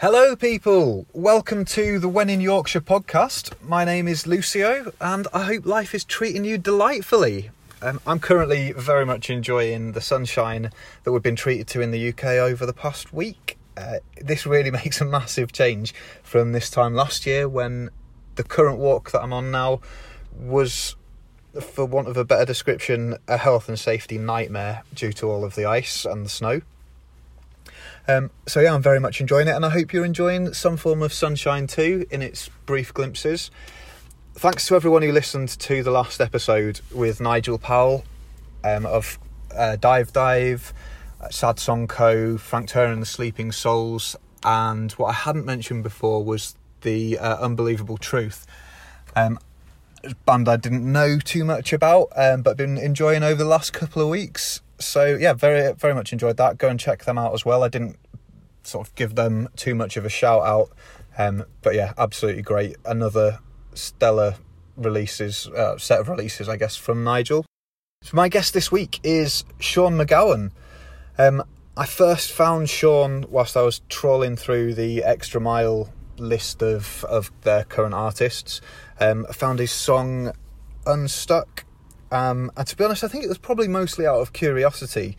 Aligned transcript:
Hello, 0.00 0.36
people. 0.36 1.06
Welcome 1.14 1.64
to 1.64 1.98
the 1.98 2.06
When 2.06 2.28
in 2.28 2.42
Yorkshire 2.42 2.82
podcast. 2.82 3.54
My 3.62 3.82
name 3.82 4.06
is 4.06 4.26
Lucio, 4.26 4.92
and 5.00 5.26
I 5.32 5.44
hope 5.44 5.64
life 5.64 5.94
is 5.94 6.04
treating 6.04 6.44
you 6.44 6.58
delightfully. 6.58 7.48
Um, 7.80 8.02
I'm 8.06 8.20
currently 8.20 8.72
very 8.72 9.06
much 9.06 9.30
enjoying 9.30 9.92
the 9.92 10.02
sunshine 10.02 10.70
that 11.04 11.12
we've 11.12 11.22
been 11.22 11.34
treated 11.34 11.66
to 11.68 11.80
in 11.80 11.92
the 11.92 12.10
UK 12.10 12.24
over 12.24 12.66
the 12.66 12.74
past 12.74 13.14
week. 13.14 13.56
Uh, 13.74 14.00
this 14.20 14.44
really 14.44 14.70
makes 14.82 15.00
a 15.00 15.06
massive 15.06 15.50
change 15.50 15.94
from 16.22 16.52
this 16.52 16.68
time 16.68 16.94
last 16.94 17.24
year 17.24 17.48
when 17.48 17.88
the 18.34 18.44
current 18.44 18.76
walk 18.76 19.12
that 19.12 19.22
I'm 19.22 19.32
on 19.32 19.50
now 19.50 19.80
was, 20.38 20.94
for 21.58 21.86
want 21.86 22.08
of 22.08 22.18
a 22.18 22.24
better 22.26 22.44
description, 22.44 23.16
a 23.28 23.38
health 23.38 23.66
and 23.66 23.78
safety 23.78 24.18
nightmare 24.18 24.82
due 24.94 25.14
to 25.14 25.30
all 25.30 25.42
of 25.42 25.54
the 25.54 25.64
ice 25.64 26.04
and 26.04 26.26
the 26.26 26.28
snow. 26.28 26.60
Um, 28.08 28.30
so 28.46 28.60
yeah, 28.60 28.72
I'm 28.72 28.82
very 28.82 29.00
much 29.00 29.20
enjoying 29.20 29.48
it, 29.48 29.56
and 29.56 29.64
I 29.64 29.70
hope 29.70 29.92
you're 29.92 30.04
enjoying 30.04 30.54
some 30.54 30.76
form 30.76 31.02
of 31.02 31.12
sunshine 31.12 31.66
too 31.66 32.06
in 32.10 32.22
its 32.22 32.48
brief 32.64 32.94
glimpses. 32.94 33.50
Thanks 34.34 34.66
to 34.68 34.76
everyone 34.76 35.02
who 35.02 35.10
listened 35.10 35.48
to 35.48 35.82
the 35.82 35.90
last 35.90 36.20
episode 36.20 36.80
with 36.94 37.20
Nigel 37.20 37.58
Powell 37.58 38.04
um, 38.62 38.86
of 38.86 39.18
uh, 39.56 39.76
Dive 39.76 40.12
Dive, 40.12 40.72
uh, 41.20 41.30
Sad 41.30 41.58
Song 41.58 41.88
Co, 41.88 42.36
Frank 42.38 42.68
Turner 42.68 42.92
and 42.92 43.02
the 43.02 43.06
Sleeping 43.06 43.50
Souls, 43.50 44.14
and 44.44 44.92
what 44.92 45.08
I 45.08 45.14
hadn't 45.14 45.44
mentioned 45.44 45.82
before 45.82 46.22
was 46.22 46.54
the 46.82 47.18
uh, 47.18 47.38
Unbelievable 47.38 47.96
Truth. 47.96 48.46
Um, 49.16 49.40
band 50.24 50.48
I 50.48 50.56
didn't 50.56 50.90
know 50.90 51.18
too 51.18 51.44
much 51.44 51.72
about, 51.72 52.08
um, 52.14 52.42
but 52.42 52.56
been 52.56 52.78
enjoying 52.78 53.24
over 53.24 53.42
the 53.42 53.48
last 53.48 53.72
couple 53.72 54.00
of 54.00 54.08
weeks 54.08 54.60
so 54.78 55.04
yeah, 55.06 55.32
very 55.32 55.72
very 55.74 55.94
much 55.94 56.12
enjoyed 56.12 56.36
that. 56.36 56.58
Go 56.58 56.68
and 56.68 56.78
check 56.78 57.04
them 57.04 57.18
out 57.18 57.34
as 57.34 57.44
well. 57.44 57.62
I 57.62 57.68
didn't 57.68 57.96
sort 58.62 58.88
of 58.88 58.94
give 58.94 59.14
them 59.14 59.48
too 59.56 59.74
much 59.74 59.96
of 59.96 60.04
a 60.04 60.08
shout 60.08 60.42
out, 60.42 60.70
um, 61.18 61.44
but 61.62 61.74
yeah, 61.74 61.92
absolutely 61.98 62.42
great. 62.42 62.76
Another 62.84 63.40
stellar 63.74 64.36
releases 64.76 65.46
uh, 65.48 65.78
set 65.78 66.00
of 66.00 66.08
releases, 66.08 66.48
I 66.48 66.56
guess, 66.56 66.76
from 66.76 67.04
Nigel. 67.04 67.44
So 68.02 68.16
my 68.16 68.28
guest 68.28 68.54
this 68.54 68.70
week 68.70 69.00
is 69.02 69.44
Sean 69.58 69.96
McGowan. 69.96 70.50
Um, 71.18 71.42
I 71.76 71.86
first 71.86 72.32
found 72.32 72.70
Sean 72.70 73.26
whilst 73.28 73.56
I 73.56 73.62
was 73.62 73.80
trawling 73.88 74.36
through 74.36 74.74
the 74.74 75.02
Xtra 75.06 75.40
Mile 75.40 75.92
list 76.18 76.62
of 76.62 77.04
of 77.04 77.30
their 77.42 77.64
current 77.64 77.94
artists. 77.94 78.60
Um, 79.00 79.26
I 79.28 79.32
found 79.32 79.58
his 79.58 79.72
song 79.72 80.32
Unstuck 80.86 81.65
um, 82.10 82.50
and 82.56 82.66
to 82.66 82.76
be 82.76 82.84
honest, 82.84 83.04
I 83.04 83.08
think 83.08 83.24
it 83.24 83.28
was 83.28 83.38
probably 83.38 83.68
mostly 83.68 84.06
out 84.06 84.20
of 84.20 84.32
curiosity, 84.32 85.16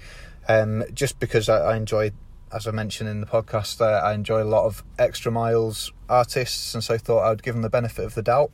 um, 0.47 0.83
just 0.93 1.19
because 1.19 1.49
I, 1.49 1.57
I 1.57 1.75
enjoy, 1.75 2.11
as 2.51 2.67
I 2.67 2.71
mentioned 2.71 3.09
in 3.09 3.21
the 3.21 3.27
podcast, 3.27 3.81
uh, 3.81 4.05
I 4.05 4.13
enjoy 4.13 4.41
a 4.41 4.45
lot 4.45 4.65
of 4.65 4.83
extra 4.97 5.31
miles 5.31 5.91
artists, 6.09 6.73
and 6.73 6.83
so 6.83 6.97
thought 6.97 7.23
I 7.23 7.29
would 7.29 7.43
give 7.43 7.55
them 7.55 7.61
the 7.61 7.69
benefit 7.69 8.05
of 8.05 8.15
the 8.15 8.21
doubt. 8.21 8.51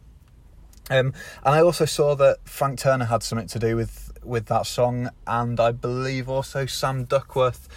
Um, 0.90 1.14
and 1.46 1.56
I 1.56 1.62
also 1.62 1.86
saw 1.86 2.16
that 2.16 2.38
Frank 2.46 2.80
Turner 2.80 3.06
had 3.06 3.24
something 3.24 3.48
to 3.48 3.60
do 3.60 3.76
with 3.76 4.12
with 4.24 4.48
that 4.48 4.66
song, 4.66 5.10
and 5.28 5.60
I 5.60 5.72
believe 5.72 6.30
also 6.30 6.66
Sam 6.66 7.06
Duckworth 7.06 7.68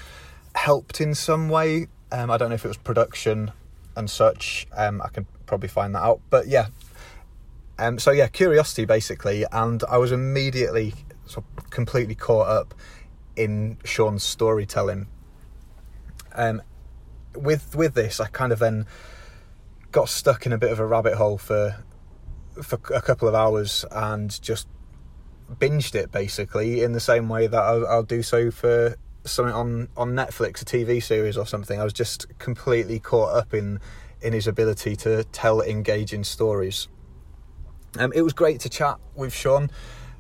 helped 0.55 1.01
in 1.01 1.15
some 1.15 1.49
way. 1.49 1.89
Um, 2.11 2.31
I 2.31 2.37
don't 2.37 2.49
know 2.49 2.55
if 2.55 2.65
it 2.65 2.69
was 2.69 2.77
production 2.77 3.53
and 3.97 4.09
such. 4.09 4.67
Um, 4.77 5.03
I 5.03 5.09
can 5.09 5.27
probably 5.47 5.69
find 5.69 5.95
that 5.95 6.03
out. 6.03 6.21
But 6.31 6.49
yeah, 6.49 6.67
um, 7.79 7.99
so 7.99 8.11
yeah, 8.11 8.29
curiosity 8.29 8.85
basically, 8.85 9.45
and 9.53 9.83
I 9.89 9.99
was 9.99 10.13
immediately 10.13 10.95
sort 11.27 11.45
of 11.59 11.71
completely 11.71 12.15
caught 12.15 12.49
up 12.49 12.75
in 13.37 13.77
Sean's 13.85 14.23
storytelling. 14.23 15.09
Um, 16.35 16.63
with 17.35 17.75
with 17.75 17.95
this, 17.95 18.19
I 18.21 18.29
kind 18.29 18.53
of 18.53 18.59
then 18.59 18.87
got 19.93 20.09
stuck 20.09 20.47
in 20.47 20.53
a 20.53 20.59
bit 20.59 20.73
of 20.73 20.81
a 20.81 20.87
rabbit 20.87 21.15
hole 21.15 21.39
for 21.39 21.85
for 22.63 22.79
a 22.95 23.03
couple 23.03 23.29
of 23.29 23.35
hours 23.35 23.85
and 23.91 24.41
just 24.43 24.67
binged 25.59 25.95
it 25.95 26.11
basically 26.11 26.83
in 26.83 26.93
the 26.93 27.01
same 27.01 27.29
way 27.29 27.47
that 27.47 27.63
I'll, 27.63 27.87
I'll 27.87 28.03
do 28.03 28.23
so 28.23 28.51
for 28.51 28.97
something 29.25 29.55
on 29.55 29.89
on 29.97 30.13
Netflix, 30.13 30.63
a 30.63 30.65
TV 30.65 31.03
series 31.03 31.37
or 31.37 31.47
something. 31.47 31.81
I 31.81 31.85
was 31.85 31.93
just 31.93 32.27
completely 32.39 32.99
caught 32.99 33.35
up 33.35 33.53
in 33.53 33.81
in 34.23 34.33
his 34.33 34.47
ability 34.47 34.97
to 34.97 35.25
tell 35.25 35.61
engaging 35.61 36.25
stories. 36.25 36.89
Um, 37.99 38.13
it 38.15 38.23
was 38.23 38.33
great 38.33 38.61
to 38.61 38.69
chat 38.69 38.99
with 39.15 39.33
Sean. 39.33 39.71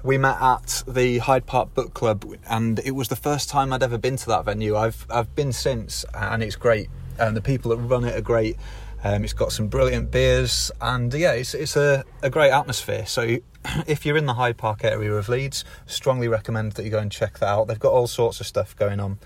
We 0.02 0.18
met 0.18 0.40
at 0.40 0.84
the 0.86 1.18
Hyde 1.18 1.46
Park 1.46 1.74
Book 1.74 1.94
Club, 1.94 2.24
and 2.48 2.78
it 2.80 2.92
was 2.92 3.08
the 3.08 3.16
first 3.16 3.48
time 3.48 3.72
I'd 3.72 3.82
ever 3.82 3.98
been 3.98 4.16
to 4.16 4.26
that 4.26 4.44
venue. 4.44 4.76
I've 4.76 5.06
I've 5.10 5.34
been 5.34 5.52
since, 5.52 6.04
and 6.14 6.42
it's 6.42 6.56
great. 6.56 6.88
And 7.18 7.36
the 7.36 7.40
people 7.40 7.70
that 7.70 7.78
run 7.78 8.04
it 8.04 8.16
are 8.16 8.20
great. 8.20 8.56
Um, 9.02 9.24
it's 9.24 9.32
got 9.32 9.52
some 9.52 9.68
brilliant 9.68 10.10
beers, 10.10 10.70
and 10.80 11.12
yeah, 11.12 11.32
it's 11.32 11.54
it's 11.54 11.76
a, 11.76 12.04
a 12.22 12.30
great 12.30 12.50
atmosphere. 12.50 13.06
So 13.06 13.22
if 13.86 14.06
you're 14.06 14.16
in 14.16 14.26
the 14.26 14.34
Hyde 14.34 14.56
Park 14.56 14.84
area 14.84 15.12
of 15.12 15.28
Leeds, 15.28 15.64
strongly 15.86 16.28
recommend 16.28 16.72
that 16.72 16.84
you 16.84 16.90
go 16.90 16.98
and 16.98 17.10
check 17.10 17.38
that 17.38 17.48
out. 17.48 17.68
They've 17.68 17.78
got 17.78 17.92
all 17.92 18.06
sorts 18.06 18.40
of 18.40 18.46
stuff 18.46 18.76
going 18.76 19.00
on. 19.00 19.18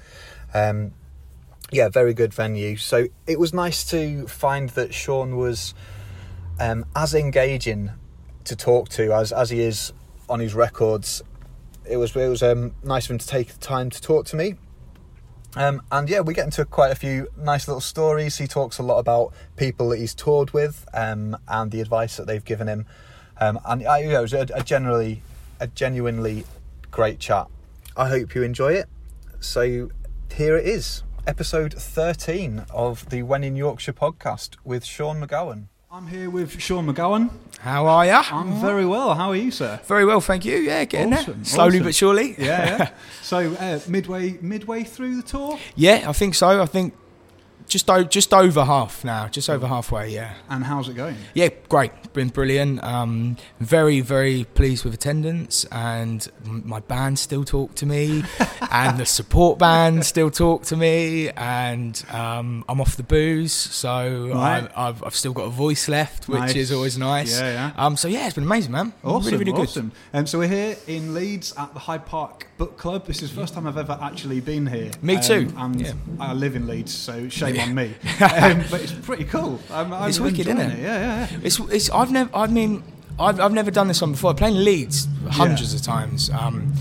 Um, 0.55 0.93
yeah, 1.71 1.89
very 1.89 2.15
good 2.15 2.35
venue. 2.35 2.77
So 2.77 3.09
it 3.27 3.39
was 3.39 3.55
nice 3.55 3.85
to 3.91 4.27
find 4.27 4.71
that 4.71 4.93
Sean 4.93 5.37
was 5.37 5.75
um, 6.59 6.85
as 6.97 7.15
engaging 7.15 7.93
to 8.51 8.57
talk 8.57 8.89
to 8.91 9.13
as 9.13 9.33
as 9.33 9.51
he 9.51 9.61
is 9.63 9.93
on 10.29 10.41
his 10.41 10.55
records. 10.55 11.23
It 11.89 11.97
was 11.97 12.15
it 12.15 12.29
was 12.29 12.43
um, 12.43 12.75
nice 12.85 13.07
of 13.07 13.13
him 13.13 13.19
to 13.19 13.27
take 13.27 13.49
the 13.49 13.59
time 13.59 13.91
to 13.91 14.01
talk 14.01 14.27
to 14.27 14.37
me. 14.37 14.57
Um, 15.57 15.83
and 15.91 16.09
yeah, 16.09 16.21
we 16.21 16.35
get 16.35 16.45
into 16.45 16.65
quite 16.65 16.93
a 16.93 16.95
few 16.95 17.29
nice 17.37 17.67
little 17.67 17.81
stories. 17.81 18.39
He 18.39 18.47
talks 18.47 18.79
a 18.79 18.85
lot 18.85 18.99
about 18.99 19.33
people 19.57 19.89
that 19.89 19.99
he's 19.99 20.15
toured 20.15 20.53
with 20.53 20.87
um, 20.95 21.37
and 21.49 21.73
the 21.73 21.81
advice 21.81 22.17
that 22.17 22.27
they've 22.27 22.45
given 22.45 22.69
him. 22.69 22.87
Um, 23.41 23.59
and 23.65 23.87
I, 23.87 23.99
you 23.99 24.11
know, 24.11 24.21
it 24.21 24.23
was 24.23 24.33
a, 24.33 24.47
a 24.55 24.63
generally 24.63 25.23
a 25.59 25.67
genuinely 25.67 26.45
great 26.91 27.19
chat. 27.19 27.47
I 27.97 28.09
hope 28.09 28.35
you 28.35 28.43
enjoy 28.43 28.75
it. 28.75 28.89
So 29.41 29.91
here 30.33 30.57
it 30.57 30.67
is, 30.67 31.03
episode 31.27 31.75
13 31.75 32.67
of 32.71 33.09
the 33.11 33.23
When 33.23 33.43
in 33.43 33.57
Yorkshire 33.57 33.93
podcast 33.93 34.57
with 34.65 34.85
Sean 34.85 35.21
McGowan. 35.21 35.67
I'm 35.93 36.07
here 36.07 36.31
with 36.31 36.61
Sean 36.61 36.87
McGowan. 36.87 37.31
How 37.59 37.87
are 37.87 38.07
you? 38.07 38.13
I'm 38.13 38.61
very 38.61 38.87
well. 38.87 39.13
How 39.15 39.31
are 39.31 39.37
you, 39.37 39.51
sir? 39.51 39.81
Very 39.87 40.05
well, 40.05 40.21
thank 40.21 40.45
you. 40.45 40.57
Yeah, 40.59 40.85
getting 40.85 41.13
Awesome, 41.13 41.35
there. 41.39 41.45
Slowly 41.45 41.79
awesome. 41.79 41.83
but 41.85 41.95
surely. 41.97 42.35
Yeah. 42.39 42.45
yeah. 42.79 42.91
so 43.23 43.53
uh, 43.55 43.81
midway 43.89 44.39
midway 44.41 44.85
through 44.85 45.17
the 45.17 45.23
tour, 45.23 45.59
Yeah, 45.75 46.05
I 46.09 46.13
think 46.13 46.37
so. 46.37 46.63
I 46.63 46.67
think 46.67 46.95
just 47.71 47.89
o- 47.89 48.05
just 48.05 48.35
over 48.35 48.65
half 48.65 49.05
now. 49.05 49.29
Just 49.29 49.49
over 49.49 49.67
halfway, 49.67 50.11
yeah. 50.13 50.35
and 50.51 50.65
how's 50.65 50.89
it 50.89 50.95
going? 50.95 51.17
Yeah, 51.35 51.49
great. 51.69 51.93
Been 52.13 52.29
brilliant. 52.29 52.83
Um, 52.85 53.37
very, 53.61 54.01
very 54.01 54.45
pleased 54.45 54.85
with 54.85 54.93
attendance, 54.93 55.65
and 55.73 56.27
my 56.45 56.81
band 56.81 57.19
still 57.19 57.45
talk 57.45 57.75
to 57.77 57.87
me, 57.87 58.25
and 58.71 58.99
the 58.99 59.07
support 59.07 59.59
band 59.59 60.05
still 60.05 60.31
talk 60.31 60.65
to 60.65 60.77
me, 60.77 61.31
and 61.31 62.05
um, 62.11 62.65
I'm 62.69 62.81
off 62.81 62.97
the 62.97 63.03
booze, 63.05 63.53
so 63.53 64.31
Right. 64.35 64.69
I, 64.77 64.89
I've, 64.89 65.03
I've 65.05 65.15
still 65.15 65.33
got 65.33 65.45
a 65.45 65.51
voice 65.51 65.89
left, 65.89 66.29
which 66.29 66.39
Nice. 66.41 66.57
is 66.57 66.73
always 66.73 66.99
nice. 66.99 67.41
Yeah, 67.41 67.53
yeah. 67.77 67.85
Um, 67.87 67.97
so 67.97 68.09
yeah, 68.09 68.27
it's 68.27 68.35
been 68.35 68.45
amazing, 68.45 68.73
man. 68.73 68.93
Awesome, 69.05 69.27
really, 69.33 69.39
really 69.45 69.53
good. 69.53 69.69
awesome. 69.69 69.93
Um, 70.13 70.27
so 70.27 70.39
we're 70.41 70.49
here 70.49 70.77
in 70.89 71.15
Leeds 71.15 71.55
at 71.57 71.73
the 71.73 71.79
Hyde 71.81 72.05
Park 72.07 72.49
Book 72.59 72.77
Club. 72.77 73.07
This 73.07 73.23
is 73.23 73.31
the 73.33 73.41
first 73.41 73.55
time 73.55 73.67
I've 73.69 73.79
ever 73.79 73.97
actually 74.03 74.41
been 74.41 74.67
here. 74.67 74.91
Me 75.03 75.17
Um, 75.17 75.23
too, 75.23 75.53
and 75.57 75.81
yeah. 75.81 75.93
I 76.19 76.33
live 76.33 76.57
in 76.57 76.67
Leeds, 76.67 76.93
so 76.93 77.29
shame 77.29 77.55
on 77.61 77.75
me. 77.75 77.95
um, 78.21 78.65
but 78.71 78.81
it's 78.81 78.93
pretty 78.93 79.25
cool. 79.25 79.61
I'm, 79.71 79.93
I'm 79.93 80.09
It's 80.09 80.21
wicked, 80.21 80.47
isn't 80.47 80.61
it? 80.61 80.79
Yeah, 80.79 80.85
yeah. 80.85 81.29
yeah. 81.31 81.39
It's, 81.43 81.59
it's 81.61 81.91
I've 81.91 82.11
never 82.11 82.31
I 82.35 82.47
mean 82.47 82.83
I've, 83.19 83.39
I've 83.41 83.53
never 83.53 83.71
done 83.71 83.89
this 83.89 84.01
one 84.01 84.13
before. 84.13 84.35
Playing 84.35 84.57
Leeds 84.65 85.07
hundreds 85.31 85.75
of 85.75 85.83
times. 85.83 86.31
Um, 86.31 86.73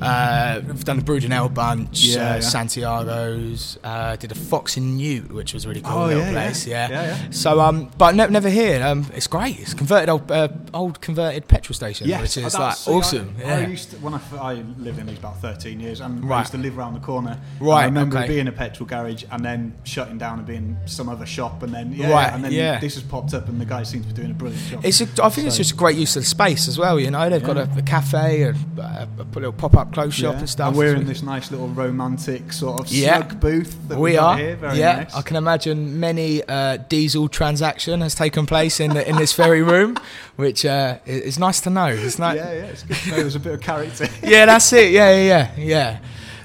uh, 0.00 0.60
I've 0.68 0.84
done 0.84 0.96
the 0.98 1.04
Brooding 1.04 1.30
bunch, 1.54 2.04
Yeah, 2.04 2.32
uh, 2.32 2.34
yeah. 2.34 2.40
Santiago's. 2.40 3.78
Uh, 3.82 4.16
did 4.16 4.32
a 4.32 4.34
Fox 4.34 4.76
and 4.76 4.96
Newt, 4.96 5.32
which 5.32 5.54
was 5.54 5.64
a 5.64 5.68
really 5.68 5.80
cool 5.80 5.92
Oh, 5.92 6.06
little 6.06 6.22
yeah, 6.22 6.32
place. 6.32 6.66
yeah. 6.66 7.30
So 7.30 7.60
um, 7.60 7.90
but 7.96 8.14
ne- 8.14 8.28
never 8.28 8.48
here. 8.48 8.82
Um, 8.82 9.06
it's 9.14 9.26
great. 9.26 9.58
It's 9.60 9.74
converted 9.74 10.08
old 10.08 10.30
uh, 10.30 10.48
old 10.74 11.00
converted 11.00 11.48
petrol 11.48 11.74
station, 11.74 12.08
Yes, 12.08 12.20
which 12.22 12.36
is 12.44 12.54
like 12.54 12.76
awesome. 12.88 13.34
I, 13.38 13.42
yeah. 13.42 13.66
used 13.66 13.90
to, 13.92 13.96
when 13.98 14.14
I 14.14 14.54
lived 14.78 14.98
in 14.98 15.06
these 15.06 15.18
about 15.18 15.40
13 15.40 15.80
years, 15.80 16.00
and 16.00 16.32
I 16.32 16.40
used 16.40 16.52
to 16.52 16.58
live 16.58 16.78
around 16.78 16.94
the 16.94 17.00
corner. 17.00 17.40
And 17.58 17.66
Right, 17.66 17.82
I 17.82 17.84
remember 17.86 18.18
okay. 18.18 18.28
being 18.28 18.48
a 18.48 18.52
petrol 18.52 18.86
garage, 18.88 19.24
and 19.30 19.44
then 19.44 19.74
shutting 19.84 20.18
down 20.18 20.38
and 20.38 20.46
being 20.46 20.76
some 20.86 21.08
other 21.08 21.26
shop, 21.26 21.62
and 21.62 21.72
then 21.72 21.92
yeah, 21.92 22.10
Right, 22.10 22.32
and 22.32 22.44
then 22.44 22.52
yeah. 22.52 22.78
this 22.78 22.94
has 22.94 23.02
popped 23.02 23.34
up, 23.34 23.48
and 23.48 23.60
the 23.60 23.64
guy 23.66 23.82
seems 23.82 24.06
to 24.06 24.12
be 24.12 24.16
doing 24.20 24.30
a 24.30 24.34
brilliant 24.34 24.62
job. 24.66 24.84
It's 24.84 25.00
a, 25.00 25.08
I 25.24 25.28
think 25.30 25.46
it's 25.46 25.56
just 25.56 25.72
a 25.72 25.76
great 25.76 25.96
use 25.96 26.16
of 26.16 26.22
the 26.22 26.26
space 26.28 26.68
as 26.68 26.78
well. 26.78 26.98
You 27.00 27.10
know, 27.10 27.28
they've 27.30 27.42
got 27.42 27.56
a, 27.56 27.68
a 27.76 27.82
cafe, 27.82 28.42
a, 28.42 28.50
a, 28.78 29.08
a 29.20 29.24
little 29.34 29.52
pop 29.52 29.76
up 29.76 29.85
clothes 29.92 30.14
shop 30.14 30.34
Yeah. 30.34 30.38
and 30.40 30.48
stuff. 30.50 30.68
And 30.68 30.76
we're 30.76 30.94
in 30.94 31.06
this 31.06 31.22
nice 31.22 31.50
little 31.50 31.68
romantic 31.68 32.52
sort 32.52 32.80
of 32.80 32.88
Yeah. 32.88 33.16
snug 33.18 33.40
booth 33.40 33.76
that 33.88 33.98
we 33.98 34.12
got 34.14 34.24
are. 34.34 34.38
here. 34.38 34.56
Very 34.56 34.78
yeah, 34.78 34.96
nice. 34.96 35.14
I 35.14 35.22
can 35.22 35.36
imagine 35.36 35.98
many 36.00 36.42
uh, 36.48 36.78
diesel 36.88 37.28
transaction 37.28 38.00
has 38.00 38.14
taken 38.14 38.46
place 38.46 38.80
in 38.80 38.94
the, 38.94 39.08
in 39.08 39.16
this 39.16 39.32
very 39.34 39.62
room, 39.62 39.96
which 40.36 40.64
uh, 40.64 40.98
is 41.06 41.38
nice 41.38 41.60
to 41.60 41.70
know. 41.70 41.86
It's 41.86 42.18
not, 42.18 42.36
yeah, 42.36 42.52
yeah, 42.52 42.64
it's 42.66 42.82
good 42.82 42.96
to 42.96 43.10
know 43.10 43.16
there's 43.16 43.34
a 43.36 43.40
bit 43.40 43.54
of 43.54 43.60
character. 43.60 44.06
yeah, 44.22 44.46
that's 44.46 44.72
it. 44.72 44.92
Yeah, 44.92 45.10
yeah, 45.16 45.50
yeah, 45.56 45.64
yeah. 45.64 45.98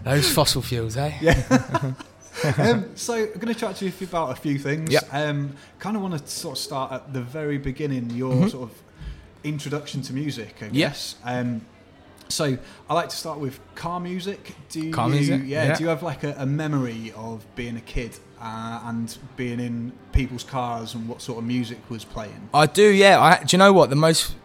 Those 0.03 0.31
fossil 0.31 0.61
fuels, 0.61 0.97
eh? 0.97 1.11
yeah. 1.21 1.93
um, 2.57 2.85
so 2.95 3.13
I'm 3.13 3.33
going 3.39 3.53
to 3.53 3.59
chat 3.59 3.75
to 3.77 3.85
you 3.85 3.91
about 4.01 4.31
a 4.31 4.35
few 4.41 4.57
things. 4.57 4.91
Yep. 4.91 5.07
Um, 5.11 5.55
kind 5.79 5.95
of 5.95 6.01
want 6.01 6.17
to 6.17 6.27
sort 6.27 6.57
of 6.57 6.63
start 6.63 6.91
at 6.91 7.13
the 7.13 7.21
very 7.21 7.57
beginning, 7.57 8.09
your 8.11 8.33
Mhm. 8.33 8.49
sort 8.51 8.63
of 8.71 8.75
introduction 9.43 10.01
to 10.03 10.13
music, 10.13 10.55
I 10.61 10.67
guess. 10.69 11.15
Um, 11.23 11.61
so 12.31 12.57
I 12.89 12.93
like 12.93 13.09
to 13.09 13.15
start 13.15 13.39
with 13.39 13.59
car 13.75 13.99
music. 13.99 14.55
Do 14.69 14.81
you, 14.81 14.93
Car 14.93 15.09
music, 15.09 15.41
Yeah, 15.45 15.65
yeah. 15.65 15.75
Do 15.75 15.83
you 15.83 15.89
have 15.89 16.03
like 16.03 16.23
a, 16.23 16.35
a 16.37 16.45
memory 16.45 17.13
of 17.15 17.45
being 17.55 17.77
a 17.77 17.81
kid 17.81 18.17
uh, 18.39 18.81
and 18.85 19.17
being 19.35 19.59
in 19.59 19.91
people's 20.11 20.43
cars 20.43 20.93
and 20.95 21.07
what 21.07 21.21
sort 21.21 21.37
of 21.39 21.45
music 21.45 21.77
was 21.89 22.03
playing? 22.05 22.49
I 22.53 22.65
do, 22.65 22.87
yeah. 22.87 23.19
I, 23.19 23.43
do 23.43 23.55
you 23.55 23.57
know 23.59 23.73
what? 23.73 23.89
The 23.89 23.95
most, 23.95 24.35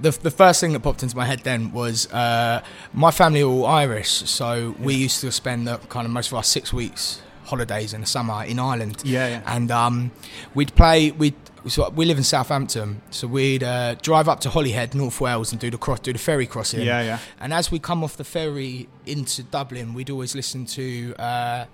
the, 0.00 0.10
the 0.10 0.30
first 0.30 0.60
thing 0.60 0.72
that 0.72 0.80
popped 0.80 1.02
into 1.02 1.16
my 1.16 1.24
head 1.24 1.40
then 1.40 1.72
was 1.72 2.10
uh, 2.12 2.62
my 2.92 3.10
family 3.10 3.42
are 3.42 3.46
all 3.46 3.66
Irish, 3.66 4.10
so 4.10 4.74
we 4.80 4.94
used 4.94 5.20
to 5.20 5.30
spend 5.32 5.66
the 5.68 5.78
kind 5.78 6.06
of 6.06 6.12
most 6.12 6.28
of 6.28 6.34
our 6.34 6.44
six 6.44 6.72
weeks 6.72 7.22
holidays 7.46 7.92
in 7.94 8.00
the 8.02 8.06
summer 8.06 8.44
in 8.44 8.58
Ireland, 8.58 9.02
Yeah, 9.04 9.28
yeah. 9.28 9.42
and 9.54 9.70
um, 9.70 10.10
we'd 10.54 10.74
play. 10.74 11.10
We 11.12 11.34
so 11.68 11.90
we 11.90 12.04
live 12.04 12.18
in 12.18 12.24
Southampton, 12.24 13.00
so 13.10 13.26
we'd 13.26 13.62
uh, 13.64 13.94
drive 14.02 14.28
up 14.28 14.38
to 14.40 14.50
Holyhead, 14.50 14.94
North 14.94 15.20
Wales, 15.20 15.50
and 15.52 15.60
do 15.60 15.68
the 15.70 15.78
cross, 15.78 15.98
do 16.00 16.12
the 16.12 16.18
ferry 16.18 16.46
crossing. 16.46 16.82
Yeah, 16.82 17.02
yeah. 17.02 17.18
And 17.40 17.52
as 17.52 17.70
we 17.72 17.78
come 17.80 18.04
off 18.04 18.16
the 18.16 18.24
ferry 18.24 18.88
into 19.04 19.42
Dublin, 19.42 19.92
we'd 19.94 20.10
always 20.10 20.34
listen 20.36 20.66
to. 20.66 21.14
Uh, 21.18 21.64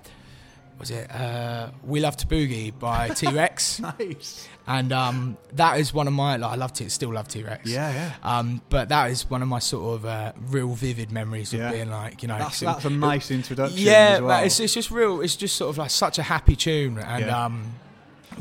was 0.78 0.90
it 0.90 1.10
uh, 1.14 1.70
"We 1.84 2.00
Love 2.00 2.16
to 2.19 2.26
Boogie" 2.26 2.72
by 2.78 3.08
T 3.14 3.26
Rex? 3.28 3.80
Nice. 3.80 4.48
And 4.67 4.93
um, 4.93 5.37
that 5.55 5.79
is 5.81 5.93
one 5.93 6.06
of 6.06 6.12
my 6.12 6.37
like, 6.37 6.53
I 6.53 6.55
love 6.56 6.73
T 6.73 6.88
still 6.88 7.12
love 7.12 7.29
T 7.29 7.43
Rex. 7.43 7.69
Yeah, 7.69 7.91
yeah. 7.93 8.12
Um, 8.23 8.62
but 8.69 8.88
that 8.91 9.11
is 9.11 9.29
one 9.29 9.43
of 9.43 9.49
my 9.49 9.59
sort 9.59 9.97
of 9.97 10.05
uh, 10.06 10.32
real 10.49 10.69
vivid 10.75 11.11
memories 11.11 11.53
of 11.53 11.61
Yeah. 11.61 11.73
being 11.73 11.91
like 11.91 12.23
you 12.23 12.29
know. 12.29 12.38
That's, 12.38 12.61
that's 12.61 12.85
a 12.85 12.91
nice 12.91 13.31
introduction. 13.31 13.79
yeah, 13.79 14.14
as 14.17 14.20
well. 14.23 14.44
it's 14.44 14.61
it's 14.61 14.75
just 14.75 14.91
real. 14.91 15.20
It's 15.20 15.37
just 15.37 15.56
sort 15.56 15.70
of 15.70 15.79
like 15.79 15.91
such 15.91 16.19
a 16.19 16.23
happy 16.23 16.56
tune, 16.56 16.99
and 16.99 17.26
Yeah. 17.26 17.44
um, 17.44 17.75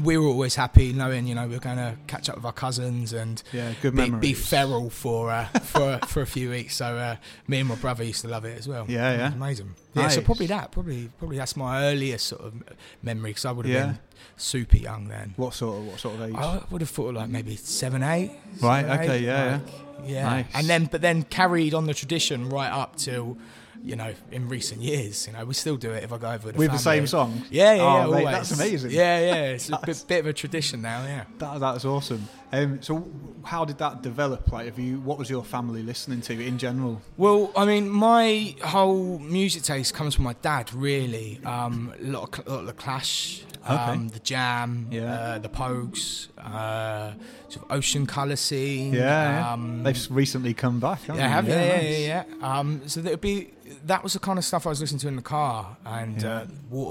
we 0.03 0.17
were 0.17 0.27
always 0.27 0.55
happy 0.55 0.93
knowing 0.93 1.27
you 1.27 1.35
know 1.35 1.47
we 1.47 1.55
are 1.55 1.59
going 1.59 1.77
to 1.77 1.95
catch 2.07 2.29
up 2.29 2.35
with 2.37 2.45
our 2.45 2.53
cousins 2.53 3.13
and. 3.13 3.41
yeah, 3.51 3.73
good 3.81 3.93
Be, 3.95 4.01
memories. 4.01 4.21
be 4.21 4.33
feral 4.33 4.89
for 4.89 5.31
uh, 5.31 5.45
for 5.45 5.99
for 6.07 6.21
a 6.21 6.25
few 6.27 6.49
weeks. 6.49 6.75
So 6.75 6.85
uh, 6.97 7.15
me 7.47 7.59
and 7.59 7.69
my 7.69 7.75
brother 7.75 8.03
used 8.03 8.21
to 8.21 8.27
love 8.27 8.45
it 8.45 8.57
as 8.57 8.67
well. 8.67 8.85
Yeah, 8.87 9.11
It 9.13 9.17
yeah. 9.17 9.33
amazing. 9.33 9.75
Yeah, 9.93 10.07
so 10.07 10.21
probably 10.21 10.47
that. 10.47 10.71
Probably 10.71 11.09
probably 11.19 11.37
that's 11.37 11.55
my 11.57 11.83
earliest 11.85 12.27
sort 12.27 12.41
of 12.41 12.53
memory 13.03 13.31
because 13.31 13.45
I 13.45 13.51
would 13.51 13.65
have 13.65 13.73
Yeah. 13.75 13.85
been 13.87 13.99
super 14.37 14.77
young 14.77 15.07
then. 15.09 15.33
What 15.35 15.53
sort 15.53 15.77
of 15.79 15.85
what 15.87 15.99
sort 15.99 16.15
of 16.15 16.21
age? 16.29 16.35
I 16.35 16.61
would 16.71 16.81
have 16.81 16.89
thought 16.89 17.13
like 17.13 17.29
maybe 17.29 17.55
seven, 17.57 18.01
eight. 18.03 18.31
Right, 18.61 18.85
seven, 18.85 18.99
okay, 19.01 19.17
eight, 19.17 19.23
yeah, 19.23 19.59
like, 19.65 20.09
yeah. 20.09 20.23
Nice. 20.29 20.45
And 20.53 20.67
then, 20.67 20.85
but 20.85 21.01
then 21.01 21.23
carried 21.23 21.73
on 21.73 21.85
the 21.87 21.93
tradition 21.93 22.49
right 22.49 22.71
up 22.71 22.95
till, 22.95 23.37
you 23.83 23.95
know, 23.95 24.13
in 24.31 24.47
recent 24.47 24.81
years. 24.81 25.27
You 25.27 25.33
know, 25.33 25.45
we 25.45 25.53
still 25.53 25.77
do 25.77 25.91
it 25.91 26.03
if 26.03 26.11
I 26.13 26.17
go 26.17 26.31
over 26.31 26.47
with 26.47 26.55
the 26.55 26.59
With 26.59 26.71
the 26.71 26.77
same 26.77 27.07
song. 27.07 27.43
Yeah, 27.49 27.73
yeah, 27.73 27.83
Oh, 27.83 28.09
yeah. 28.11 28.15
mate, 28.25 28.31
that's 28.31 28.51
amazing. 28.51 28.91
Yeah, 28.91 29.19
yeah. 29.19 29.35
It's 29.55 29.69
a 29.69 29.79
bit, 29.85 30.05
bit 30.07 30.19
of 30.19 30.27
a 30.27 30.33
tradition 30.33 30.81
now. 30.81 31.03
Yeah. 31.03 31.23
That, 31.39 31.59
that's 31.59 31.85
awesome. 31.85 32.27
Um, 32.53 32.81
so, 32.81 33.09
how 33.43 33.65
did 33.65 33.77
that 33.79 34.01
develop? 34.03 34.51
Like, 34.51 34.65
have 34.65 34.77
you? 34.77 34.99
What 34.99 35.17
was 35.17 35.29
your 35.29 35.43
family 35.43 35.83
listening 35.83 36.21
to 36.21 36.33
in 36.45 36.57
general? 36.57 37.01
Well, 37.17 37.51
I 37.55 37.65
mean, 37.65 37.89
my 37.89 38.55
whole 38.63 39.19
music 39.19 39.63
taste 39.63 39.93
comes 39.93 40.15
from 40.15 40.25
my 40.25 40.33
dad. 40.41 40.73
Really, 40.73 41.39
um, 41.45 41.93
a 41.99 42.03
lot 42.05 42.37
of, 42.39 42.47
a 42.47 42.49
lot 42.51 42.59
of 42.61 42.65
the 42.67 42.73
Clash, 42.73 43.43
um, 43.65 43.77
Okay. 43.77 44.07
the 44.13 44.19
Jam, 44.19 44.87
Yeah. 44.91 45.13
uh, 45.13 45.39
the 45.39 45.47
Pogues, 45.49 46.27
uh, 46.37 47.13
sort 47.51 47.65
of 47.69 47.71
Ocean 47.77 48.05
Colour 48.05 48.35
Scene. 48.35 48.93
Yeah, 48.93 49.51
um, 49.53 49.83
they've 49.83 50.07
recently 50.09 50.53
come 50.53 50.79
back. 50.79 51.01
Haven't 51.03 51.21
Yeah, 51.21 51.27
have 51.27 51.45
they? 51.45 51.51
yeah, 51.53 51.65
yeah, 51.65 51.75
nice. 51.81 51.99
yeah, 51.99 52.23
yeah. 52.41 52.59
Um, 52.59 52.81
so 52.87 53.01
that 53.01 53.09
would 53.11 53.21
be 53.21 53.51
that 53.85 54.03
was 54.03 54.13
the 54.13 54.19
kind 54.19 54.37
of 54.37 54.43
stuff 54.43 54.65
I 54.65 54.69
was 54.69 54.81
listening 54.81 54.99
to 54.99 55.07
in 55.07 55.15
the 55.15 55.21
car, 55.21 55.77
and 55.85 56.21
Yeah. 56.21 56.29
uh, 56.29 56.45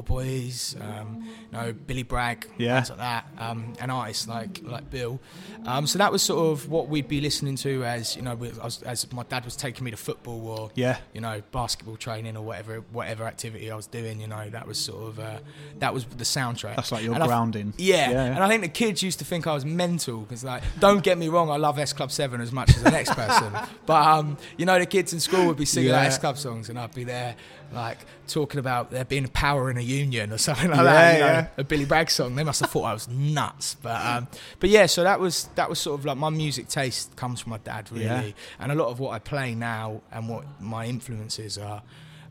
Waterboys, 0.05 0.81
um, 0.81 1.23
you 1.53 1.59
know, 1.59 1.73
Billy 1.73 2.03
Bragg, 2.03 2.49
Yeah. 2.59 2.75
bands 2.77 2.91
like 2.91 2.99
that, 2.99 3.27
um, 3.39 3.75
and 3.81 3.91
artists 3.93 4.27
like 4.27 4.61
like 4.65 4.91
Bill. 4.91 5.21
Um, 5.67 5.87
so 5.87 5.99
that 5.99 6.11
was 6.11 6.23
sort 6.23 6.53
of 6.53 6.69
what 6.69 6.89
we'd 6.89 7.07
be 7.09 7.21
listening 7.21 7.57
to 7.57 7.85
as 7.85 8.17
you 8.17 8.23
know, 8.23 8.35
we- 8.35 8.53
as, 8.63 8.83
as 8.83 9.11
my 9.13 9.23
dad 9.25 9.45
was 9.45 9.57
taking 9.57 9.85
me 9.85 9.91
to 9.91 9.97
football 9.97 10.47
or 10.49 10.71
Yeah, 10.75 10.99
you 11.13 11.21
know 11.21 11.43
basketball 11.53 11.97
training 11.97 12.37
or 12.37 12.43
whatever 12.43 12.81
whatever 12.93 13.25
activity 13.25 13.71
I 13.71 13.77
was 13.77 13.87
doing. 13.87 14.21
You 14.21 14.29
know, 14.29 14.49
that 14.51 14.67
was 14.67 14.79
sort 14.79 15.03
of 15.09 15.19
uh, 15.21 15.39
that 15.81 15.93
was 15.95 16.05
the 16.07 16.25
soundtrack. 16.25 16.77
that's 16.77 16.93
like 16.93 17.05
your 17.05 17.15
And 17.15 17.23
I- 17.23 17.27
grounding. 17.27 17.75
yeah. 17.77 18.11
Yeah. 18.11 18.25
and 18.25 18.39
I 18.43 18.49
think 18.49 18.63
the 18.63 18.69
kids 18.69 19.03
used 19.03 19.19
to 19.19 19.25
think 19.25 19.47
I 19.47 19.53
was 19.55 19.65
mental 19.65 20.21
because, 20.21 20.43
like, 20.51 20.63
don't 20.79 21.03
get 21.03 21.17
me 21.19 21.29
wrong, 21.29 21.51
I 21.51 21.57
love 21.57 21.79
S 21.79 21.93
Club 21.93 22.11
Seven 22.11 22.41
as 22.41 22.53
much 22.53 22.71
as 22.71 22.83
the 22.83 22.91
next 22.91 23.11
person, 23.15 23.53
but 23.87 24.07
um, 24.07 24.37
you 24.57 24.67
know, 24.67 24.79
the 24.79 24.87
kids 24.87 25.13
in 25.13 25.21
school 25.21 25.47
would 25.47 25.57
be 25.57 25.65
singing 25.65 25.91
Yeah. 25.91 26.03
S 26.03 26.19
Club 26.19 26.37
songs, 26.39 26.69
and 26.69 26.79
I'd 26.79 26.95
be 26.95 27.05
there, 27.05 27.37
like, 27.73 27.99
talking 28.27 28.59
about 28.61 28.91
there 28.91 29.05
being 29.05 29.25
a 29.25 29.29
power 29.29 29.71
in 29.71 29.77
a 29.77 29.81
union 29.83 30.33
or 30.33 30.39
something 30.39 30.69
like 30.71 30.79
Yeah, 30.79 30.83
that. 30.85 31.15
You 31.15 31.21
know, 31.21 31.27
yeah. 31.27 31.47
a 31.57 31.65
Billy 31.65 31.85
Bragg 31.85 32.11
song. 32.11 32.35
They 32.37 32.45
must 32.45 32.61
have 32.61 32.71
thought 32.71 32.85
I 32.85 32.93
was 32.93 33.09
nuts, 33.09 33.77
but 33.83 34.01
um, 34.05 34.29
but 34.59 34.71
yeah. 34.71 34.87
So 34.87 35.03
that 35.05 35.21
was 35.21 35.49
that 35.57 35.69
was 35.69 35.79
sort 35.79 35.99
of 36.01 36.05
like 36.07 36.17
my 36.17 36.31
music 36.31 36.69
taste 36.69 37.15
comes 37.17 37.41
from 37.41 37.51
my 37.51 37.59
dad, 37.59 37.91
really, 37.93 38.05
Yeah. 38.05 38.31
and 38.59 38.73
a 38.73 38.75
lot 38.75 38.89
of 38.89 39.01
what 39.01 39.11
I 39.13 39.19
play 39.19 39.55
now 39.55 40.01
and 40.13 40.29
what 40.29 40.45
my 40.61 40.87
influences 40.87 41.59
are. 41.59 41.83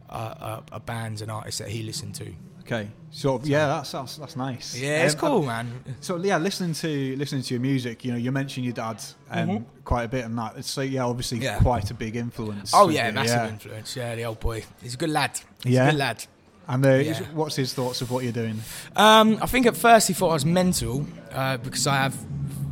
Are, 0.10 0.64
are 0.72 0.80
bands 0.80 1.22
and 1.22 1.30
artists 1.32 1.60
that 1.60 1.70
he 1.70 1.84
listened 1.84 2.16
to. 2.16 2.34
Okay, 2.62 2.88
so 3.12 3.40
yeah, 3.44 3.66
that's 3.68 3.92
that's, 3.92 4.18
that's 4.18 4.36
nice. 4.36 4.76
Yeah, 4.80 5.04
it's 5.04 5.16
Um, 5.16 5.20
cool, 5.20 5.44
man. 5.44 5.84
So 6.02 6.18
yeah, 6.18 6.38
listening 6.38 6.74
to 6.76 7.16
listening 7.16 7.42
to 7.44 7.54
your 7.56 7.62
music, 7.62 8.06
you 8.06 8.12
know, 8.12 8.18
you 8.18 8.32
mentioned 8.32 8.66
your 8.66 8.74
dad 8.76 9.02
um, 9.32 9.48
Mhm. 9.50 9.66
quite 9.84 10.04
a 10.04 10.08
bit, 10.08 10.26
and 10.26 10.38
that. 10.38 10.64
So 10.66 10.82
yeah, 10.82 11.04
obviously 11.06 11.40
Yeah. 11.40 11.58
quite 11.60 11.90
a 11.90 11.94
big 11.96 12.16
influence. 12.16 12.72
Oh 12.74 12.90
yeah, 12.90 13.08
it, 13.08 13.16
massive 13.16 13.36
yeah. 13.38 13.50
influence. 13.50 13.96
Yeah, 13.96 14.16
the 14.16 14.26
old 14.26 14.40
boy. 14.40 14.64
He's 14.84 14.94
a 14.94 14.98
good 14.98 15.10
lad. 15.10 15.40
He's 15.64 15.74
Yeah. 15.74 15.88
a 15.88 15.92
good 15.92 16.00
lad. 16.00 16.26
And 16.68 16.86
uh, 16.86 16.90
Yeah. 16.96 17.20
what's 17.34 17.56
his 17.56 17.74
thoughts 17.74 18.02
of 18.02 18.12
what 18.12 18.24
you're 18.24 18.34
doing? 18.44 18.62
Um, 18.96 19.40
I 19.42 19.48
think 19.48 19.66
at 19.66 19.76
first 19.76 20.08
he 20.08 20.14
thought 20.14 20.30
I 20.30 20.34
was 20.34 20.46
mental 20.46 21.08
uh, 21.34 21.58
because 21.58 21.88
I 21.88 21.96
have 21.96 22.16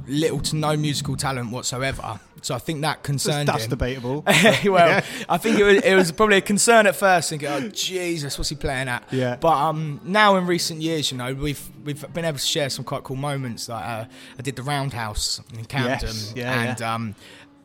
little 0.07 0.39
to 0.41 0.55
no 0.55 0.77
musical 0.77 1.15
talent 1.15 1.51
whatsoever. 1.51 2.19
So 2.41 2.55
I 2.55 2.59
think 2.59 2.81
that 2.81 2.97
That's, 2.97 3.05
concerned 3.05 3.47
that's 3.49 3.63
him. 3.65 3.69
debatable. 3.71 4.21
well, 4.25 4.65
Yeah. 4.65 5.05
I 5.27 5.37
think 5.37 5.59
it 5.59 5.63
was, 5.63 5.77
it 5.83 5.95
was 5.95 6.11
probably 6.11 6.37
a 6.37 6.41
concern 6.41 6.87
at 6.87 6.95
first, 6.95 7.29
thinking, 7.29 7.47
"Oh 7.49 7.67
Jesus, 7.69 8.37
what's 8.37 8.49
he 8.49 8.55
playing 8.55 8.87
at?" 8.87 9.03
Yeah. 9.11 9.35
But 9.37 9.53
um, 9.57 9.99
now 10.03 10.35
in 10.37 10.45
recent 10.47 10.81
years, 10.81 11.11
you 11.11 11.17
know, 11.17 11.33
we've 11.33 11.61
we've 11.83 12.13
been 12.13 12.25
able 12.25 12.37
to 12.37 12.45
share 12.45 12.69
some 12.69 12.85
quite 12.85 13.03
cool 13.03 13.15
moments. 13.15 13.67
Like 13.69 13.85
uh, 13.85 14.05
I 14.37 14.41
did 14.41 14.55
the 14.55 14.63
Roundhouse 14.63 15.41
in 15.53 15.65
Camden, 15.65 15.99
Yes, 16.01 16.33
yeah, 16.35 16.61
and 16.61 16.81
um, 16.81 17.15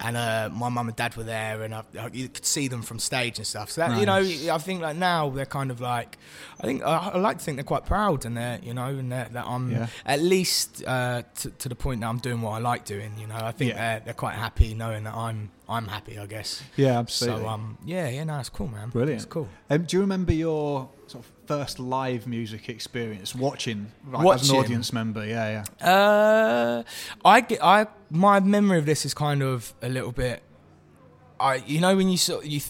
and 0.01 0.17
uh, 0.17 0.49
my 0.53 0.69
mum 0.69 0.89
and 0.89 0.97
dad 0.97 1.17
were 1.17 1.23
there, 1.23 1.63
and 1.63 1.75
I, 1.75 1.83
I, 1.99 2.09
you 2.13 2.29
could 2.29 2.45
see 2.47 2.67
them 2.69 2.83
from 2.83 2.99
stage 2.99 3.39
and 3.39 3.47
stuff. 3.47 3.71
So 3.71 3.81
that 3.83 3.99
you 4.01 4.07
know, 4.07 4.17
I 4.55 4.59
think 4.59 4.83
like 4.83 4.97
now 4.97 5.31
they're 5.31 5.47
kind 5.47 5.71
of 5.71 5.81
like, 5.81 6.19
I 6.61 6.65
think 6.67 6.83
I, 6.83 7.11
I 7.15 7.19
like 7.19 7.39
to 7.39 7.45
think 7.45 7.57
they're 7.57 7.65
quite 7.65 7.87
proud, 7.87 8.25
and 8.25 8.37
they're 8.37 8.59
you 8.63 8.75
know, 8.75 8.87
and 8.87 9.13
that 9.13 9.33
I'm 9.37 9.71
Yeah. 9.71 9.87
at 10.05 10.21
least 10.21 10.83
uh, 10.87 11.23
to, 11.37 11.51
to 11.51 11.69
the 11.69 11.75
point 11.77 12.01
that 12.01 12.09
I'm 12.09 12.19
doing 12.19 12.41
what 12.43 12.53
I 12.53 12.59
like 12.59 12.85
doing. 12.85 13.13
You 13.19 13.27
know, 13.29 13.37
I 13.37 13.53
think 13.53 13.71
Yeah. 13.73 13.77
they're, 13.77 14.01
they're 14.07 14.15
quite 14.15 14.35
happy 14.35 14.75
knowing 14.75 15.05
that 15.05 15.15
I'm 15.15 15.51
I'm 15.69 15.87
happy. 15.89 16.19
I 16.19 16.27
guess. 16.27 16.63
Yeah, 16.77 16.99
absolutely. 16.99 17.43
So 17.43 17.49
um, 17.49 17.79
yeah, 17.85 18.09
yeah, 18.09 18.25
no, 18.25 18.39
it's 18.41 18.49
cool, 18.49 18.69
man. 18.69 18.89
Brilliant. 18.91 19.23
It's 19.23 19.31
cool. 19.31 19.49
Um, 19.71 19.85
do 19.85 19.97
you 19.97 20.01
remember 20.01 20.33
your 20.33 20.89
first 21.53 21.79
live 21.79 22.27
music 22.27 22.69
experience 22.69 23.35
watching, 23.35 23.93
like, 24.11 24.41
as 24.41 24.49
an 24.51 24.57
audience 24.57 24.93
member? 24.93 25.25
Yeah, 25.27 25.65
yeah. 25.81 25.87
Uh, 25.87 26.83
I 27.25 27.41
get 27.43 27.63
I 27.63 27.87
my 28.11 28.41
memory 28.41 28.79
of 28.79 28.87
this 28.87 29.05
is 29.05 29.15
kind 29.15 29.43
of 29.43 29.75
a 29.83 29.89
little 29.89 30.13
bit. 30.13 30.43
I 31.39 31.57
you 31.67 31.81
know 31.81 31.97
when 31.97 32.09
you 32.09 32.17
sort 32.17 32.45
you. 32.47 32.61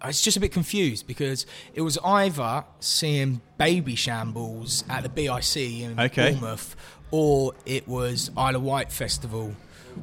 I 0.00 0.08
was 0.08 0.20
just 0.20 0.36
a 0.36 0.40
bit 0.40 0.52
confused 0.52 1.06
because 1.06 1.46
it 1.72 1.80
was 1.80 1.96
either 2.04 2.64
seeing 2.78 3.40
Babyshambles 3.58 4.84
at 4.90 5.02
the 5.02 5.08
BIC 5.08 5.56
in 5.80 5.98
Okay. 5.98 6.32
Bournemouth, 6.32 6.76
or 7.10 7.54
it 7.64 7.88
was 7.88 8.30
Isle 8.36 8.56
of 8.56 8.62
Wight 8.62 8.92
Festival 8.92 9.54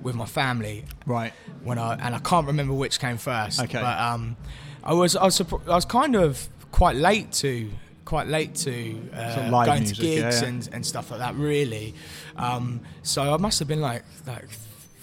with 0.02 0.16
my 0.16 0.26
family. 0.26 0.86
Right. 1.06 1.34
when 1.64 1.78
I 1.78 1.94
and 1.96 2.16
I 2.16 2.20
can't 2.20 2.48
remember 2.48 2.74
which 2.74 3.00
came 3.00 3.18
first. 3.18 3.62
Okay. 3.62 3.80
But 3.80 4.00
um, 4.00 4.38
I 4.84 4.94
was 4.94 5.16
I 5.16 5.26
was 5.26 5.40
I 5.42 5.76
was 5.76 5.86
kind 5.86 6.16
of 6.16 6.50
quite 6.72 6.96
late 6.96 7.32
to 7.34 7.70
quite 8.12 8.27
late 8.27 8.53
to 8.56 8.74
uh, 9.13 9.34
Sort 9.36 9.46
of 9.48 9.51
going 9.65 9.80
music, 9.84 9.96
to 9.98 10.01
gigs 10.03 10.20
yeah, 10.20 10.41
yeah. 10.41 10.48
and 10.50 10.70
and 10.74 10.86
stuff 10.86 11.06
like 11.12 11.20
that. 11.25 11.34
Really, 11.36 11.94
um, 12.36 12.82
so 13.03 13.34
I 13.34 13.38
must 13.38 13.58
have 13.60 13.68
been 13.68 13.82
like 13.82 14.03
like. 14.27 14.50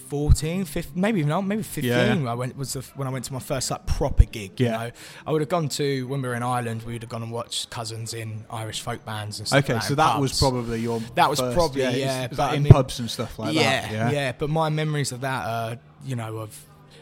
14, 0.08 0.64
15, 0.64 0.92
maybe 0.98 1.20
even 1.20 1.46
maybe 1.46 1.62
15 1.62 1.84
Yeah. 1.84 2.08
when 2.14 2.26
I 2.28 2.32
went 2.32 2.56
was 2.56 2.72
the, 2.72 2.80
when 2.96 3.06
I 3.06 3.10
went 3.10 3.26
to 3.26 3.34
my 3.34 3.40
first 3.40 3.70
like 3.70 3.84
proper 3.84 4.24
gig. 4.24 4.58
You 4.58 4.64
Yeah. 4.66 4.72
know, 4.78 4.90
I 5.26 5.32
would 5.32 5.42
have 5.42 5.50
gone 5.50 5.68
to 5.80 6.06
when 6.08 6.22
we 6.22 6.28
were 6.28 6.34
in 6.34 6.42
Ireland. 6.42 6.82
We 6.84 6.94
would 6.94 7.02
have 7.02 7.10
gone 7.10 7.22
and 7.22 7.30
watched 7.30 7.68
cousins 7.68 8.14
in 8.14 8.46
Irish 8.50 8.80
folk 8.80 9.04
bands 9.04 9.38
and 9.38 9.46
stuff. 9.46 9.64
Okay, 9.64 9.74
like 9.74 9.82
so 9.82 9.94
that 9.96 10.18
was 10.18 10.38
probably 10.38 10.80
your. 10.80 11.00
That 11.14 11.28
was 11.28 11.40
first- 11.40 11.54
probably, 11.54 11.82
yeah, 11.82 12.22
is 12.22 12.28
but 12.30 12.36
that 12.38 12.54
in 12.54 12.62
mean- 12.62 12.72
pubs 12.72 12.98
and 13.00 13.10
stuff 13.10 13.38
like 13.38 13.54
yeah, 13.54 13.82
that. 13.82 13.92
Yeah, 13.92 14.10
yeah, 14.10 14.32
But 14.32 14.48
my 14.48 14.70
memories 14.70 15.12
of 15.12 15.20
that 15.20 15.42
are, 15.46 15.76
you 16.06 16.16
know, 16.16 16.38
of 16.38 16.58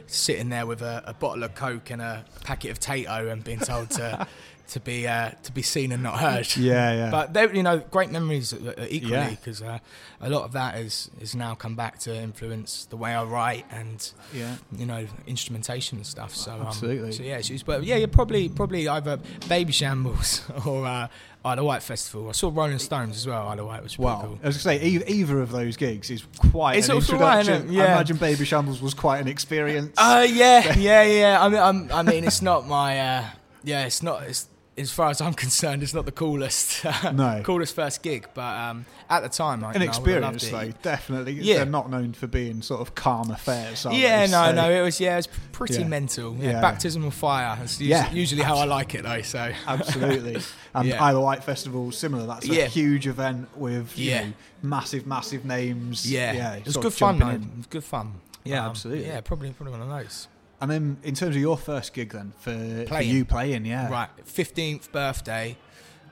sitting 0.09 0.49
there 0.49 0.67
with 0.67 0.83
a, 0.83 1.05
a 1.07 1.15
bottle 1.15 1.45
of 1.45 1.55
Coke 1.55 1.91
and 1.91 2.03
a 2.03 2.25
packet 2.43 2.73
of 2.73 2.81
Tayto 2.81 3.31
and 3.31 3.45
being 3.45 3.61
told 3.61 3.91
to 3.91 4.27
to 4.69 4.81
be 4.81 5.07
uh, 5.07 5.31
to 5.45 5.53
be 5.53 5.63
seen 5.63 5.93
and 5.93 6.03
not 6.03 6.19
heard. 6.19 6.47
Yeah, 6.57 6.93
yeah. 6.95 7.11
But 7.11 7.33
they, 7.35 7.43
you 7.55 7.63
know, 7.63 7.79
great 7.79 8.11
memories 8.11 8.53
equally 8.89 9.13
Yeah. 9.13 9.31
because 9.31 9.63
uh, 9.63 9.79
a 10.21 10.29
lot 10.31 10.45
of 10.45 10.53
that 10.53 10.79
is 10.79 11.11
is 11.21 11.35
now 11.35 11.55
come 11.55 11.77
back 11.77 11.99
to 12.01 12.15
influence 12.15 12.87
the 12.87 12.97
way 12.97 13.15
I 13.15 13.23
write 13.25 13.65
and 13.71 14.13
yeah. 14.35 14.57
you 14.77 14.87
know 14.87 15.07
instrumentation 15.27 15.99
and 15.99 16.07
stuff. 16.07 16.35
So 16.35 16.53
um, 16.53 16.63
Absolutely. 16.67 17.13
So 17.13 17.23
yeah, 17.23 17.41
but 17.65 17.85
yeah, 17.85 17.97
you're 17.97 18.09
probably 18.09 18.49
probably 18.49 18.89
either 18.89 19.19
Babyshambles 19.49 20.67
or 20.67 20.87
uh, 20.87 21.09
Isle 21.45 21.59
of 21.61 21.65
Wight 21.65 21.83
Festival. 21.83 22.29
I 22.29 22.33
saw 22.33 22.51
Rolling 22.53 22.79
Stones 22.79 23.17
as 23.17 23.27
well. 23.27 23.47
Isle 23.49 23.61
of 23.61 23.67
Wight 23.67 23.83
was 23.83 23.95
pretty 23.97 24.07
Wow. 24.07 24.21
cool. 24.23 24.39
I 24.43 24.47
was 24.49 24.65
going 24.65 24.79
to 24.79 24.85
say, 24.85 24.89
e- 24.89 25.21
either 25.21 25.41
of 25.41 25.53
those 25.53 25.77
gigs 25.77 26.11
is 26.11 26.25
quite 26.51 26.79
It's 26.79 26.89
an 26.89 26.97
also 26.97 27.17
right, 27.19 27.39
introduction. 27.41 27.71
I 27.71 27.73
Yeah. 27.73 27.93
imagine 27.95 28.17
Babyshambles 28.17 28.81
was 28.83 28.95
quite 28.95 29.21
an 29.21 29.29
experience. 29.29 29.95
Uh, 29.97 30.27
yeah, 30.29 30.75
yeah, 30.79 31.03
yeah. 31.03 31.45
I 31.45 31.49
mean, 31.49 31.61
I'm, 31.61 31.93
I 31.93 32.03
mean, 32.03 32.25
it's 32.25 32.43
not 32.43 32.67
my. 32.67 32.99
Uh, 32.99 33.25
yeah, 33.63 33.87
it's 33.87 34.03
not. 34.03 34.23
It's 34.25 34.49
as 34.79 34.93
far 34.93 35.09
as 35.11 35.21
I'm 35.21 35.33
concerned, 35.47 35.83
it's 35.83 35.95
not 35.95 36.05
the 36.05 36.13
coolest. 36.13 36.85
No. 37.13 37.41
coolest 37.45 37.75
first 37.75 38.03
gig, 38.03 38.29
but 38.35 38.43
um, 38.59 38.85
at 39.09 39.23
the 39.23 39.29
time, 39.29 39.65
I, 39.65 39.73
an 39.73 39.81
you 39.81 39.87
know, 39.87 39.93
I 39.93 39.97
loved 39.97 40.37
experience, 40.37 40.49
though, 40.51 40.71
definitely. 40.83 41.33
Yeah. 41.33 41.57
They're 41.57 41.67
not 41.67 41.91
known 41.91 42.13
for 42.13 42.27
being 42.27 42.61
sort 42.63 42.81
of 42.81 42.95
calm 42.95 43.31
affairs. 43.31 43.87
Yeah, 43.91 44.27
they? 44.27 44.33
no, 44.33 44.45
So- 44.47 44.53
no, 44.53 44.71
it 44.71 44.83
was 44.83 45.01
yeah, 45.01 45.15
it 45.15 45.17
was 45.17 45.29
pretty 45.53 45.81
Yeah. 45.81 45.87
mental. 45.89 46.37
Yeah, 46.37 46.51
Yeah. 46.51 46.61
baptism 46.61 47.05
of 47.05 47.15
fire. 47.15 47.57
That's 47.59 47.81
usually, 47.81 47.89
Yeah, 47.91 48.13
usually 48.13 48.43
how 48.43 48.57
I 48.57 48.65
like 48.65 48.95
it 48.95 49.03
though. 49.05 49.23
So 49.23 49.53
Absolutely. 49.67 50.43
And 50.75 50.89
Yeah. 50.89 51.03
Isle 51.03 51.17
of 51.17 51.23
Wight 51.23 51.43
Festival, 51.43 51.91
similar. 51.91 52.27
That's 52.27 52.47
a 52.47 52.53
Yeah. 52.55 52.67
huge 52.67 53.07
event 53.07 53.49
with 53.57 53.97
you 53.97 54.11
Yeah. 54.11 54.25
know, 54.27 54.33
massive, 54.63 55.07
massive 55.07 55.45
names. 55.47 56.11
yeah, 56.11 56.33
yeah 56.33 56.53
it 56.57 56.67
was 56.67 56.77
good 56.77 56.93
fun 56.93 57.19
though. 57.19 57.29
It 57.31 57.41
was 57.57 57.67
good 57.71 57.85
fun. 57.85 58.15
Yeah, 58.45 58.65
Um, 58.65 58.71
absolutely. 58.71 59.07
Yeah, 59.07 59.21
probably 59.23 59.51
probably 59.53 59.73
one 59.73 59.83
of 59.83 59.89
those. 59.89 60.29
And 60.61 60.71
then, 60.71 60.97
in 61.03 61.15
terms 61.15 61.37
of 61.37 61.41
your 61.41 61.57
first 61.59 61.93
gig, 61.93 62.13
then 62.13 62.33
for, 62.39 62.87
for 62.89 63.01
you 63.03 63.25
playing, 63.25 63.67
yeah, 63.67 63.91
Right, 63.91 64.09
fifteenth 64.25 64.91
birthday 64.91 65.57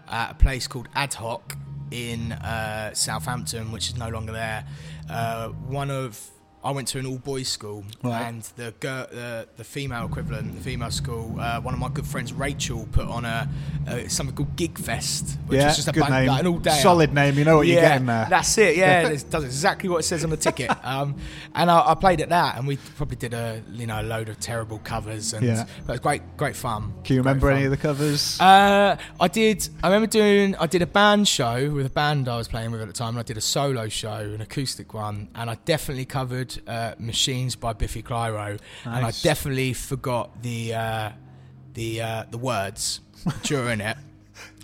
at 0.08 0.32
a 0.32 0.34
place 0.34 0.66
called 0.66 0.88
Ad 0.94 1.14
Hoc 1.14 1.56
in 1.90 2.32
uh, 2.32 2.92
Southampton, 2.92 3.72
which 3.72 3.88
is 3.88 3.96
no 3.96 4.08
longer 4.08 4.32
there. 4.32 4.66
Uh, 5.08 5.48
one 5.48 5.90
of 5.90 6.30
I 6.64 6.70
went 6.70 6.88
to 6.88 6.98
an 6.98 7.04
all 7.06 7.18
boys 7.18 7.48
school, 7.48 7.84
Right. 8.02 8.22
and 8.22 8.42
the, 8.56 8.72
gir- 8.80 9.06
the 9.12 9.48
the 9.56 9.64
female 9.64 10.06
equivalent, 10.06 10.54
the 10.56 10.62
female 10.62 10.90
school. 10.90 11.38
Uh, 11.38 11.60
one 11.60 11.74
of 11.74 11.80
my 11.80 11.88
good 11.90 12.06
friends, 12.06 12.32
Rachel, 12.32 12.88
put 12.90 13.06
on 13.06 13.24
a, 13.26 13.48
a 13.86 14.08
something 14.08 14.34
called 14.34 14.56
Gig 14.56 14.78
Fest, 14.78 15.38
which 15.46 15.58
yeah, 15.60 15.68
is 15.70 15.76
just 15.76 15.88
a 15.88 15.92
good 15.92 16.08
name, 16.08 16.28
like 16.28 16.40
an 16.40 16.46
all 16.46 16.58
day 16.58 16.78
solid 16.80 17.12
name. 17.12 17.38
You 17.38 17.44
know 17.44 17.56
what 17.58 17.66
yeah, 17.66 17.72
you're 17.74 17.82
getting 17.82 18.06
there. 18.06 18.26
That's 18.30 18.56
it. 18.58 18.76
Yeah, 18.76 19.08
it 19.08 19.26
does 19.28 19.44
exactly 19.44 19.88
what 19.90 19.98
it 19.98 20.04
says 20.04 20.24
on 20.24 20.30
the 20.30 20.36
ticket. 20.36 20.70
Um, 20.84 21.16
and 21.54 21.70
I, 21.70 21.90
I 21.92 21.94
played 21.94 22.20
at 22.20 22.28
that, 22.28 22.56
and 22.58 22.66
we 22.66 22.76
probably 22.76 23.16
did 23.16 23.32
a 23.34 23.62
you 23.72 23.86
know 23.86 24.00
a 24.00 24.02
load 24.02 24.28
of 24.28 24.38
terrible 24.40 24.78
covers, 24.80 25.32
and 25.32 25.44
Yeah. 25.46 25.66
but 25.86 25.92
it 25.92 25.94
was 25.94 26.00
great, 26.00 26.22
great 26.36 26.56
fun. 26.56 26.92
Can 27.04 27.16
you 27.16 27.22
Great 27.22 27.30
remember 27.30 27.48
fun. 27.48 27.56
any 27.56 27.64
of 27.66 27.70
the 27.70 27.76
covers? 27.76 28.38
Uh, 28.40 28.96
I 29.20 29.28
did. 29.28 29.68
I 29.82 29.88
remember 29.88 30.06
doing. 30.06 30.56
I 30.56 30.66
did 30.66 30.82
a 30.82 30.86
band 30.86 31.26
show 31.28 31.70
with 31.70 31.86
a 31.86 31.90
band 31.90 32.28
I 32.28 32.36
was 32.36 32.48
playing 32.48 32.70
with 32.70 32.80
at 32.80 32.86
the 32.86 32.92
time, 32.92 33.10
and 33.10 33.18
I 33.18 33.22
did 33.22 33.36
a 33.36 33.40
solo 33.42 33.88
show, 33.88 34.14
an 34.14 34.40
acoustic 34.40 34.92
one, 34.94 35.28
and 35.34 35.48
I 35.50 35.56
definitely 35.64 36.04
covered 36.06 36.53
uh, 36.66 36.94
"Machines" 36.98 37.56
by 37.56 37.72
Biffy 37.72 38.02
Clyro, 38.02 38.58
and 38.84 39.06
I 39.06 39.10
definitely 39.22 39.72
forgot 39.72 40.42
the 40.42 40.74
uh, 40.74 41.10
the 41.74 42.00
uh, 42.00 42.24
the 42.30 42.38
words 42.38 43.00
during 43.42 43.80
it. 43.80 43.96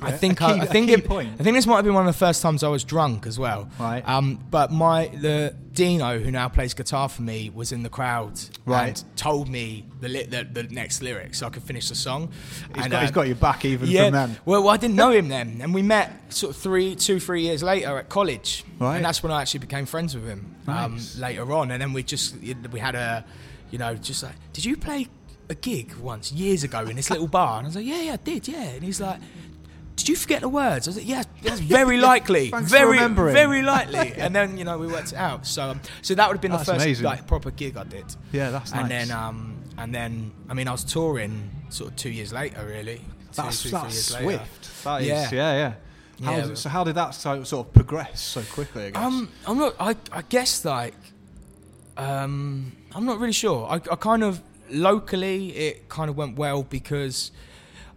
I 0.02 0.12
think 0.12 0.40
I, 0.42 0.54
key- 0.54 0.60
I 0.60 0.64
a 0.64 0.66
think 0.66 0.90
it. 0.90 1.10
I 1.10 1.42
think 1.42 1.56
this 1.56 1.66
might 1.66 1.76
have 1.76 1.84
been 1.84 1.94
one 1.94 2.06
of 2.06 2.12
the 2.14 2.18
first 2.18 2.42
times 2.42 2.62
I 2.62 2.68
was 2.68 2.84
drunk 2.84 3.26
as 3.26 3.38
well. 3.38 3.68
Right. 3.78 4.06
Um, 4.08 4.38
but 4.50 4.70
my 4.72 5.08
the 5.08 5.54
Dino 5.72 6.18
who 6.18 6.30
now 6.30 6.48
plays 6.48 6.74
guitar 6.74 7.08
for 7.08 7.22
me 7.22 7.50
was 7.50 7.70
in 7.72 7.82
the 7.82 7.88
crowd 7.88 8.40
Right. 8.66 8.88
and 8.88 9.16
told 9.16 9.48
me 9.48 9.86
the, 10.00 10.08
li- 10.08 10.24
the 10.26 10.44
the 10.44 10.62
next 10.64 11.00
lyrics 11.02 11.38
so 11.38 11.46
I 11.46 11.50
could 11.50 11.62
finish 11.62 11.88
the 11.88 11.94
song. 11.94 12.30
He's 12.74 12.84
And, 12.84 12.92
got, 12.92 13.00
he's 13.02 13.10
uh, 13.10 13.14
got 13.14 13.26
your 13.26 13.36
back 13.36 13.64
even 13.64 13.88
yeah. 13.88 14.04
from 14.04 14.12
then. 14.14 14.36
Well, 14.44 14.68
I 14.68 14.76
didn't 14.76 14.96
know 14.96 15.10
him 15.10 15.28
then, 15.28 15.60
and 15.62 15.72
we 15.74 15.82
met 15.82 16.32
sort 16.32 16.54
of 16.54 16.60
three, 16.60 16.94
two, 16.96 17.20
three 17.20 17.42
years 17.42 17.62
later 17.62 17.96
at 17.98 18.08
college, 18.08 18.64
Right. 18.78 18.96
and 18.96 19.04
that's 19.04 19.22
when 19.22 19.30
I 19.32 19.40
actually 19.42 19.60
became 19.60 19.86
friends 19.86 20.14
with 20.14 20.26
him. 20.26 20.54
Um, 20.66 20.98
later 21.18 21.52
on, 21.52 21.70
and 21.70 21.80
then 21.82 21.92
we 21.92 22.02
just 22.02 22.36
we 22.72 22.78
had 22.80 22.94
a, 22.94 23.24
you 23.70 23.78
know, 23.78 23.94
just 23.96 24.22
like, 24.22 24.34
did 24.52 24.64
you 24.64 24.76
play 24.76 25.08
a 25.48 25.54
gig 25.54 25.92
once 25.96 26.30
years 26.32 26.62
ago 26.64 26.80
in 26.80 26.94
this 26.96 27.10
little 27.10 27.26
bar? 27.26 27.58
And 27.58 27.66
I 27.66 27.68
was 27.68 27.76
like, 27.76 27.86
yeah, 27.86 28.02
yeah, 28.02 28.12
I 28.12 28.16
did, 28.16 28.46
yeah. 28.48 28.62
And 28.62 28.82
he's 28.84 29.00
like. 29.00 29.20
Did 29.96 30.08
you 30.08 30.16
forget 30.16 30.40
the 30.40 30.48
words? 30.48 30.88
I 30.88 30.90
was 30.90 30.96
like, 30.96 31.06
yeah, 31.08 31.22
that's 31.42 31.60
very 31.60 31.98
likely, 31.98 32.48
Thanks 32.50 32.70
very, 32.70 32.96
very 32.98 33.60
likely. 33.62 34.12
And 34.16 34.34
then 34.34 34.56
you 34.56 34.64
know 34.64 34.78
we 34.78 34.86
worked 34.86 35.12
it 35.12 35.18
out. 35.18 35.46
So, 35.46 35.62
um, 35.70 35.80
so 36.00 36.14
that 36.14 36.26
would 36.28 36.34
have 36.36 36.40
been 36.40 36.52
That's 36.52 36.64
the 36.66 36.72
first 36.74 36.84
amazing. 36.86 37.04
like 37.04 37.26
proper 37.26 37.50
gig 37.50 37.76
I 37.76 37.84
did. 37.84 38.06
Yeah, 38.32 38.50
that's 38.50 38.72
nice. 38.72 38.80
And 38.82 38.90
then, 38.90 39.10
um, 39.10 39.62
and 39.76 39.94
then, 39.94 40.32
I 40.48 40.54
mean, 40.54 40.68
I 40.68 40.72
was 40.72 40.84
touring 40.84 41.50
sort 41.68 41.90
of 41.90 41.96
two 41.96 42.10
years 42.10 42.32
later, 42.32 42.64
really. 42.66 42.96
Two, 42.96 43.02
that's 43.42 43.62
two, 43.62 43.68
three 43.68 43.78
that's 43.78 43.94
years 43.94 44.12
later. 44.14 44.24
swift. 44.38 44.84
That 44.84 45.02
is, 45.02 45.08
Yeah. 45.08 45.30
yeah, 45.32 45.52
yeah. 45.52 45.72
How 46.24 46.36
Yeah, 46.36 46.46
did- 46.46 46.58
so 46.58 46.68
how 46.70 46.84
did 46.84 46.94
that 46.96 47.10
so, 47.14 47.44
sort 47.44 47.66
of 47.66 47.72
progress 47.74 48.20
so 48.22 48.42
quickly? 48.42 48.86
I 48.86 48.90
guess. 48.90 49.02
Um, 49.02 49.28
I'm 49.46 49.58
not. 49.58 49.74
I, 49.80 49.94
I 50.12 50.22
guess 50.22 50.64
like, 50.64 50.94
um, 51.96 52.72
I'm 52.94 53.04
not 53.04 53.18
really 53.18 53.32
sure. 53.32 53.66
I, 53.68 53.74
I 53.74 53.96
kind 53.96 54.22
of 54.22 54.40
locally 54.70 55.50
it 55.56 55.88
kind 55.88 56.08
of 56.08 56.16
went 56.16 56.36
well 56.36 56.62
because 56.62 57.32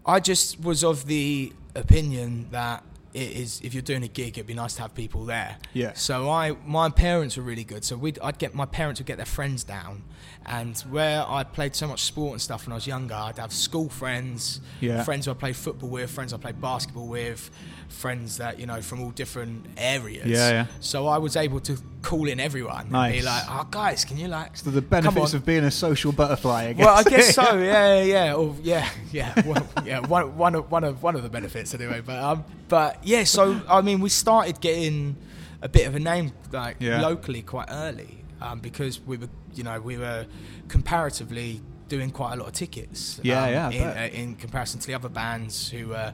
I 0.06 0.20
just 0.20 0.60
was 0.60 0.84
of 0.84 1.06
the 1.06 1.54
opinion 1.76 2.48
that 2.52 2.84
it 3.14 3.32
is 3.32 3.62
if 3.64 3.74
you're 3.74 3.84
doing 3.84 4.04
a 4.04 4.08
gig, 4.08 4.38
it'd 4.38 4.48
be 4.48 4.54
nice 4.54 4.76
to 4.76 4.82
have 4.82 4.96
people 4.96 5.26
there. 5.26 5.58
Yeah. 5.74 5.94
So 5.94 6.30
I, 6.30 6.56
my 6.66 6.90
parents 6.90 7.38
were 7.38 7.44
really 7.44 7.64
good. 7.64 7.84
So 7.84 7.96
we'd, 7.96 8.20
I'd 8.20 8.38
get 8.40 8.56
my 8.56 8.66
parents 8.66 9.00
would 9.00 9.08
get 9.08 9.18
their 9.18 9.26
friends 9.26 9.64
down, 9.64 10.04
and 10.46 10.78
where 10.90 11.24
I 11.28 11.44
played 11.44 11.76
so 11.76 11.88
much 11.88 12.02
sport 12.04 12.34
and 12.34 12.42
stuff 12.42 12.66
when 12.66 12.74
I 12.74 12.76
was 12.76 12.86
younger, 12.88 13.16
I'd 13.16 13.38
have 13.38 13.54
school 13.54 13.90
friends, 13.90 14.60
Yeah. 14.82 15.04
friends 15.04 15.26
who 15.26 15.32
I 15.32 15.36
played 15.36 15.56
football 15.56 15.90
with, 15.90 16.10
friends 16.12 16.34
I 16.34 16.38
played 16.38 16.60
basketball 16.62 17.08
with, 17.08 17.50
friends 17.88 18.38
that 18.38 18.60
you 18.60 18.66
know 18.66 18.82
from 18.82 19.02
all 19.04 19.12
different 19.12 19.66
areas. 19.78 20.28
Yeah, 20.28 20.50
yeah. 20.50 20.66
So 20.80 21.08
I 21.08 21.18
was 21.20 21.36
able 21.36 21.60
to 21.62 21.78
call 22.02 22.28
in 22.28 22.40
everyone 22.40 22.88
and 22.94 23.14
be 23.14 23.22
like, 23.22 23.44
"Oh, 23.48 23.68
guys, 23.70 24.04
can 24.04 24.18
you 24.18 24.28
like?" 24.28 24.58
so 24.58 24.70
the 24.72 24.82
benefits 24.82 25.34
of 25.34 25.46
being 25.46 25.64
a 25.64 25.72
social 25.72 26.12
butterfly. 26.12 26.66
I 26.70 26.74
guess. 26.74 26.86
Well, 26.86 26.96
I 26.98 27.04
guess 27.04 27.36
so. 27.36 27.58
Yeah, 27.60 28.02
yeah, 28.02 28.04
yeah. 28.04 28.34
Or, 28.36 28.56
yeah, 28.62 28.90
yeah. 29.12 29.42
Well, 29.46 29.68
yeah. 29.86 30.00
One, 30.00 30.36
one 30.38 30.56
of 30.56 30.72
one 30.72 30.84
of 30.84 31.04
one 31.04 31.16
of 31.16 31.24
the 31.24 31.30
benefits 31.30 31.74
anyway. 31.74 32.02
But 32.02 32.22
um, 32.24 32.44
but 32.68 32.98
yeah. 33.04 33.24
So 33.24 33.62
I 33.70 33.82
mean, 33.82 34.02
we 34.02 34.10
started 34.10 34.60
getting 34.60 35.16
a 35.62 35.70
bit 35.70 35.88
of 35.88 35.96
a 35.96 36.00
name 36.00 36.32
like 36.52 36.78
Yeah. 36.80 37.00
locally 37.02 37.42
quite 37.42 37.68
early 37.72 38.23
um, 38.42 38.60
because 38.60 39.00
we 39.02 39.18
were, 39.18 39.30
you 39.54 39.64
know, 39.64 39.80
we 39.80 39.98
were 39.98 40.26
comparatively 40.68 41.62
doing 41.88 42.12
quite 42.12 42.34
a 42.34 42.36
lot 42.38 42.48
of 42.48 42.54
tickets. 42.54 43.20
Yeah, 43.24 43.44
um, 43.44 43.52
yeah, 43.52 43.70
In, 43.70 43.84
uh, 43.84 44.16
in 44.16 44.36
comparison 44.36 44.80
to 44.80 44.88
the 44.88 44.94
other 44.96 45.10
bands 45.10 45.70
who 45.70 45.90
were, 45.90 46.14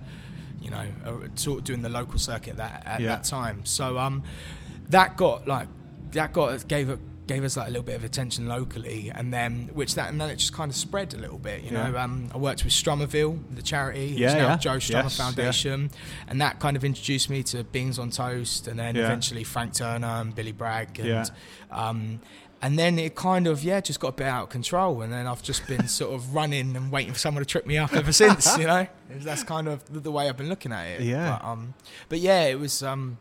you 0.61 0.69
know, 0.71 0.85
sort 1.35 1.59
of 1.59 1.63
doing 1.63 1.81
the 1.81 1.89
local 1.89 2.19
circuit 2.19 2.57
that 2.57 2.83
at 2.85 2.99
Yeah. 2.99 3.07
that 3.09 3.23
time. 3.23 3.65
So 3.65 3.97
um, 3.97 4.23
that 4.89 5.15
got 5.17 5.47
like 5.47 5.67
that 6.11 6.33
got 6.33 6.67
gave 6.67 6.89
it 6.89 6.99
gave 7.29 7.43
us 7.43 7.55
like 7.55 7.67
a 7.67 7.69
little 7.69 7.83
bit 7.85 7.95
of 7.95 8.03
attention 8.03 8.47
locally, 8.47 9.11
and 9.13 9.31
then 9.31 9.69
which 9.73 9.93
that 9.95 10.09
and 10.09 10.19
then 10.19 10.29
it 10.31 10.37
just 10.37 10.51
kind 10.51 10.69
of 10.69 10.75
spread 10.75 11.13
a 11.13 11.17
little 11.17 11.37
bit. 11.37 11.63
You 11.63 11.71
know, 11.71 11.95
um, 11.95 12.29
I 12.33 12.37
worked 12.37 12.63
with 12.65 12.73
Strummerville, 12.73 13.39
the 13.55 13.61
charity, 13.61 14.07
Yeah, 14.17 14.35
yeah. 14.35 14.57
Joe 14.57 14.77
Strummer 14.77 15.03
Yes, 15.03 15.17
yeah. 15.19 15.25
Foundation, 15.25 15.91
and 16.27 16.41
that 16.41 16.59
kind 16.59 16.75
of 16.75 16.83
introduced 16.83 17.29
me 17.29 17.43
to 17.43 17.63
Beans 17.63 17.99
on 17.99 18.09
Toast, 18.09 18.67
and 18.67 18.77
then 18.79 18.95
Yeah. 18.95 19.03
eventually 19.05 19.43
Frank 19.43 19.73
Turner 19.73 20.07
and 20.07 20.33
Billy 20.35 20.51
Bragg, 20.51 20.99
and 20.99 21.07
Yeah. 21.07 21.25
um, 21.71 22.19
and 22.61 22.77
then 22.77 22.99
it 22.99 23.15
kind 23.15 23.47
of 23.47 23.63
yeah 23.63 23.79
just 23.79 23.99
got 24.01 24.09
a 24.09 24.11
bit 24.13 24.27
out 24.27 24.43
of 24.43 24.49
control, 24.49 25.01
and 25.03 25.13
then 25.13 25.27
I've 25.27 25.43
just 25.43 25.65
been 25.67 25.87
sort 25.99 26.13
of 26.15 26.33
running 26.33 26.75
and 26.75 26.91
waiting 26.91 27.13
for 27.13 27.19
someone 27.19 27.41
to 27.43 27.47
trip 27.47 27.65
me 27.67 27.77
up 27.77 27.93
ever 27.93 28.11
since. 28.11 28.57
You 28.57 28.65
know, 28.67 28.87
that's 29.09 29.43
kind 29.43 29.67
of 29.67 29.85
the, 29.93 29.99
the 29.99 30.11
way 30.11 30.27
I've 30.27 30.35
been 30.37 30.49
looking 30.49 30.71
at 30.73 30.85
it. 30.87 31.01
Yeah. 31.01 31.37
But, 31.39 31.47
um, 31.47 31.73
but 32.09 32.19
yeah, 32.19 32.45
it 32.45 32.59
was. 32.59 32.81
Um, 32.83 33.17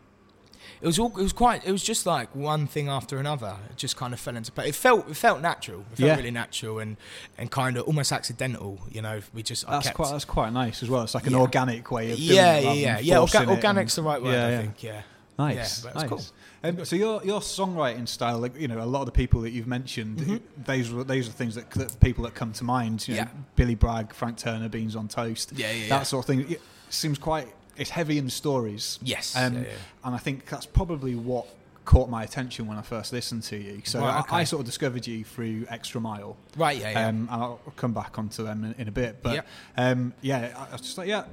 it 0.81 0.85
was 0.87 0.97
all. 0.99 1.07
It 1.17 1.21
was 1.23 1.33
quite. 1.33 1.65
It 1.65 1.71
was 1.71 1.83
just 1.83 2.05
like 2.05 2.33
one 2.35 2.67
thing 2.67 2.87
after 2.89 3.17
another. 3.17 3.55
It 3.69 3.77
just 3.77 3.95
kind 3.97 4.13
of 4.13 4.19
fell 4.19 4.35
into 4.35 4.51
place. 4.51 4.69
It 4.69 4.75
felt. 4.75 5.09
It 5.09 5.15
felt 5.15 5.41
natural. 5.41 5.81
It 5.91 5.97
felt 5.97 5.99
Yeah. 6.07 6.15
really 6.15 6.31
natural 6.31 6.79
and 6.79 6.97
and 7.37 7.51
kind 7.51 7.77
of 7.77 7.83
almost 7.85 8.11
accidental. 8.11 8.79
You 8.89 9.01
know, 9.01 9.21
we 9.33 9.43
just. 9.43 9.67
I 9.67 9.71
that's 9.73 9.87
kept, 9.87 9.95
quite 9.97 10.11
that's 10.11 10.25
quite 10.25 10.53
nice 10.53 10.81
as 10.83 10.89
well. 10.89 11.03
It's 11.03 11.15
like 11.15 11.27
an 11.27 11.33
Yeah. 11.33 11.39
organic 11.39 11.89
way 11.91 12.11
of 12.11 12.17
doing 12.17 12.29
yeah, 12.31 12.53
it. 12.55 12.63
yeah, 12.63 12.73
yeah, 12.73 12.99
yeah. 12.99 13.15
Orga- 13.15 13.43
it 13.43 13.49
organic's 13.49 13.97
and- 13.97 14.05
the 14.05 14.09
right 14.09 14.21
word. 14.23 14.31
Yeah, 14.33 14.45
I 14.45 14.49
yeah. 14.51 14.61
think. 14.61 14.83
Yeah. 14.83 15.01
Nice, 15.37 15.55
Yeah, 15.85 15.91
but 15.93 16.03
it 16.03 16.11
was 16.11 16.31
nice. 16.63 16.77
Um, 16.77 16.83
so 16.85 16.95
your 16.97 17.23
your 17.23 17.39
songwriting 17.39 18.05
style, 18.09 18.39
like 18.39 18.59
you 18.59 18.67
know, 18.67 18.81
a 18.81 18.83
lot 18.83 18.99
of 19.01 19.05
the 19.05 19.13
people 19.13 19.39
that 19.41 19.51
you've 19.51 19.67
mentioned, 19.67 20.17
Mhm. 20.19 20.41
those 20.65 20.91
were 20.91 21.05
those 21.05 21.29
are 21.29 21.31
things 21.31 21.55
that, 21.55 21.69
that 21.71 21.97
people 22.01 22.25
that 22.25 22.35
come 22.35 22.51
to 22.53 22.65
mind. 22.65 23.07
You 23.07 23.13
know, 23.15 23.21
Yeah. 23.21 23.27
Billy 23.55 23.75
Bragg, 23.75 24.13
Frank 24.13 24.37
Turner, 24.37 24.67
Beans 24.67 24.97
on 24.97 25.07
Toast, 25.07 25.53
Yeah, 25.55 25.71
yeah, 25.71 25.87
that 25.87 25.95
yeah. 25.99 26.03
sort 26.03 26.25
of 26.25 26.27
thing. 26.27 26.51
It 26.51 26.61
seems 26.89 27.17
quite. 27.17 27.47
It's 27.79 27.89
heavy 27.89 28.17
in 28.17 28.29
stories. 28.29 28.99
Yes. 29.01 29.35
Um, 29.35 29.53
yeah, 29.55 29.61
yeah. 29.61 29.67
and 30.03 30.15
I 30.15 30.17
think 30.17 30.45
that's 30.47 30.65
probably 30.65 31.15
what 31.15 31.47
caught 31.85 32.07
my 32.09 32.23
attention 32.23 32.67
when 32.67 32.77
I 32.77 32.83
first 32.83 33.11
listened 33.11 33.41
to 33.43 33.57
you. 33.57 33.81
So 33.83 33.99
Right, 33.99 34.13
I, 34.15 34.19
okay. 34.19 34.35
I 34.35 34.43
sort 34.43 34.59
of 34.59 34.67
discovered 34.67 35.07
you 35.07 35.23
through 35.23 35.65
Xtra 35.65 35.99
Mile. 35.99 36.37
Right. 36.55 36.77
Yeah. 36.79 36.91
Yeah. 36.91 37.07
Um, 37.07 37.27
and 37.31 37.41
I'll 37.43 37.59
come 37.77 37.93
back 37.93 38.19
onto 38.19 38.43
them 38.43 38.63
in, 38.63 38.75
in 38.77 38.87
a 38.87 38.91
bit. 38.91 39.23
But 39.23 39.33
Yep. 39.35 39.47
um, 39.77 40.13
yeah, 40.21 40.53
I 40.55 40.67
I 40.69 40.71
was 40.73 40.81
just 40.81 40.97
like, 40.99 41.07
yeah, 41.07 41.23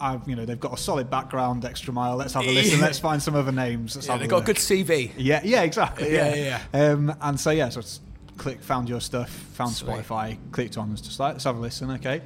I've 0.00 0.26
you 0.26 0.34
know 0.34 0.46
they've 0.46 0.58
got 0.58 0.72
a 0.72 0.76
solid 0.78 1.10
background. 1.10 1.62
Xtra 1.64 1.92
Mile. 1.92 2.16
Let's 2.16 2.32
have 2.34 2.44
a 2.46 2.50
listen. 2.50 2.80
Let's 2.80 2.98
find 2.98 3.22
some 3.22 3.34
other 3.34 3.52
names. 3.52 3.94
Let's 3.94 4.06
yeah 4.06 4.12
have 4.14 4.20
they 4.20 4.26
a 4.26 4.30
got 4.30 4.42
a 4.42 4.46
good 4.46 4.56
CV. 4.56 5.10
Yeah, 5.18 5.40
yeah, 5.44 5.62
exactly. 5.62 6.12
Yeah, 6.14 6.34
Yeah, 6.34 6.60
yeah, 6.72 6.90
Um, 6.92 7.14
and 7.20 7.38
so 7.38 7.50
yeah, 7.50 7.68
so 7.68 7.82
click, 8.38 8.62
found 8.62 8.88
your 8.88 9.00
stuff, 9.00 9.28
found 9.28 9.72
Sweet. 9.72 9.90
Spotify, 9.90 10.38
clicked 10.52 10.78
on, 10.78 10.90
was 10.92 11.02
just 11.02 11.20
like 11.20 11.34
let's 11.34 11.44
have 11.44 11.56
a 11.56 11.60
listen. 11.60 11.90
Okay. 11.90 12.22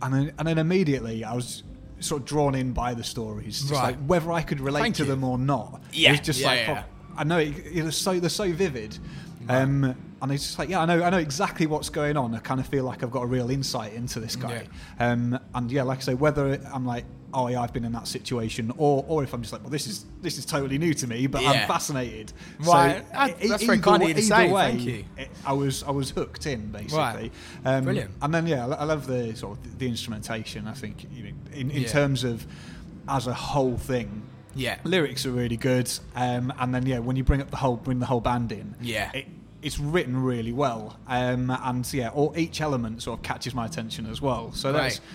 and 0.00 0.14
then 0.14 0.32
and 0.38 0.48
then 0.48 0.56
immediately 0.58 1.22
I 1.22 1.34
was 1.34 1.64
sort 2.04 2.22
of 2.22 2.26
drawn 2.26 2.54
in 2.54 2.72
by 2.72 2.94
the 2.94 3.04
stories, 3.04 3.60
just 3.60 3.72
Right. 3.72 3.82
like 3.82 3.96
whether 4.06 4.30
I 4.32 4.42
could 4.42 4.60
relate 4.60 4.82
Thank 4.82 4.96
to 4.96 5.04
you. 5.04 5.08
them 5.10 5.24
or 5.24 5.38
not. 5.38 5.82
Yeah, 5.92 6.12
it's 6.14 6.26
just 6.26 6.40
yeah, 6.40 6.46
like 6.46 6.58
yeah. 6.60 6.84
oh, 6.86 7.14
I 7.16 7.24
know 7.24 7.38
it, 7.38 7.54
it 7.72 7.82
was 7.82 7.96
so 7.96 8.18
they're 8.20 8.28
so 8.30 8.52
vivid. 8.52 8.98
Um, 9.48 9.94
and 10.22 10.32
it's 10.32 10.44
just 10.44 10.58
like, 10.58 10.68
yeah, 10.68 10.80
I 10.80 10.86
know, 10.86 11.02
I 11.02 11.10
know 11.10 11.18
exactly 11.18 11.66
what's 11.66 11.90
going 11.90 12.16
on. 12.16 12.34
I 12.34 12.38
kind 12.38 12.58
of 12.60 12.66
feel 12.66 12.84
like 12.84 13.02
I've 13.02 13.10
got 13.10 13.22
a 13.22 13.26
real 13.26 13.50
insight 13.50 13.92
into 13.92 14.20
this 14.20 14.36
guy. 14.36 14.66
Um, 14.98 15.38
and 15.54 15.70
yeah, 15.70 15.82
like 15.82 15.98
I 15.98 16.02
say, 16.02 16.14
whether 16.14 16.58
I'm 16.72 16.86
like, 16.86 17.04
oh 17.36 17.48
yeah, 17.48 17.60
I've 17.60 17.72
been 17.72 17.84
in 17.84 17.92
that 17.92 18.06
situation, 18.06 18.72
or 18.78 19.04
or 19.08 19.22
if 19.24 19.34
I'm 19.34 19.42
just 19.42 19.52
like, 19.52 19.60
well, 19.62 19.70
this 19.70 19.86
is 19.86 20.06
this 20.22 20.38
is 20.38 20.46
totally 20.46 20.78
new 20.78 20.94
to 20.94 21.06
me, 21.06 21.26
but 21.26 21.42
Yeah. 21.42 21.50
I'm 21.50 21.68
fascinated. 21.68 22.32
Right. 22.60 23.04
So, 23.12 23.44
e- 23.44 23.48
that's 23.48 23.64
very 23.64 23.80
kind 23.80 24.02
of 24.02 24.08
you 24.08 24.14
to 24.14 24.22
say. 24.22 24.50
way, 24.50 24.70
Thank 24.70 24.84
you. 24.84 25.04
it- 25.18 25.30
I 25.44 25.52
was 25.52 25.82
I 25.82 25.90
was 25.90 26.10
hooked 26.10 26.46
in 26.46 26.70
basically. 26.70 26.96
Right. 26.98 27.32
Um, 27.64 27.84
Brilliant. 27.84 28.12
And 28.22 28.32
then 28.32 28.46
yeah, 28.46 28.66
I 28.66 28.72
I 28.74 28.84
love 28.84 29.06
the 29.06 29.34
sort 29.36 29.58
of 29.58 29.78
the 29.78 29.88
instrumentation. 29.88 30.66
I 30.68 30.72
think 30.74 31.06
you 31.12 31.24
know, 31.24 31.30
in, 31.52 31.70
in 31.70 31.82
Yeah. 31.82 31.88
terms 31.88 32.24
of 32.24 32.46
as 33.08 33.26
a 33.26 33.34
whole 33.34 33.76
thing, 33.76 34.22
Yeah. 34.56 34.78
lyrics 34.84 35.26
are 35.26 35.30
really 35.32 35.56
good. 35.56 35.90
Um, 36.14 36.52
and 36.58 36.74
then 36.74 36.86
yeah, 36.86 36.98
when 37.00 37.16
you 37.16 37.24
bring 37.24 37.40
up 37.40 37.50
the 37.50 37.56
whole 37.56 37.76
bring 37.76 37.98
the 37.98 38.06
whole 38.06 38.20
band 38.20 38.52
in, 38.52 38.74
Yeah. 38.80 39.10
it, 39.12 39.26
it's 39.62 39.78
written 39.78 40.22
really 40.22 40.52
well. 40.52 40.96
Um, 41.08 41.50
and 41.50 41.90
yeah, 41.92 42.08
all, 42.10 42.34
each 42.36 42.60
element 42.60 43.02
sort 43.02 43.18
of 43.18 43.22
catches 43.22 43.54
my 43.54 43.64
attention 43.66 44.06
as 44.06 44.20
well. 44.20 44.52
So 44.52 44.72
that's 44.72 44.98
Right. 44.98 45.06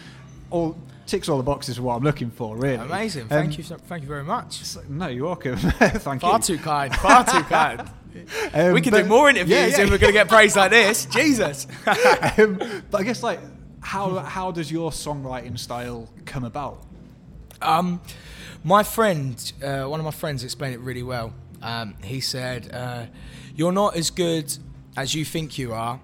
all 0.50 0.78
ticks 1.06 1.28
all 1.30 1.38
the 1.38 1.44
boxes 1.44 1.78
of 1.78 1.84
what 1.84 1.96
I'm 1.96 2.04
looking 2.04 2.30
for. 2.32 2.56
Really 2.56 2.76
Amazing. 2.76 3.24
Um, 3.24 3.30
Thank 3.30 3.58
you. 3.58 3.64
so- 3.64 3.78
Thank 3.78 4.04
you 4.04 4.08
very 4.08 4.24
much. 4.24 4.64
so- 4.64 4.82
no, 4.90 5.08
you're 5.08 5.26
welcome. 5.26 5.56
Thank 5.58 6.02
Far 6.02 6.14
you. 6.16 6.20
Far 6.20 6.40
too 6.40 6.58
kind. 6.58 6.96
Far 6.96 7.26
too 7.26 7.44
kind. 7.50 7.82
Um, 8.54 8.74
we 8.74 8.82
can 8.82 8.92
but- 8.92 9.04
do 9.04 9.08
more 9.08 9.30
interviews 9.30 9.50
yeah, 9.58 9.66
yeah. 9.68 9.82
if 9.84 9.90
we're 9.92 9.98
going 10.00 10.14
to 10.14 10.20
get 10.20 10.28
praise 10.28 10.56
like 10.56 10.72
this. 10.72 11.06
Jesus. 11.12 11.68
um, 11.86 12.60
but 12.92 13.02
I 13.02 13.04
guess 13.04 13.22
like 13.24 13.40
how 13.82 14.18
how 14.20 14.52
does 14.52 14.72
your 14.72 14.92
songwriting 14.92 15.58
style 15.58 16.10
come 16.26 16.44
about? 16.44 16.84
Um, 17.62 18.02
my 18.64 18.84
friend, 18.84 19.52
uh, 19.64 19.84
one 19.86 20.00
of 20.00 20.04
my 20.06 20.12
friends, 20.12 20.44
explained 20.44 20.76
it 20.76 20.80
really 20.82 21.04
well. 21.04 21.34
Um, 21.62 21.96
he 22.04 22.20
said, 22.22 22.72
uh, 22.74 23.06
"You're 23.56 23.72
not 23.72 23.96
as 23.96 24.10
good 24.10 24.56
as 24.98 25.14
you 25.14 25.26
think 25.26 25.58
you 25.58 25.74
are 25.74 26.00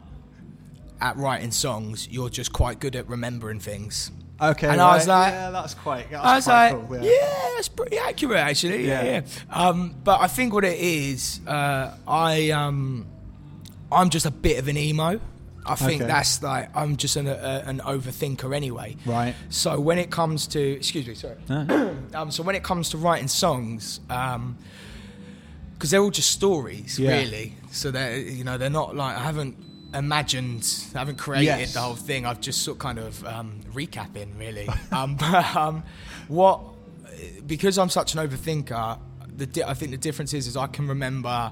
at 1.01 1.17
writing 1.17 1.51
songs. 1.51 2.07
You're 2.09 2.29
just 2.29 2.51
quite 2.53 2.79
good 2.79 2.95
at 2.95 3.07
remembering 3.07 3.59
things." 3.59 4.11
Okay, 4.41 4.67
And 4.67 4.81
I 4.81 4.95
was 4.95 5.07
like- 5.07 5.31
yeah, 5.31 5.49
that's 5.49 5.73
quite. 5.73 6.11
That's 6.11 6.25
I 6.25 6.35
was 6.35 6.43
quite 6.45 6.71
like, 6.73 6.87
cool, 6.89 6.97
yeah. 7.05 7.51
that's 7.55 7.69
pretty 7.69 7.97
accurate, 7.97 8.37
actually. 8.39 8.85
Yeah, 8.85 9.01
Yeah. 9.03 9.21
yeah. 9.21 9.67
Um, 9.69 9.95
but 10.03 10.19
I 10.19 10.27
think 10.27 10.53
what 10.53 10.65
it 10.65 10.77
is, 10.77 11.39
uh, 11.47 11.91
I 12.05 12.49
um, 12.49 13.05
I'm 13.89 14.09
just 14.09 14.25
a 14.25 14.31
bit 14.31 14.59
of 14.59 14.67
an 14.67 14.75
emo. 14.77 15.21
I 15.67 15.75
think 15.75 16.01
Okay. 16.03 16.11
that's 16.11 16.43
like 16.43 16.69
I'm 16.75 16.95
just 16.95 17.15
an, 17.15 17.27
a, 17.27 17.63
an 17.65 17.79
overthinker 17.79 18.55
anyway. 18.55 18.95
Right. 19.05 19.33
So 19.49 19.79
when 19.79 19.97
it 19.97 20.11
comes 20.11 20.47
to, 20.47 20.59
excuse 20.61 21.07
me, 21.07 21.15
sorry. 21.15 21.37
um, 22.13 22.29
so 22.31 22.43
when 22.43 22.55
it 22.55 22.63
comes 22.63 22.89
to 22.89 22.97
writing 22.97 23.27
songs, 23.27 23.99
because 24.07 25.89
they're 25.91 26.01
all 26.01 26.11
just 26.11 26.31
stories, 26.31 26.99
Yeah. 26.99 27.17
really. 27.17 27.53
So 27.71 27.91
they're 27.91 28.17
you 28.17 28.43
know 28.43 28.57
they're 28.57 28.69
not 28.69 28.95
like 28.95 29.17
I 29.17 29.23
haven't 29.23 29.57
imagined, 29.93 30.67
I 30.93 30.99
haven't 30.99 31.17
created 31.17 31.45
Yes. 31.45 31.73
the 31.73 31.79
whole 31.81 31.95
thing. 31.95 32.25
I've 32.25 32.41
just 32.41 32.61
sort 32.63 32.75
of 32.75 32.79
kind 32.79 32.99
of 32.99 33.25
um, 33.25 33.61
recapping, 33.73 34.37
really. 34.37 34.67
um, 34.91 35.15
but 35.15 35.55
um, 35.55 35.83
what 36.27 36.61
because 37.47 37.77
I'm 37.77 37.89
such 37.89 38.13
an 38.15 38.27
overthinker, 38.27 38.99
the 39.37 39.45
di- 39.47 39.63
I 39.63 39.73
think 39.73 39.91
the 39.91 39.97
difference 39.97 40.33
is 40.33 40.47
is 40.47 40.55
I 40.57 40.67
can 40.67 40.87
remember. 40.87 41.51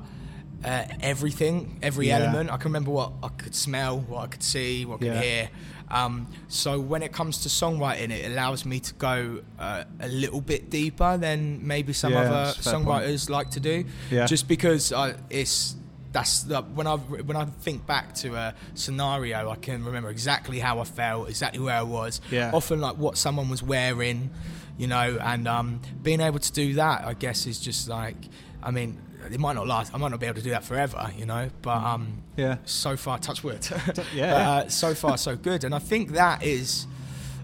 Uh, 0.64 0.86
everything, 1.02 1.78
every 1.82 2.08
Yeah. 2.08 2.20
element. 2.20 2.50
I 2.50 2.58
can 2.58 2.66
remember 2.72 2.92
what 2.92 3.12
I 3.22 3.28
could 3.30 3.54
smell, 3.56 4.00
what 4.00 4.24
I 4.24 4.28
could 4.28 4.44
see, 4.44 4.86
what 4.86 4.96
I 4.96 4.98
could 5.00 5.08
Yeah. 5.08 5.22
hear. 5.22 5.50
Um, 5.92 6.28
so 6.48 6.80
when 6.80 7.04
it 7.04 7.12
comes 7.12 7.40
to 7.40 7.50
songwriting, 7.50 8.10
it 8.12 8.26
allows 8.32 8.66
me 8.66 8.80
to 8.80 8.94
go 8.96 9.42
uh, 9.60 9.84
a 10.00 10.08
little 10.08 10.42
bit 10.42 10.70
deeper 10.70 11.18
than 11.18 11.68
maybe 11.68 11.92
some 11.94 12.14
Yeah, 12.14 12.22
other 12.22 12.54
fair 12.54 12.74
point. 12.74 12.86
songwriters 12.86 13.30
like 13.30 13.52
to 13.52 13.60
do. 13.60 13.84
Yeah. 14.10 14.26
Just 14.26 14.48
because 14.48 14.92
I, 14.94 15.16
it's 15.30 15.76
that's 16.14 16.44
the, 16.44 16.62
when 16.62 16.88
I 16.88 16.96
when 16.96 17.36
I 17.36 17.46
think 17.46 17.86
back 17.86 18.14
to 18.16 18.36
a 18.36 18.54
scenario, 18.76 19.50
I 19.50 19.56
can 19.56 19.84
remember 19.84 20.10
exactly 20.10 20.60
how 20.60 20.80
I 20.80 20.84
felt, 20.86 21.28
exactly 21.30 21.60
where 21.60 21.76
I 21.78 21.84
was. 21.84 22.22
Yeah. 22.32 22.52
Often 22.54 22.80
like 22.82 22.98
what 22.98 23.18
someone 23.18 23.50
was 23.50 23.62
wearing, 23.62 24.30
you 24.78 24.88
know, 24.88 25.18
and 25.22 25.48
um, 25.48 25.82
being 26.02 26.22
able 26.22 26.40
to 26.40 26.52
do 26.54 26.76
that, 26.76 27.04
I 27.06 27.14
guess, 27.16 27.46
is 27.48 27.60
just 27.60 27.90
like, 27.90 28.16
I 28.64 28.72
mean. 28.72 28.98
It 29.32 29.40
might 29.40 29.54
not 29.54 29.68
last. 29.68 29.94
I 29.94 29.98
might 29.98 30.10
not 30.12 30.20
be 30.20 30.26
able 30.26 30.38
to 30.38 30.42
do 30.44 30.50
that 30.52 30.64
forever, 30.64 31.12
you 31.18 31.26
know. 31.26 31.50
But 31.62 31.78
um, 31.84 32.24
Yeah. 32.36 32.58
so 32.66 32.96
far, 32.98 33.20
touch 33.20 33.44
wood. 33.44 33.68
Yeah. 34.14 34.36
uh, 34.50 34.68
so 34.70 34.94
far, 34.96 35.18
so 35.18 35.36
good. 35.36 35.64
And 35.64 35.74
I 35.76 35.80
think 35.80 36.12
that 36.14 36.44
is, 36.44 36.88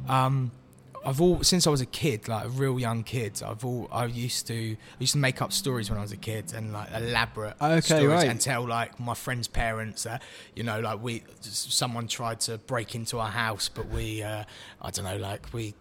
um, 0.07 0.51
I've 1.05 1.21
all 1.21 1.41
since 1.43 1.65
I 1.65 1.69
was 1.69 1.79
a 1.79 1.85
kid, 1.85 2.27
like 2.27 2.45
a 2.45 2.49
real 2.49 2.77
young 2.77 3.03
kid. 3.03 3.41
I've 3.45 3.63
all 3.63 3.87
I 3.91 4.05
used 4.05 4.47
to 4.47 4.73
I 4.73 4.97
used 4.99 5.13
to 5.13 5.17
make 5.17 5.41
up 5.41 5.53
stories 5.53 5.89
when 5.89 5.97
I 5.97 6.01
was 6.01 6.11
a 6.11 6.17
kid 6.17 6.51
and 6.53 6.73
like 6.73 6.89
elaborate 6.93 7.55
Okay, 7.61 7.79
stories 7.79 8.09
right. 8.09 8.27
and 8.29 8.39
tell 8.41 8.67
like 8.67 8.99
my 8.99 9.13
friends' 9.13 9.47
parents 9.47 10.03
that 10.03 10.21
you 10.57 10.63
know 10.63 10.81
like 10.81 11.01
we 11.01 11.23
someone 11.41 12.07
tried 12.09 12.41
to 12.41 12.57
break 12.57 12.95
into 12.95 13.17
our 13.17 13.29
house, 13.29 13.69
but 13.69 13.87
we 13.87 14.21
uh, 14.23 14.43
I 14.81 14.89
don't 14.91 15.05
know 15.05 15.15
like 15.17 15.47
we 15.53 15.73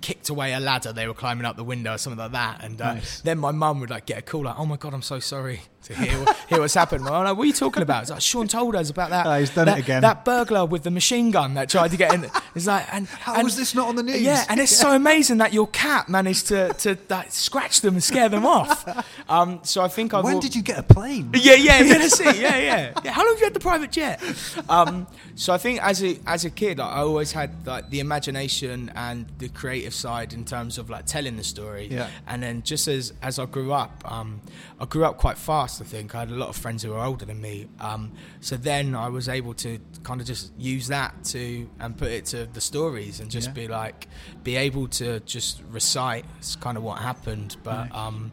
kicked 0.00 0.28
away 0.30 0.52
a 0.52 0.60
ladder 0.60 0.92
they 0.92 1.06
were 1.06 1.14
climbing 1.14 1.44
up 1.44 1.56
the 1.56 1.64
window 1.64 1.94
or 1.94 1.98
something 1.98 2.18
like 2.18 2.32
that 2.32 2.62
and 2.64 2.80
uh, 2.80 2.94
Nice. 2.94 3.20
then 3.20 3.38
my 3.38 3.50
mum 3.52 3.80
would 3.80 3.90
like 3.90 4.06
get 4.06 4.18
a 4.18 4.22
call 4.22 4.44
like 4.44 4.58
oh 4.58 4.64
my 4.66 4.76
god 4.76 4.94
i'm 4.94 5.02
so 5.02 5.18
sorry 5.18 5.60
to 5.84 5.94
hear, 5.94 6.24
hear 6.48 6.60
what's 6.60 6.74
happened 6.74 7.06
I'm 7.06 7.24
like, 7.24 7.36
what 7.36 7.42
are 7.44 7.46
you 7.46 7.52
talking 7.52 7.82
about 7.82 8.02
it's 8.02 8.10
like 8.10 8.20
sean 8.20 8.46
told 8.48 8.76
us 8.76 8.90
about 8.90 9.10
that 9.10 9.26
Oh, 9.26 9.38
he's 9.38 9.50
done 9.50 9.68
it 9.68 9.72
that, 9.72 9.78
again. 9.78 10.02
that 10.02 10.24
burglar 10.24 10.66
with 10.66 10.82
the 10.82 10.90
machine 10.90 11.30
gun 11.30 11.54
that 11.54 11.70
tried 11.70 11.90
to 11.92 11.96
get 11.96 12.12
in 12.14 12.26
it's 12.54 12.66
like 12.66 12.86
and 12.92 13.06
How 13.08 13.34
and- 13.34 13.44
was 13.44 13.56
this 13.56 13.74
not 13.74 13.88
on 13.88 13.96
the 13.96 14.02
news? 14.02 14.20
yeah 14.20 14.44
and 14.48 14.60
it's 14.60 14.76
so 14.76 14.90
amazing 14.94 15.38
that 15.38 15.52
your 15.52 15.66
cat 15.68 16.08
managed 16.08 16.48
to 16.48 16.72
to 16.74 16.98
like, 17.08 17.32
scratch 17.32 17.80
them 17.80 17.94
and 17.94 18.02
scare 18.04 18.28
them 18.28 18.44
off 18.44 18.84
um 19.30 19.60
so 19.62 19.82
i 19.82 19.88
think 19.88 20.12
i've 20.14 20.24
When 20.24 20.38
did 20.40 20.54
you 20.54 20.62
get 20.62 20.78
a 20.78 20.82
plane? 20.82 21.30
yeah, 21.34 21.54
yeah, 21.54 21.80
yeah, 21.80 21.94
it. 22.04 22.20
Yeah, 22.20 22.56
yeah, 22.56 22.92
yeah. 23.04 23.10
How 23.12 23.22
long 23.24 23.32
have 23.34 23.38
you 23.40 23.44
had 23.46 23.54
the 23.54 23.60
private 23.60 23.90
jet? 23.92 24.20
Um, 24.68 25.06
so 25.34 25.52
I 25.52 25.58
think 25.58 25.82
as 25.82 26.02
a 26.02 26.18
as 26.26 26.44
a 26.44 26.50
kid, 26.50 26.78
like, 26.78 26.92
I 26.92 27.00
always 27.00 27.32
had 27.32 27.50
like 27.66 27.88
the 27.90 28.00
imagination 28.00 28.90
and 28.94 29.26
the 29.38 29.48
creative 29.48 29.94
side 29.94 30.32
in 30.32 30.44
terms 30.44 30.78
of 30.78 30.90
like 30.90 31.06
telling 31.06 31.36
the 31.36 31.44
story. 31.44 31.88
Yeah. 31.90 32.08
And 32.26 32.42
then 32.42 32.62
just 32.62 32.88
as 32.88 33.12
as 33.22 33.38
I 33.38 33.46
grew 33.46 33.72
up, 33.72 33.92
um, 34.10 34.40
I 34.80 34.84
grew 34.84 35.04
up 35.04 35.16
quite 35.18 35.38
fast. 35.38 35.69
I 35.80 35.84
think 35.84 36.14
I 36.14 36.20
had 36.20 36.30
a 36.30 36.34
lot 36.34 36.48
of 36.48 36.56
friends 36.56 36.82
who 36.82 36.90
were 36.90 36.98
older 37.04 37.26
than 37.26 37.40
me. 37.40 37.68
Um, 37.80 38.12
so 38.40 38.56
then 38.56 38.94
I 38.94 39.08
was 39.08 39.28
able 39.28 39.52
to 39.54 39.78
kind 40.02 40.20
of 40.22 40.26
just 40.26 40.52
use 40.58 40.88
that 40.88 41.22
to 41.24 41.68
and 41.78 41.94
put 41.96 42.10
it 42.10 42.24
to 42.26 42.46
the 42.52 42.60
stories 42.62 43.20
and 43.20 43.30
just 43.30 43.48
Yeah. 43.48 43.52
be 43.52 43.68
like 43.68 44.08
be 44.42 44.56
able 44.56 44.88
to 44.88 45.20
just 45.20 45.62
recite 45.70 46.24
kind 46.60 46.76
of 46.78 46.82
what 46.82 46.98
happened, 46.98 47.56
but. 47.62 47.94
Um, 47.94 48.32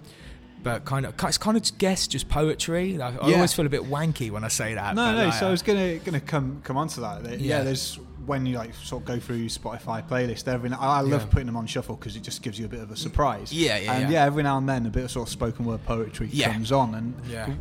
but 0.63 0.83
kind 0.85 1.05
of, 1.05 1.13
it's 1.23 1.37
kind 1.37 1.55
of 1.55 1.77
guess 1.77 2.07
just 2.07 2.27
poetry. 2.27 2.99
I, 2.99 3.09
I 3.09 3.27
Yeah. 3.29 3.35
always 3.35 3.53
feel 3.53 3.65
a 3.65 3.69
bit 3.69 3.83
wanky 3.83 4.31
when 4.31 4.43
I 4.43 4.47
say 4.49 4.73
that. 4.73 4.95
No, 4.95 5.13
no. 5.15 5.25
like, 5.25 5.33
so 5.35 5.47
I 5.47 5.51
was 5.51 5.61
gonna 5.61 5.97
gonna 5.99 6.19
come 6.19 6.61
come 6.63 6.75
on 6.77 6.87
to 6.89 6.99
that. 7.01 7.23
That- 7.23 7.39
Yeah. 7.39 7.59
Yeah. 7.59 7.63
there's 7.63 7.99
when 8.27 8.45
you 8.45 8.57
like 8.57 8.75
sort 8.75 9.01
of 9.01 9.07
go 9.07 9.19
through 9.19 9.45
Spotify 9.47 10.07
playlist. 10.07 10.47
Every 10.47 10.69
now- 10.69 10.77
I 10.79 10.99
love 11.01 11.21
Yeah. 11.21 11.27
putting 11.31 11.45
them 11.47 11.57
on 11.57 11.65
shuffle 11.65 11.95
because 11.95 12.15
it 12.15 12.21
just 12.23 12.41
gives 12.43 12.59
you 12.59 12.65
a 12.65 12.69
bit 12.69 12.81
of 12.81 12.91
a 12.91 12.95
surprise. 12.97 13.51
Yeah, 13.51 13.77
yeah, 13.77 13.93
And 13.93 14.03
yeah. 14.11 14.19
yeah, 14.19 14.25
every 14.25 14.43
now 14.43 14.57
and 14.57 14.67
then 14.67 14.85
a 14.85 14.89
bit 14.89 15.05
of 15.05 15.11
sort 15.11 15.27
of 15.27 15.31
spoken 15.31 15.65
word 15.65 15.83
poetry 15.85 16.29
Yeah. 16.31 16.51
comes 16.53 16.71
on. 16.71 16.93
And 16.93 17.15
Yeah. 17.29 17.53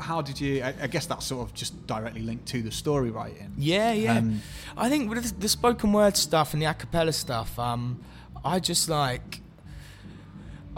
how 0.00 0.20
did 0.20 0.40
you? 0.40 0.62
I, 0.62 0.74
I 0.82 0.86
guess 0.88 1.06
that's 1.06 1.24
sort 1.24 1.48
of 1.48 1.54
just 1.54 1.86
directly 1.86 2.20
linked 2.22 2.46
to 2.46 2.62
the 2.62 2.72
story 2.72 3.10
writing. 3.10 3.52
Yeah, 3.56 3.92
yeah. 3.92 4.18
Um, 4.18 4.42
I 4.76 4.88
think 4.90 5.08
with 5.08 5.22
the, 5.22 5.40
the 5.42 5.48
spoken 5.48 5.92
word 5.92 6.16
stuff 6.16 6.52
and 6.52 6.60
the 6.60 6.66
a 6.66 6.74
cappella 6.74 7.12
stuff, 7.12 7.56
um, 7.58 8.00
I 8.44 8.58
just 8.58 8.88
like. 8.88 9.40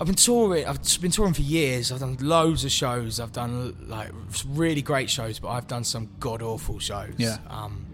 I've 0.00 0.06
been 0.06 0.14
touring. 0.14 0.64
I've 0.64 0.78
been 1.00 1.10
touring 1.10 1.34
for 1.34 1.42
years. 1.42 1.90
I've 1.90 1.98
done 1.98 2.16
loads 2.20 2.64
of 2.64 2.70
shows. 2.70 3.18
I've 3.18 3.32
done 3.32 3.74
like 3.88 4.10
really 4.46 4.80
great 4.80 5.10
shows, 5.10 5.40
but 5.40 5.48
I've 5.48 5.66
done 5.66 5.82
some 5.82 6.08
god 6.20 6.40
awful 6.40 6.78
shows. 6.78 7.14
Yeah. 7.16 7.38
Um, 7.50 7.84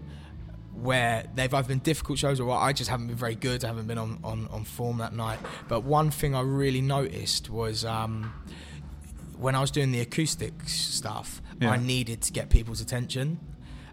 where 0.75 1.25
they've 1.35 1.53
either 1.53 1.67
been 1.67 1.79
difficult 1.79 2.19
shows 2.19 2.39
or 2.39 2.51
I 2.55 2.73
just 2.73 2.89
haven't 2.89 3.07
been 3.07 3.15
very 3.15 3.35
good. 3.35 3.63
I 3.63 3.67
haven't 3.67 3.87
been 3.87 3.97
on, 3.97 4.19
on, 4.23 4.47
on 4.51 4.63
form 4.65 4.97
that 4.99 5.13
night. 5.13 5.39
But 5.67 5.83
one 5.83 6.11
thing 6.11 6.35
I 6.35 6.41
really 6.41 6.81
noticed 6.81 7.49
was 7.49 7.85
um, 7.85 8.33
when 9.37 9.55
I 9.55 9.61
was 9.61 9.71
doing 9.71 9.91
the 9.91 10.01
acoustic 10.01 10.53
stuff, 10.67 11.41
Yeah. 11.61 11.71
I 11.71 11.77
needed 11.77 12.21
to 12.23 12.33
get 12.33 12.49
people's 12.49 12.81
attention. 12.81 13.39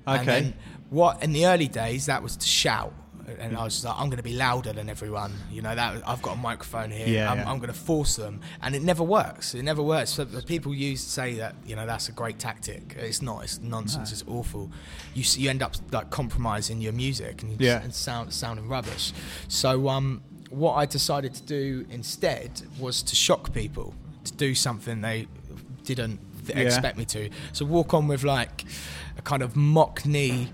Okay. 0.07 0.25
then 0.25 0.55
what 0.91 1.23
in 1.23 1.33
the 1.33 1.47
early 1.47 1.69
days 1.69 2.07
that 2.07 2.23
was 2.23 2.37
to 2.37 2.47
shout. 2.47 2.93
And 3.39 3.57
I 3.57 3.65
was 3.65 3.75
just 3.75 3.85
like, 3.85 3.95
I'm 3.99 4.07
going 4.07 4.17
to 4.19 4.23
be 4.23 4.35
louder 4.35 4.73
than 4.73 4.89
everyone. 4.89 5.33
You 5.51 5.63
know 5.63 5.75
that 5.75 6.03
I've 6.07 6.23
got 6.23 6.35
a 6.37 6.39
microphone 6.41 6.91
here. 6.91 7.07
Yeah, 7.07 7.31
I'm, 7.31 7.39
yeah. 7.39 7.51
I'm 7.51 7.59
going 7.59 7.73
to 7.73 7.79
force 7.79 8.17
them, 8.17 8.41
and 8.63 8.75
it 8.75 8.83
never 8.83 9.03
works. 9.03 9.55
It 9.55 9.63
never 9.63 9.83
works. 9.83 10.11
So 10.11 10.25
people 10.47 10.75
use 10.75 11.01
say 11.01 11.35
that 11.35 11.55
you 11.67 11.77
know 11.77 11.87
that's 11.87 12.09
a 12.09 12.13
great 12.13 12.39
tactic. 12.39 12.97
It's 12.99 13.23
not. 13.23 13.45
It's 13.45 13.61
nonsense. 13.61 14.11
No. 14.11 14.13
It's 14.15 14.25
awful. 14.29 14.71
You 15.15 15.25
you 15.37 15.51
end 15.51 15.63
up 15.63 15.75
like 15.93 16.11
compromising 16.11 16.81
your 16.81 16.93
music 16.93 17.43
and, 17.43 17.61
Yeah. 17.61 17.83
and 17.83 17.95
sound 17.95 18.33
sounding 18.33 18.69
rubbish. 18.69 19.13
So 19.49 19.89
um, 19.89 20.23
what 20.51 20.75
I 20.75 20.87
decided 20.87 21.35
to 21.35 21.43
do 21.43 21.87
instead 21.91 22.63
was 22.79 23.03
to 23.05 23.15
shock 23.15 23.53
people, 23.55 23.95
to 24.25 24.33
do 24.33 24.55
something 24.55 25.01
they 25.01 25.27
didn't 25.85 26.19
th- 26.47 26.57
Yeah. 26.59 26.65
expect 26.65 26.99
me 26.99 27.05
to. 27.07 27.31
So 27.53 27.65
walk 27.65 27.95
on 27.95 28.09
with 28.09 28.23
like 28.25 28.65
a 29.19 29.23
kind 29.23 29.43
of 29.43 29.57
mock 29.57 30.05
knee 30.05 30.51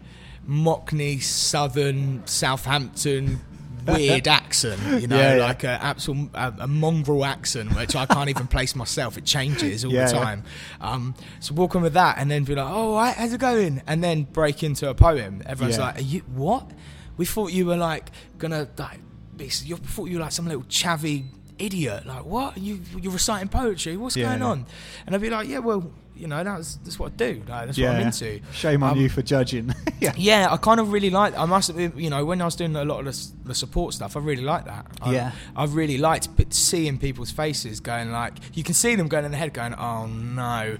Mockney, 0.48 1.22
Southern, 1.22 2.26
Southampton. 2.26 3.40
Weird 3.88 4.28
accent, 4.28 5.00
you 5.00 5.06
know, 5.06 5.16
Yeah, 5.16 5.36
yeah. 5.36 5.46
like 5.46 5.64
a 5.64 5.82
absolute 5.82 6.28
a, 6.34 6.52
a 6.60 6.66
mongrel 6.66 7.24
accent, 7.24 7.74
which 7.74 7.96
I 7.96 8.04
can't 8.04 8.28
even 8.28 8.46
place 8.46 8.76
myself. 8.76 9.16
It 9.16 9.24
changes 9.24 9.82
all 9.82 9.90
Yeah, 9.92 10.06
the 10.06 10.12
time. 10.12 10.44
Um, 10.82 11.14
so 11.40 11.54
walk 11.54 11.74
on 11.74 11.80
with 11.80 11.94
that, 11.94 12.18
and 12.18 12.30
then 12.30 12.44
be 12.44 12.54
like, 12.54 12.66
"Oh, 12.68 12.94
right, 12.96 13.14
how's 13.16 13.32
it 13.32 13.40
going?" 13.40 13.80
And 13.86 14.04
then 14.04 14.24
break 14.24 14.62
into 14.62 14.90
a 14.90 14.94
poem. 14.94 15.42
Everyone's 15.46 15.78
like, 15.78 15.96
"Are 15.96 16.02
you 16.02 16.20
what? 16.34 16.70
We 17.16 17.24
thought 17.24 17.50
you 17.52 17.64
were 17.64 17.78
like 17.78 18.10
gonna 18.36 18.68
like, 18.76 19.00
be, 19.34 19.50
you 19.64 19.76
thought 19.76 20.10
you 20.10 20.18
were 20.18 20.22
like 20.24 20.32
some 20.32 20.46
little 20.48 20.64
chavvy 20.64 21.24
idiot. 21.58 22.04
Like, 22.04 22.26
what? 22.26 22.58
You 22.58 22.80
you're 23.00 23.12
reciting 23.12 23.48
poetry? 23.48 23.96
What's 23.96 24.16
Yeah, 24.16 24.26
going 24.26 24.40
yeah. 24.40 24.46
on?" 24.48 24.66
And 25.06 25.14
I'd 25.14 25.22
be 25.22 25.30
like, 25.30 25.48
"Yeah, 25.48 25.60
well, 25.60 25.90
you 26.18 26.26
know, 26.26 26.42
that's 26.44 26.76
that's 26.84 26.98
what 26.98 27.12
I 27.12 27.16
do. 27.16 27.42
Like, 27.48 27.66
that's 27.66 27.78
what 27.78 27.88
I'm 27.88 28.06
into." 28.06 28.40
Shame 28.52 28.82
on 28.82 28.92
Um, 28.92 28.98
you 29.00 29.08
for 29.08 29.22
judging. 29.22 29.74
yeah. 30.00 30.12
Yeah, 30.16 30.48
I 30.50 30.56
kind 30.56 30.80
of 30.80 30.92
really 30.92 31.10
like. 31.10 31.36
I 31.38 31.44
must 31.44 31.74
you 31.74 32.10
know, 32.10 32.24
when 32.24 32.40
I 32.42 32.44
was 32.44 32.56
doing 32.56 32.74
a 32.76 32.84
lot 32.84 33.00
of 33.00 33.04
the, 33.06 33.28
the 33.48 33.54
support 33.54 33.94
stuff, 33.94 34.16
I 34.16 34.20
really 34.20 34.42
liked 34.42 34.66
that. 34.66 34.86
I, 35.00 35.12
Yeah. 35.14 35.32
I 35.56 35.64
really 35.66 35.98
liked 35.98 36.36
but 36.36 36.52
seeing 36.52 36.98
people's 36.98 37.30
faces 37.30 37.80
going 37.80 38.10
like, 38.12 38.34
you 38.54 38.62
can 38.64 38.74
see 38.74 38.94
them 38.94 39.08
going 39.08 39.24
in 39.24 39.30
the 39.30 39.36
head, 39.38 39.52
going, 39.54 39.74
"Oh 39.74 40.06
no, 40.06 40.76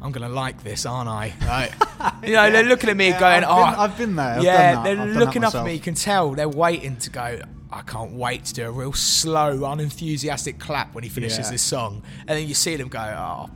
I'm 0.00 0.12
gonna 0.12 0.28
like 0.28 0.62
this, 0.62 0.84
aren't 0.86 1.08
I?" 1.08 1.32
Like, 1.46 1.72
you 2.26 2.34
know, 2.34 2.50
they're 2.50 2.62
looking 2.64 2.90
at 2.90 2.96
me 2.96 3.08
Yeah, 3.08 3.20
going, 3.20 3.44
I've 3.44 3.50
"Oh, 3.50 3.64
been- 3.70 3.80
I've 3.80 3.98
been 3.98 4.16
there, 4.16 4.34
I've 4.38 4.44
yeah, 4.44 4.82
they're 4.82 5.00
I've 5.00 5.16
looking 5.16 5.44
up 5.44 5.54
at 5.54 5.64
me. 5.64 5.74
You 5.74 5.80
can 5.80 5.94
tell 5.94 6.32
they're 6.32 6.48
waiting 6.48 6.96
to 6.96 7.10
go. 7.10 7.40
I 7.74 7.80
can't 7.80 8.12
wait 8.12 8.44
to 8.46 8.52
do 8.54 8.64
a 8.66 8.70
real 8.70 8.92
slow, 8.92 9.64
unenthusiastic 9.64 10.58
clap 10.58 10.94
when 10.94 11.04
he 11.04 11.08
finishes 11.10 11.46
Yeah. 11.46 11.52
this 11.52 11.62
song, 11.62 12.02
and 12.26 12.38
then 12.38 12.46
you 12.46 12.54
see 12.54 12.76
them 12.76 12.88
go, 12.88 12.98
"Oh." 13.00 13.50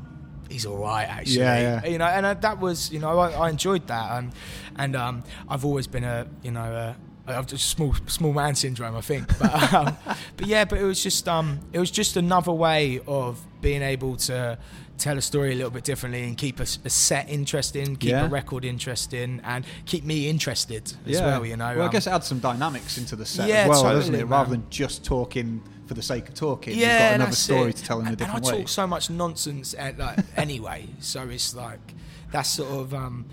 He's 0.49 0.67
all 0.67 0.79
right, 0.79 1.05
actually. 1.05 1.39
Yeah, 1.39 1.81
yeah. 1.83 1.89
You 1.91 1.99
know, 1.99 2.07
and 2.07 2.27
uh, 2.27 2.35
that 2.35 2.61
was, 2.61 2.91
you 2.93 2.99
know, 2.99 3.19
I, 3.19 3.31
I 3.33 3.51
enjoyed 3.51 3.87
that, 3.89 4.19
and 4.19 4.33
and 4.77 4.97
um, 4.97 5.25
I've 5.49 5.65
always 5.65 5.87
been 5.87 6.05
a, 6.05 6.27
you 6.43 6.51
know, 6.51 6.61
a, 6.61 6.97
I've 7.27 7.47
just 7.47 7.69
small 7.69 7.95
small 8.07 8.33
man 8.33 8.55
syndrome, 8.55 8.97
I 8.97 9.01
think. 9.01 9.39
But 9.39 9.73
um, 9.75 9.97
but 10.37 10.47
yeah, 10.47 10.65
but 10.65 10.79
it 10.79 10.85
was 10.85 11.03
just 11.03 11.29
um, 11.29 11.61
it 11.73 11.79
was 11.79 11.91
just 11.91 12.17
another 12.17 12.53
way 12.53 13.01
of 13.07 13.45
being 13.61 13.83
able 13.83 14.17
to 14.17 14.59
tell 14.99 15.19
a 15.19 15.23
story 15.23 15.53
a 15.53 15.55
little 15.55 15.71
bit 15.71 15.85
differently 15.85 16.25
and 16.25 16.37
keep 16.37 16.61
a 16.61 16.67
set 16.67 17.29
interesting, 17.29 17.97
keep 17.97 18.11
Yeah. 18.11 18.27
a 18.27 18.29
record 18.29 18.65
interesting, 18.65 19.41
and 19.45 19.65
keep 19.85 20.05
me 20.05 20.29
interested 20.29 20.93
as 21.07 21.21
well. 21.21 21.45
You 21.45 21.57
know, 21.57 21.67
Well, 21.75 21.83
I 21.83 21.87
um, 21.87 21.91
guess 21.93 22.07
add 22.07 22.25
some 22.25 22.39
dynamics 22.39 22.99
into 22.99 23.17
the 23.17 23.27
set 23.27 23.49
Yeah, 23.49 23.57
as 23.65 23.69
well, 23.69 23.83
doesn't 23.85 24.13
totally, 24.13 24.21
it? 24.21 24.25
Rather 24.27 24.51
man. 24.51 24.61
than 24.61 24.71
just 24.71 25.05
talking 25.05 25.63
for 25.87 25.95
the 25.95 26.03
sake 26.03 26.29
of 26.29 26.35
talking. 26.35 26.77
yeah, 26.77 26.87
You've 26.93 26.99
got 27.11 27.15
another 27.17 27.37
story 27.37 27.71
it. 27.71 27.77
to 27.77 27.85
tell 27.85 28.01
in 28.01 28.07
a 28.09 28.17
different 28.17 28.39
and 28.39 28.47
I 28.47 28.53
way. 28.53 28.59
talk 28.63 28.69
so 28.69 28.87
much 28.87 29.11
nonsense 29.11 29.75
at, 29.79 29.99
like, 29.99 30.19
anyway, 30.37 30.87
so 31.01 31.29
it's 31.29 31.55
like 31.55 31.95
that's 32.33 32.49
sort 32.51 32.71
of 32.73 32.93
um, 32.95 33.27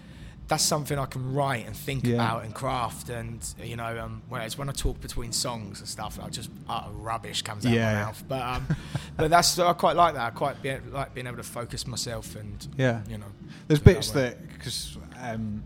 that's 0.48 0.64
something 0.64 1.00
I 1.00 1.06
can 1.06 1.34
write 1.34 1.66
and 1.66 1.76
think 1.76 2.06
Yeah. 2.06 2.16
about 2.16 2.44
and 2.44 2.54
craft, 2.54 3.10
and 3.10 3.40
you 3.64 3.76
know, 3.76 3.98
um, 4.04 4.22
whereas 4.30 4.58
when 4.58 4.70
I 4.70 4.74
talk 4.74 5.00
between 5.02 5.32
songs 5.32 5.80
and 5.80 5.88
stuff, 5.88 6.20
I 6.22 6.30
just 6.30 6.50
utter 6.68 6.92
rubbish 6.92 7.42
comes 7.42 7.66
out 7.66 7.74
Yeah. 7.74 7.92
of 7.92 7.96
my 7.98 8.04
mouth. 8.06 8.24
But 8.28 8.42
um, 8.42 8.68
but 9.18 9.30
that's 9.30 9.58
I 9.58 9.74
quite 9.74 9.96
like 9.96 10.16
that. 10.16 10.28
I 10.28 10.30
quite 10.32 10.62
be, 10.62 10.76
like 10.92 11.14
being 11.14 11.28
able 11.28 11.38
to 11.38 11.44
focus 11.44 11.88
myself 11.88 12.36
and 12.36 12.68
Yeah. 12.78 13.02
you 13.10 13.18
know, 13.18 13.32
There's 13.68 13.80
bits 13.80 14.12
that 14.12 14.38
because 14.54 14.98
um, 15.22 15.64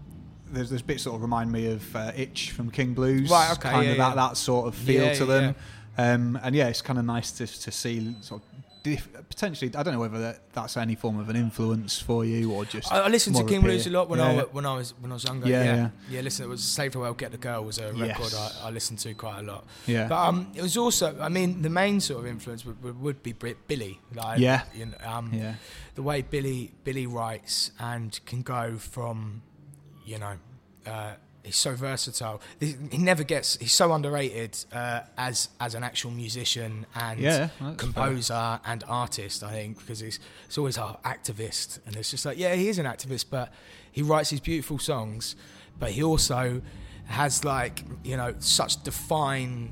there's 0.51 0.69
there's 0.69 0.81
bits 0.83 1.03
that 1.05 1.11
will 1.11 1.19
remind 1.19 1.51
me 1.51 1.71
of 1.71 1.95
uh, 1.95 2.11
Itch 2.15 2.51
from 2.51 2.69
King 2.71 2.93
Blues. 2.93 3.29
Right, 3.29 3.51
okay, 3.53 3.69
Kind 3.71 3.85
yeah, 3.85 3.91
of 3.93 3.97
that 3.97 4.15
that 4.15 4.37
sort 4.37 4.67
of 4.67 4.75
feel 4.75 5.13
to 5.15 5.25
them. 5.25 5.55
Um, 5.97 6.39
and 6.43 6.55
yeah, 6.55 6.67
it's 6.67 6.83
kind 6.83 6.99
of 6.99 7.05
nice 7.05 7.31
to 7.31 7.47
to 7.47 7.71
see 7.71 8.15
sort 8.21 8.43
of. 8.43 8.46
Potentially, 8.95 9.71
I 9.75 9.83
don't 9.83 9.93
know 9.93 9.99
whether 9.99 10.19
that, 10.19 10.53
that's 10.53 10.77
any 10.77 10.95
form 10.95 11.19
of 11.19 11.27
an 11.29 11.35
influence 11.35 11.99
for 11.99 12.23
you 12.23 12.51
or 12.53 12.63
just. 12.65 12.91
I, 12.91 13.01
I 13.01 13.07
listened 13.09 13.35
to 13.35 13.43
King 13.43 13.59
a 13.59 13.63
Blues 13.63 13.85
a 13.85 13.89
lot 13.89 14.07
when 14.09 14.19
Yeah, 14.19 14.25
I 14.25 14.41
when 14.43 14.65
I 14.65 14.75
was 14.75 14.93
when 15.01 15.11
I 15.11 15.15
was 15.15 15.25
younger. 15.25 15.47
Yeah, 15.47 15.63
Yeah, 15.63 15.75
yeah. 15.75 15.89
yeah. 16.09 16.21
listen, 16.21 16.45
it 16.45 16.49
was 16.49 16.63
"Save 16.63 16.93
the 16.93 16.99
World, 16.99 17.17
Get 17.17 17.31
the 17.31 17.37
Girl" 17.37 17.63
was 17.65 17.77
a 17.79 17.91
Yes. 17.95 18.17
record 18.19 18.33
I, 18.33 18.67
I 18.67 18.69
listened 18.71 18.99
to 18.99 19.13
quite 19.13 19.39
a 19.39 19.43
lot. 19.43 19.65
Yeah. 19.85 20.07
But 20.07 20.17
um, 20.27 20.47
it 20.55 20.61
was 20.61 20.77
also, 20.77 21.17
I 21.19 21.29
mean, 21.29 21.61
the 21.61 21.69
main 21.69 21.99
sort 21.99 22.21
of 22.21 22.27
influence 22.27 22.65
would, 22.65 23.01
would, 23.01 23.21
be 23.23 23.33
Brit- 23.33 23.67
Billy. 23.67 23.99
Like, 24.15 24.39
Yeah. 24.39 24.63
You 24.73 24.85
know, 24.87 24.97
um, 25.05 25.31
Yeah. 25.33 25.55
The 25.95 26.03
way 26.03 26.21
Billy 26.21 26.71
Billy 26.83 27.07
writes 27.07 27.71
and 27.79 28.19
can 28.25 28.41
go 28.43 28.77
from, 28.77 29.41
you 30.05 30.17
know, 30.19 30.37
uh, 30.85 31.13
he's 31.47 31.55
so 31.57 31.73
versatile. 31.75 32.39
He 32.59 32.75
never 32.97 33.23
gets. 33.23 33.57
He's 33.57 33.73
so 33.73 33.91
underrated 33.93 34.57
uh, 34.71 35.01
as 35.17 35.49
as 35.59 35.73
an 35.73 35.83
actual 35.83 36.11
musician 36.11 36.85
and 36.93 37.19
Yeah, 37.19 37.49
composer 37.77 38.59
and 38.65 38.83
artist. 38.87 39.43
I 39.43 39.51
think 39.51 39.79
because 39.79 39.99
he's 39.99 40.19
he's 40.45 40.57
always 40.57 40.77
our 40.77 40.97
activist, 41.03 41.79
and 41.85 41.95
it's 41.95 42.11
just 42.11 42.25
like 42.25 42.37
yeah, 42.37 42.53
he 42.53 42.67
is 42.69 42.77
an 42.79 42.85
activist, 42.85 43.25
but 43.31 43.51
he 43.91 44.01
writes 44.03 44.29
these 44.29 44.39
beautiful 44.41 44.77
songs, 44.79 45.35
but 45.79 45.89
he 45.91 46.03
also 46.03 46.61
has 47.05 47.43
like 47.43 47.83
you 48.03 48.17
know 48.17 48.35
such 48.39 48.83
defined 48.83 49.71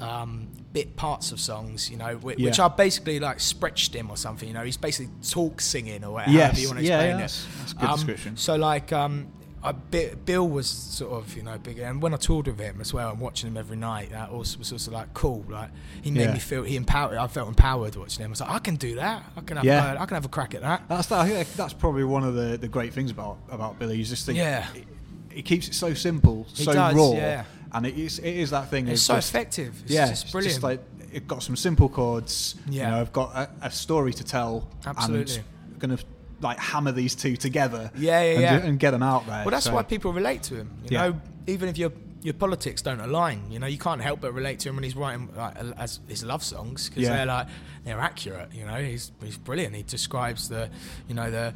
um, 0.00 0.48
bit 0.72 0.96
parts 0.96 1.30
of 1.30 1.38
songs, 1.38 1.88
you 1.90 1.96
know, 1.96 2.16
which, 2.16 2.38
which 2.38 2.58
Yeah. 2.58 2.64
are 2.64 2.70
basically 2.70 3.20
like 3.20 3.38
Sprechstimme 3.38 4.10
or 4.10 4.16
something. 4.16 4.48
You 4.48 4.54
know, 4.54 4.64
he's 4.64 4.76
basically 4.76 5.12
talk 5.28 5.60
singing 5.60 6.02
or 6.02 6.12
whatever 6.14 6.32
Yes, 6.32 6.58
you 6.60 6.66
want 6.68 6.80
to 6.80 6.84
yeah, 6.84 6.94
explain 7.00 7.10
yeah, 7.10 7.14
it. 7.14 7.18
that's- 7.18 7.46
that's 7.58 7.72
a 7.72 7.74
good 7.76 7.88
Um, 7.88 7.94
description. 7.96 8.36
So 8.36 8.56
like, 8.56 8.92
um, 8.92 9.28
I, 9.64 9.70
Bill 9.72 10.48
was 10.48 10.66
sort 10.68 11.12
of 11.12 11.36
you 11.36 11.42
know 11.44 11.56
big, 11.58 11.78
and 11.78 12.02
when 12.02 12.12
I 12.12 12.16
toured 12.16 12.46
with 12.48 12.58
him 12.58 12.80
as 12.80 12.92
well, 12.92 13.10
and 13.10 13.20
watching 13.20 13.48
him 13.48 13.56
every 13.56 13.76
night, 13.76 14.10
that 14.10 14.30
also 14.30 14.58
was 14.58 14.72
also 14.72 14.90
like 14.90 15.14
cool. 15.14 15.44
Like 15.48 15.70
he 16.02 16.10
made 16.10 16.22
Yeah. 16.24 16.32
me 16.34 16.38
feel 16.40 16.64
he 16.64 16.76
empowered. 16.76 17.16
I 17.16 17.26
felt 17.28 17.48
empowered 17.48 17.94
watching 17.96 18.24
him. 18.24 18.30
I 18.30 18.32
was 18.32 18.40
like, 18.40 18.50
I 18.50 18.58
can 18.58 18.76
do 18.76 18.96
that. 18.96 19.24
I 19.36 19.40
can 19.42 19.56
have 19.58 19.64
Yeah. 19.66 19.92
a, 19.92 19.98
I 20.00 20.06
can 20.06 20.14
have 20.16 20.24
a 20.24 20.28
crack 20.28 20.54
at 20.54 20.62
that. 20.62 20.82
That's 20.88 21.06
that, 21.08 21.20
I 21.20 21.28
think 21.28 21.52
that's 21.54 21.72
probably 21.74 22.04
one 22.04 22.24
of 22.24 22.34
the, 22.34 22.56
the 22.58 22.68
great 22.68 22.92
things 22.92 23.10
about 23.12 23.38
about 23.50 23.78
Billy. 23.78 23.96
You 23.98 24.04
just 24.04 24.26
think 24.26 24.38
Yeah. 24.38 24.66
he, 24.74 24.84
he 25.30 25.42
keeps 25.42 25.68
it 25.68 25.74
so 25.74 25.94
simple, 25.94 26.46
He 26.54 26.64
so 26.64 26.72
does, 26.72 26.94
raw, 26.96 27.12
yeah. 27.12 27.44
and 27.72 27.86
it 27.86 27.96
is 27.96 28.18
it 28.18 28.34
is 28.36 28.50
that 28.50 28.68
thing. 28.68 28.88
It's 28.88 29.02
of 29.02 29.04
so 29.06 29.14
just- 29.14 29.30
effective. 29.30 29.80
It's 29.84 29.92
yeah, 29.92 30.08
just 30.08 30.24
it's 30.24 30.32
brilliant. 30.32 30.54
just 30.54 30.62
like 30.64 30.80
it 31.12 31.28
got 31.28 31.42
some 31.42 31.54
simple 31.56 31.88
chords. 31.88 32.56
Yeah. 32.68 32.86
you 32.86 32.90
know, 32.96 33.00
I've 33.00 33.12
got 33.12 33.36
a, 33.36 33.50
a 33.66 33.70
story 33.70 34.12
to 34.14 34.24
tell. 34.24 34.68
Absolutely. 34.84 35.44
gonna 35.78 35.98
like 36.42 36.58
hammer 36.58 36.92
these 36.92 37.14
two 37.14 37.36
together. 37.36 37.90
Yeah, 37.96 38.20
yeah, 38.22 38.30
and, 38.32 38.40
yeah. 38.40 38.56
and 38.68 38.78
get 38.78 38.90
them 38.90 39.02
out 39.02 39.26
there. 39.26 39.44
Well, 39.44 39.50
that's 39.50 39.66
so- 39.66 39.74
why 39.74 39.82
people 39.82 40.12
relate 40.12 40.42
to 40.44 40.56
him. 40.56 40.70
You 40.84 40.88
Yeah. 40.90 41.06
know, 41.08 41.20
even 41.46 41.68
if 41.68 41.78
your 41.78 41.92
your 42.22 42.34
politics 42.34 42.82
don't 42.82 43.00
align, 43.00 43.50
you 43.50 43.58
know, 43.58 43.66
you 43.66 43.78
can't 43.78 44.00
help 44.00 44.20
but 44.20 44.32
relate 44.32 44.60
to 44.60 44.68
him 44.68 44.76
when 44.76 44.84
he's 44.84 44.94
writing 44.96 45.28
like 45.36 45.56
as 45.76 46.00
his 46.08 46.22
love 46.24 46.42
songs 46.44 46.88
because 46.88 47.02
Yeah. 47.04 47.16
they're 47.16 47.26
like 47.26 47.46
they're 47.84 48.00
accurate. 48.00 48.52
You 48.54 48.64
know, 48.66 48.74
he's 48.82 49.10
he's 49.22 49.36
brilliant. 49.36 49.74
He 49.74 49.82
describes 49.82 50.48
the 50.48 50.70
you 51.08 51.14
know 51.14 51.30
the 51.30 51.52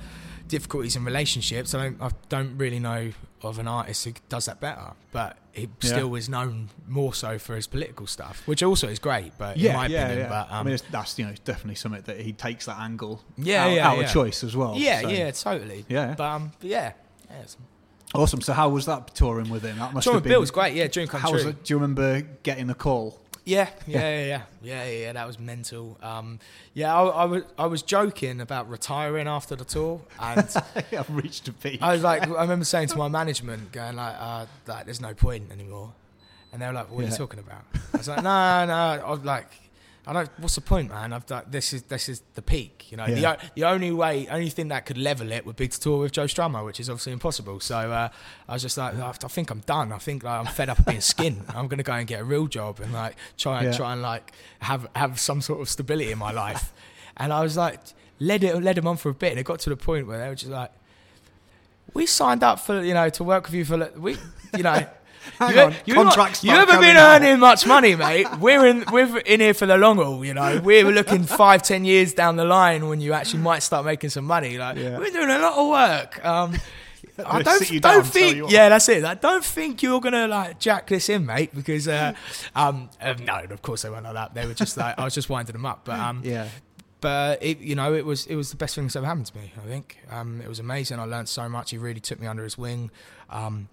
difficulties 0.48 0.96
in 0.96 1.04
relationships. 1.04 1.74
I 1.74 1.82
don't 1.84 2.02
I 2.02 2.10
don't 2.28 2.56
really 2.58 2.78
know 2.80 3.12
of 3.42 3.58
an 3.58 3.68
artist 3.68 4.04
who 4.04 4.12
does 4.28 4.46
that 4.46 4.60
better, 4.60 4.92
but 5.12 5.36
he 5.52 5.62
Yeah. 5.62 5.90
still 5.90 6.14
is 6.16 6.28
known 6.28 6.70
more 6.88 7.14
so 7.14 7.38
for 7.38 7.54
his 7.54 7.66
political 7.66 8.06
stuff, 8.06 8.42
which 8.46 8.62
also 8.62 8.88
is 8.88 8.98
great. 8.98 9.32
But 9.38 9.56
Yeah, 9.58 9.70
in 9.70 9.76
my 9.76 9.86
yeah, 9.86 10.04
opinion, 10.06 10.18
yeah. 10.24 10.28
but 10.28 10.50
um, 10.52 10.60
I 10.60 10.62
mean, 10.64 10.74
it's, 10.74 10.82
that's 10.90 11.18
you 11.18 11.26
know 11.26 11.34
definitely 11.44 11.76
something 11.76 12.02
that 12.02 12.20
he 12.20 12.32
takes 12.32 12.66
that 12.66 12.78
angle. 12.80 13.22
Yeah, 13.36 13.64
out, 13.66 13.72
yeah, 13.72 13.88
out 13.88 13.98
of 14.04 14.10
choice 14.10 14.42
as 14.42 14.56
well. 14.56 14.74
yeah, 14.76 15.02
so. 15.02 15.08
yeah, 15.08 15.30
totally. 15.30 15.84
Yeah. 15.88 16.14
but 16.16 16.24
um, 16.24 16.52
but 16.60 16.70
yeah, 16.70 16.92
yeah. 17.30 17.44
Awesome. 18.14 18.40
So 18.40 18.52
how 18.52 18.68
was 18.68 18.86
that 18.86 19.14
touring 19.14 19.50
with 19.50 19.62
him? 19.62 19.78
That 19.78 19.92
must 19.92 20.04
Touring 20.04 20.14
have 20.16 20.22
with 20.22 20.24
been. 20.24 20.32
Bill 20.32 20.40
was 20.40 20.50
great. 20.50 20.74
Yeah, 20.74 20.86
dream 20.86 21.08
come 21.08 21.20
How 21.20 21.28
true. 21.30 21.36
was 21.38 21.46
it? 21.46 21.64
Do 21.64 21.74
you 21.74 21.76
remember 21.78 22.22
getting 22.42 22.66
the 22.66 22.74
call? 22.74 23.18
Yeah, 23.44 23.68
yeah, 23.86 23.98
yeah, 24.00 24.08
yeah, 24.08 24.24
yeah, 24.26 24.84
yeah, 24.84 24.90
yeah. 25.02 25.12
That 25.12 25.26
was 25.26 25.38
mental. 25.38 25.96
Um, 26.02 26.40
yeah, 26.74 26.92
I, 26.92 27.04
I 27.04 27.24
was 27.26 27.42
I 27.56 27.66
was 27.66 27.82
joking 27.82 28.40
about 28.40 28.68
retiring 28.68 29.28
after 29.28 29.54
the 29.54 29.64
tour, 29.64 30.00
and 30.18 30.40
I've 30.92 31.10
reached 31.10 31.46
a 31.46 31.52
peak. 31.52 31.80
I 31.80 31.92
was 31.92 32.02
like, 32.02 32.26
I 32.26 32.40
remember 32.42 32.64
saying 32.64 32.88
to 32.88 32.96
my 32.98 33.06
management, 33.20 33.70
going 33.70 33.94
like, 33.94 34.16
uh, 34.18 34.46
like 34.66 34.86
"There's 34.86 35.00
no 35.00 35.14
point 35.14 35.52
anymore," 35.52 35.92
and 36.52 36.60
they 36.60 36.66
were 36.66 36.72
like, 36.72 36.90
"What 36.90 37.00
are 37.00 37.02
Yeah. 37.04 37.10
you 37.12 37.16
talking 37.16 37.38
about?" 37.38 37.62
I 37.94 37.96
was 37.98 38.08
like, 38.08 38.22
"No, 38.24 38.66
no." 38.66 39.04
I 39.06 39.10
was 39.10 39.20
like, 39.24 39.46
"I 40.06 40.12
don't. 40.12 40.30
What's 40.38 40.54
the 40.54 40.60
point, 40.60 40.90
man? 40.90 41.12
I've 41.12 41.28
like, 41.30 41.50
this 41.50 41.72
is 41.72 41.82
this 41.82 42.08
is 42.08 42.22
the 42.34 42.42
peak. 42.42 42.90
You 42.90 42.96
know, 42.96 43.06
the 43.06 43.20
Yeah. 43.20 43.32
o- 43.42 43.46
the 43.56 43.64
only 43.64 43.90
way, 43.90 44.28
only 44.30 44.48
thing 44.50 44.68
that 44.68 44.86
could 44.86 44.98
level 44.98 45.32
it 45.32 45.44
would 45.44 45.56
be 45.56 45.66
to 45.68 45.80
tour 45.80 45.98
with 45.98 46.12
Joe 46.12 46.24
Strummer, 46.26 46.64
which 46.64 46.78
is 46.80 46.88
obviously 46.88 47.12
impossible. 47.12 47.58
So 47.60 47.76
uh, 47.76 48.08
I 48.48 48.52
was 48.52 48.62
just 48.62 48.76
like, 48.78 48.94
I 48.96 49.08
I 49.08 49.12
think 49.12 49.50
I'm 49.50 49.60
done. 49.60 49.92
I 49.92 49.98
think 49.98 50.22
like, 50.22 50.38
I'm 50.38 50.46
fed 50.52 50.68
up 50.68 50.78
of 50.78 50.86
being 50.86 51.00
skin. 51.00 51.42
I'm 51.54 51.66
gonna 51.68 51.82
go 51.82 51.92
and 51.94 52.06
get 52.06 52.20
a 52.20 52.24
real 52.24 52.46
job 52.46 52.78
and 52.80 52.92
like 52.92 53.16
try 53.36 53.58
and 53.58 53.66
Yeah. 53.72 53.76
try 53.76 53.92
and 53.92 54.02
like 54.02 54.32
have 54.60 54.88
have 54.94 55.18
some 55.18 55.40
sort 55.40 55.60
of 55.60 55.68
stability 55.68 56.12
in 56.12 56.18
my 56.18 56.30
life. 56.32 56.72
and 57.16 57.32
I 57.32 57.42
was 57.42 57.56
like, 57.56 57.80
led 58.20 58.44
it 58.44 58.62
led 58.62 58.76
them 58.76 58.86
on 58.86 58.96
for 58.96 59.08
a 59.10 59.14
bit, 59.14 59.30
and 59.32 59.40
it 59.40 59.44
got 59.44 59.58
to 59.60 59.70
the 59.70 59.76
point 59.76 60.06
where 60.06 60.18
they 60.18 60.28
were 60.28 60.34
just 60.36 60.52
like 60.52 60.70
we 61.94 62.04
signed 62.06 62.42
up 62.42 62.60
for 62.60 62.82
you 62.82 62.94
know 62.94 63.08
to 63.10 63.24
work 63.24 63.44
with 63.46 63.54
you 63.54 63.64
for 63.64 63.90
we 63.96 64.16
you 64.56 64.62
know. 64.62 64.86
Hang 65.38 65.54
you, 65.54 65.60
on, 65.60 65.74
you, 65.84 65.94
contracts 65.94 66.42
you 66.44 66.50
start 66.50 66.68
ever 66.68 66.80
been 66.80 66.96
out. 66.96 67.20
earning 67.22 67.38
much 67.38 67.66
money, 67.66 67.94
mate? 67.94 68.26
We're 68.38 68.66
in 68.66 68.84
we're 68.90 69.18
in 69.18 69.40
here 69.40 69.54
for 69.54 69.66
the 69.66 69.76
long 69.76 69.96
haul, 69.96 70.24
you 70.24 70.34
know. 70.34 70.60
we're 70.62 70.84
looking 70.90 71.22
five, 71.42 71.62
ten 71.62 71.84
years 71.84 72.14
down 72.14 72.36
the 72.36 72.44
line 72.44 72.88
when 72.88 73.00
you 73.00 73.12
actually 73.12 73.42
might 73.42 73.62
start 73.62 73.84
making 73.84 74.10
some 74.10 74.24
money. 74.24 74.56
Like 74.58 74.76
Yeah. 74.78 74.98
we're 74.98 75.10
doing 75.10 75.30
a 75.30 75.38
lot 75.38 75.58
of 75.58 75.68
work. 75.68 76.24
Um, 76.24 76.54
I 77.24 77.38
you 77.38 77.44
don't 77.80 77.80
don't 77.80 78.06
think 78.06 78.36
you 78.36 78.46
yeah, 78.50 78.68
that's 78.68 78.88
it. 78.90 79.02
I 79.04 79.14
don't 79.14 79.44
think 79.44 79.82
you're 79.82 80.00
gonna 80.00 80.28
like 80.28 80.58
jack 80.58 80.86
this 80.88 81.08
in, 81.08 81.24
mate, 81.24 81.54
because 81.54 81.88
uh, 81.88 82.12
um, 82.54 82.90
uh, 83.00 83.14
no, 83.22 83.42
of 83.50 83.62
course 83.62 83.82
they 83.82 83.90
weren't 83.90 84.04
like 84.04 84.14
that. 84.14 84.34
They 84.34 84.46
were 84.46 84.52
just 84.54 84.76
like 84.76 84.98
I 84.98 85.04
was 85.04 85.14
just 85.14 85.30
winding 85.30 85.54
them 85.54 85.64
up, 85.64 85.82
but 85.84 85.98
um, 85.98 86.20
Yeah. 86.24 86.48
but 87.00 87.42
it, 87.42 87.58
you 87.60 87.74
know, 87.74 87.94
it 87.94 88.04
was 88.04 88.26
it 88.26 88.34
was 88.36 88.50
the 88.50 88.56
best 88.56 88.74
thing 88.74 88.84
that's 88.84 88.96
ever 88.96 89.06
happened 89.06 89.26
to 89.26 89.36
me. 89.38 89.50
I 89.56 89.66
think 89.66 89.96
um, 90.10 90.42
it 90.42 90.48
was 90.48 90.58
amazing. 90.58 90.98
I 90.98 91.04
learned 91.04 91.28
so 91.30 91.48
much. 91.48 91.70
He 91.70 91.78
really 91.78 92.00
took 92.00 92.20
me 92.20 92.26
under 92.26 92.44
his 92.44 92.58
wing. 92.58 92.90
Um, 93.30 93.68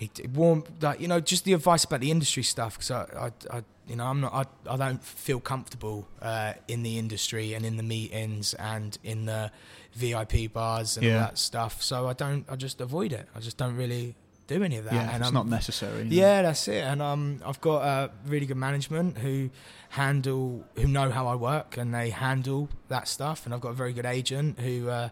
he 0.00 0.06
d- 0.14 0.26
warm 0.34 0.64
like 0.80 0.98
you 1.02 1.08
know 1.12 1.20
just 1.20 1.44
the 1.44 1.52
advice 1.52 1.84
about 1.84 2.00
the 2.00 2.10
industry 2.10 2.42
stuff 2.42 2.72
because 2.76 2.90
I, 2.90 3.02
I, 3.26 3.56
I 3.58 3.62
you 3.86 3.96
know 3.96 4.06
I'm 4.06 4.20
not 4.24 4.32
I, 4.40 4.72
I 4.74 4.76
don't 4.84 5.02
feel 5.04 5.40
comfortable 5.40 5.98
uh, 6.22 6.54
in 6.68 6.82
the 6.82 6.94
industry 6.98 7.46
and 7.54 7.64
in 7.66 7.76
the 7.76 7.82
meetings 7.96 8.54
and 8.54 8.96
in 9.04 9.26
the 9.26 9.50
VIP 9.94 10.52
bars 10.52 10.96
and 10.96 11.04
Yeah. 11.06 11.12
all 11.14 11.20
that 11.28 11.38
stuff 11.38 11.82
so 11.82 12.08
I 12.08 12.14
don't 12.14 12.44
I 12.48 12.56
just 12.56 12.80
avoid 12.80 13.12
it 13.12 13.28
I 13.36 13.40
just 13.40 13.56
don't 13.58 13.76
really 13.76 14.14
do 14.46 14.62
any 14.64 14.78
of 14.78 14.84
that 14.86 14.94
yeah, 14.94 15.02
and 15.12 15.16
it's 15.18 15.26
I'm- 15.26 15.34
not 15.34 15.46
necessary. 15.46 16.02
yeah, 16.08 16.42
that's 16.42 16.66
it. 16.66 16.82
And 16.82 17.00
um, 17.00 17.40
I've 17.46 17.60
got 17.60 17.80
uh, 17.82 18.08
really 18.26 18.46
good 18.46 18.56
management 18.56 19.18
who 19.18 19.48
handle, 19.90 20.64
who 20.74 20.88
know 20.88 21.08
how 21.10 21.28
I 21.28 21.36
work, 21.36 21.76
and 21.76 21.94
they 21.94 22.10
handle 22.10 22.68
that 22.88 23.06
stuff. 23.06 23.44
And 23.44 23.54
I've 23.54 23.60
got 23.60 23.68
a 23.70 23.74
very 23.74 23.92
good 23.92 24.06
agent 24.06 24.58
who 24.58 24.88
uh, 24.88 25.10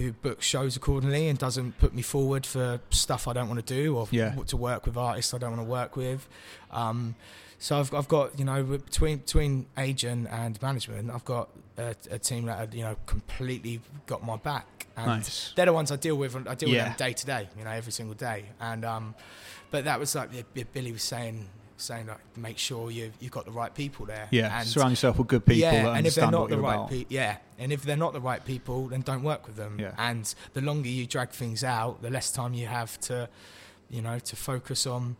who 0.00 0.12
books 0.12 0.44
shows 0.46 0.76
accordingly 0.76 1.28
and 1.28 1.38
doesn't 1.38 1.78
put 1.78 1.94
me 1.94 2.02
forward 2.02 2.44
for 2.46 2.80
stuff 2.90 3.28
I 3.28 3.32
don't 3.32 3.48
want 3.48 3.64
to 3.66 3.74
do 3.74 3.96
or 3.96 4.08
Yeah. 4.10 4.34
to 4.46 4.56
work 4.56 4.86
with 4.86 4.96
artists 4.96 5.34
I 5.34 5.38
don't 5.38 5.50
want 5.56 5.62
to 5.66 5.70
work 5.70 5.96
with. 5.96 6.26
Um, 6.70 7.14
so 7.58 7.78
I've, 7.78 7.92
I've 7.94 8.08
got 8.08 8.38
you 8.38 8.44
know 8.44 8.62
between 8.64 9.18
between 9.18 9.66
agent 9.76 10.28
and 10.30 10.60
management, 10.62 11.10
I've 11.10 11.24
got 11.26 11.50
a, 11.76 11.94
a 12.10 12.18
team 12.18 12.46
that 12.46 12.58
have, 12.58 12.74
you 12.74 12.82
know 12.82 12.96
completely 13.06 13.80
got 14.06 14.24
my 14.24 14.36
back. 14.36 14.86
And 14.96 15.06
Nice. 15.06 15.52
they're 15.54 15.66
the 15.66 15.72
ones 15.72 15.92
I 15.92 15.96
deal 15.96 16.16
with. 16.16 16.34
I 16.48 16.54
deal 16.54 16.68
Yeah. 16.68 16.88
with 16.88 16.96
them 16.98 17.06
day 17.08 17.12
to 17.14 17.26
day, 17.26 17.48
you 17.58 17.64
know, 17.64 17.70
every 17.70 17.92
single 17.92 18.14
day. 18.14 18.46
And 18.60 18.84
um, 18.84 19.14
but 19.70 19.84
that 19.84 20.00
was 20.00 20.14
like 20.14 20.30
Billy 20.72 20.92
was 20.92 21.02
saying, 21.02 21.46
saying 21.80 22.06
like 22.06 22.18
make 22.36 22.58
sure 22.58 22.90
you 22.90 23.12
you've 23.20 23.32
got 23.32 23.44
the 23.44 23.50
right 23.50 23.74
people 23.74 24.06
there. 24.06 24.28
Yeah, 24.30 24.58
and 24.58 24.68
surround 24.68 24.92
yourself 24.92 25.18
with 25.18 25.28
good 25.28 25.44
people 25.44 25.62
yeah, 25.62 25.94
and 25.94 26.06
if 26.06 26.14
they're 26.14 26.30
not 26.30 26.48
the 26.48 26.58
right 26.58 26.88
people, 26.88 27.12
yeah, 27.12 27.36
and 27.58 27.72
if 27.72 27.82
they're 27.82 27.96
not 27.96 28.12
the 28.12 28.20
right 28.20 28.44
people, 28.44 28.88
then 28.88 29.02
don't 29.02 29.22
work 29.22 29.46
with 29.46 29.56
them. 29.56 29.78
Yeah. 29.78 29.92
And 29.98 30.32
the 30.54 30.60
longer 30.60 30.88
you 30.88 31.06
drag 31.06 31.30
things 31.30 31.64
out, 31.64 32.02
the 32.02 32.10
less 32.10 32.30
time 32.30 32.54
you 32.54 32.66
have 32.66 32.98
to, 33.00 33.28
you 33.88 34.02
know, 34.02 34.18
to 34.18 34.36
focus 34.36 34.86
on 34.86 35.16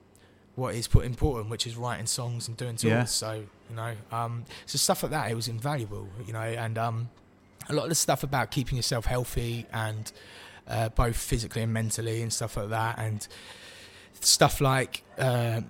what 0.55 0.75
is 0.75 0.87
put 0.89 1.05
important, 1.05 1.51
which 1.51 1.67
is 1.67 1.77
writing 1.77 2.07
songs 2.07 2.49
and 2.49 2.57
doing 2.57 2.77
tours. 2.77 2.91
Yeah. 2.91 3.05
So 3.05 3.45
you 3.71 3.77
know, 3.77 3.95
um, 4.13 4.45
so 4.67 4.77
stuff 4.79 5.03
like 5.03 5.13
that, 5.13 5.31
it 5.31 5.35
was 5.35 5.49
invaluable. 5.49 6.09
You 6.27 6.33
know, 6.33 6.41
and 6.41 6.79
um, 6.79 7.09
a 7.69 7.73
lot 7.73 7.85
of 7.85 7.89
the 7.89 7.95
stuff 7.95 8.23
about 8.23 8.51
keeping 8.51 8.77
yourself 8.77 9.07
healthy 9.07 9.67
and 9.73 10.13
uh, 10.69 10.89
both 10.91 11.17
physically 11.17 11.63
and 11.63 11.73
mentally 11.73 12.23
and 12.23 12.33
stuff 12.33 12.57
like 12.57 12.71
that, 12.71 12.99
and 12.99 13.27
stuff 14.21 14.61
like. 14.61 15.03
Uh, 15.19 15.63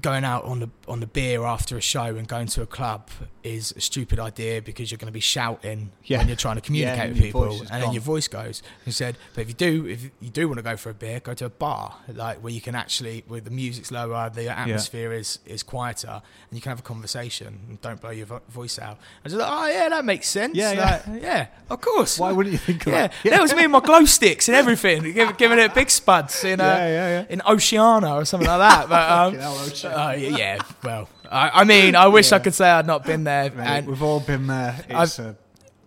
Going 0.00 0.24
out 0.24 0.44
on 0.44 0.60
the 0.60 0.70
on 0.86 1.00
the 1.00 1.06
beer 1.06 1.44
after 1.44 1.76
a 1.76 1.80
show 1.80 2.04
and 2.16 2.26
going 2.28 2.46
to 2.48 2.62
a 2.62 2.66
club 2.66 3.10
is 3.42 3.72
a 3.76 3.80
stupid 3.80 4.18
idea 4.20 4.60
because 4.62 4.90
you're 4.90 4.98
going 4.98 5.06
to 5.08 5.12
be 5.12 5.18
shouting 5.20 5.90
Yeah. 6.04 6.18
when 6.18 6.26
you're 6.28 6.36
trying 6.36 6.56
to 6.56 6.60
communicate 6.60 7.06
and 7.06 7.12
with 7.14 7.22
people, 7.22 7.44
and 7.52 7.62
is 7.62 7.68
then 7.70 7.92
your 7.92 8.02
voice 8.02 8.28
goes. 8.28 8.62
He 8.84 8.92
said, 8.92 9.16
but 9.34 9.40
if 9.42 9.48
you 9.48 9.54
do, 9.54 9.86
if 9.86 10.04
you 10.20 10.28
do 10.30 10.46
want 10.46 10.58
to 10.58 10.62
go 10.62 10.76
for 10.76 10.90
a 10.90 10.94
beer, 10.94 11.20
go 11.20 11.32
to 11.34 11.46
a 11.46 11.50
bar 11.50 11.96
like 12.08 12.38
where 12.42 12.52
you 12.52 12.60
can 12.60 12.74
actually, 12.74 13.24
where 13.28 13.40
the 13.40 13.50
music's 13.50 13.90
lower, 13.90 14.30
the 14.30 14.48
atmosphere 14.48 15.12
is 15.12 15.38
is 15.46 15.62
quieter, 15.62 16.22
and 16.50 16.56
you 16.56 16.60
can 16.60 16.70
have 16.70 16.78
a 16.80 16.82
conversation 16.82 17.58
and 17.68 17.80
don't 17.80 18.00
blow 18.00 18.10
your 18.10 18.26
vo- 18.26 18.42
voice 18.48 18.78
out. 18.78 18.96
I 18.98 19.24
was 19.24 19.34
like, 19.34 19.48
oh 19.50 19.66
yeah, 19.66 19.88
that 19.88 20.04
makes 20.04 20.28
sense. 20.28 20.54
Yeah, 20.56 21.02
Like, 21.06 21.22
yeah, 21.22 21.46
of 21.68 21.80
course. 21.80 22.18
Why 22.18 22.32
wouldn't 22.32 22.52
you 22.52 22.58
think 22.58 22.86
of 22.86 22.92
yeah, 22.92 23.06
that? 23.08 23.30
that 23.30 23.40
was 23.42 23.54
me 23.54 23.64
and 23.64 23.72
my 23.72 23.80
glow 23.80 24.04
sticks 24.04 24.48
and 24.48 24.56
everything, 24.56 25.02
giving, 25.02 25.34
giving 25.36 25.58
it 25.58 25.74
big 25.74 25.90
spuds 25.90 26.44
in 26.44 26.60
uh, 26.60 26.64
Yeah, 26.64 26.86
yeah, 26.88 27.08
yeah. 27.20 27.26
in 27.30 27.42
Oceana 27.46 28.14
or 28.16 28.24
something 28.24 28.48
like 28.48 28.58
that. 28.58 28.88
But 28.88 29.10
um, 29.10 29.32
Fucking 29.32 29.40
hell, 29.40 29.58
Oceana. 29.58 29.89
Uh, 29.90 30.12
yeah, 30.18 30.36
yeah, 30.36 30.58
well, 30.82 31.08
I, 31.30 31.50
I 31.60 31.64
mean, 31.64 31.94
I 31.94 32.08
wish 32.08 32.32
I 32.32 32.38
could 32.38 32.54
say 32.54 32.68
I'd 32.68 32.86
not 32.86 33.04
been 33.04 33.24
there. 33.24 33.50
Mate, 33.50 33.66
and 33.66 33.86
we've 33.86 34.02
all 34.02 34.20
been 34.20 34.46
there. 34.46 34.84
It's, 34.88 35.18
uh, 35.18 35.34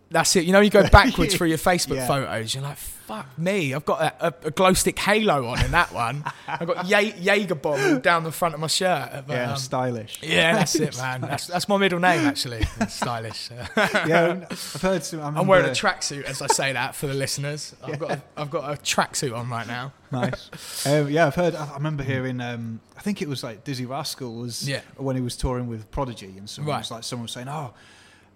that's 0.10 0.36
it. 0.36 0.46
You 0.46 0.54
know, 0.54 0.60
you 0.62 0.70
go 0.70 0.88
backwards 0.92 1.36
through 1.36 1.48
your 1.50 1.58
Facebook 1.58 1.96
Yeah. 1.96 2.08
photos. 2.08 2.54
You're 2.54 2.64
like, 2.64 2.78
fuck 3.06 3.38
me. 3.38 3.74
I've 3.74 3.86
got 3.86 4.02
a, 4.02 4.28
a, 4.28 4.34
a 4.48 4.52
glow 4.52 4.74
stick 4.74 4.98
halo 5.00 5.48
on 5.48 5.64
in 5.64 5.72
that 5.72 5.92
one. 5.94 6.24
I've 6.48 6.68
got 6.68 6.86
Ye- 6.88 7.14
Jaeger 7.20 7.56
bomb 7.56 8.00
down 8.02 8.24
the 8.24 8.32
front 8.32 8.54
of 8.54 8.60
my 8.60 8.68
shirt. 8.68 9.26
But, 9.28 9.34
yeah, 9.34 9.52
um, 9.52 9.58
stylish. 9.58 10.20
yeah, 10.24 10.56
that's 10.56 10.76
it, 10.76 10.98
man. 10.98 11.22
That's, 11.22 11.48
that's 11.48 11.68
my 11.68 11.78
middle 11.78 12.00
name, 12.00 12.26
actually. 12.26 12.64
Stylish. 12.88 13.50
yeah, 13.78 14.46
I've 14.50 14.82
heard 14.82 15.04
some. 15.04 15.22
I 15.22 15.28
I'm 15.40 15.48
wearing 15.48 15.66
a 15.68 15.74
tracksuit 15.74 16.24
as 16.24 16.42
I 16.42 16.48
say 16.48 16.74
that 16.74 16.96
for 16.96 17.08
the 17.08 17.14
listeners. 17.14 17.76
I've 17.84 18.00
got 18.00 18.12
a, 18.12 18.22
I've 18.38 18.50
got 18.50 18.70
a 18.74 18.82
tracksuit 18.82 19.36
on 19.38 19.50
right 19.50 19.68
now. 19.68 19.92
nice. 20.12 20.50
Um, 20.86 21.10
yeah, 21.10 21.28
I've 21.28 21.36
heard. 21.36 21.56
I 21.56 21.66
I 21.66 21.74
remember 21.76 22.04
hearing. 22.04 22.40
Um, 22.42 22.80
I 22.98 23.02
think 23.02 23.22
it 23.22 23.28
was 23.30 23.44
like 23.44 23.64
Dizzee 23.64 23.88
Rascal 23.88 24.34
was 24.36 24.68
Yeah. 24.68 24.82
when 24.98 25.16
he 25.16 25.22
was 25.22 25.36
touring 25.36 25.68
with 25.68 25.90
Prodigy, 25.92 26.34
and 26.38 26.50
someone 26.50 26.74
Right. 26.74 26.80
was 26.80 26.92
like, 26.92 27.04
someone 27.04 27.24
was 27.24 27.32
saying, 27.32 27.48
"Oh, 27.48 27.74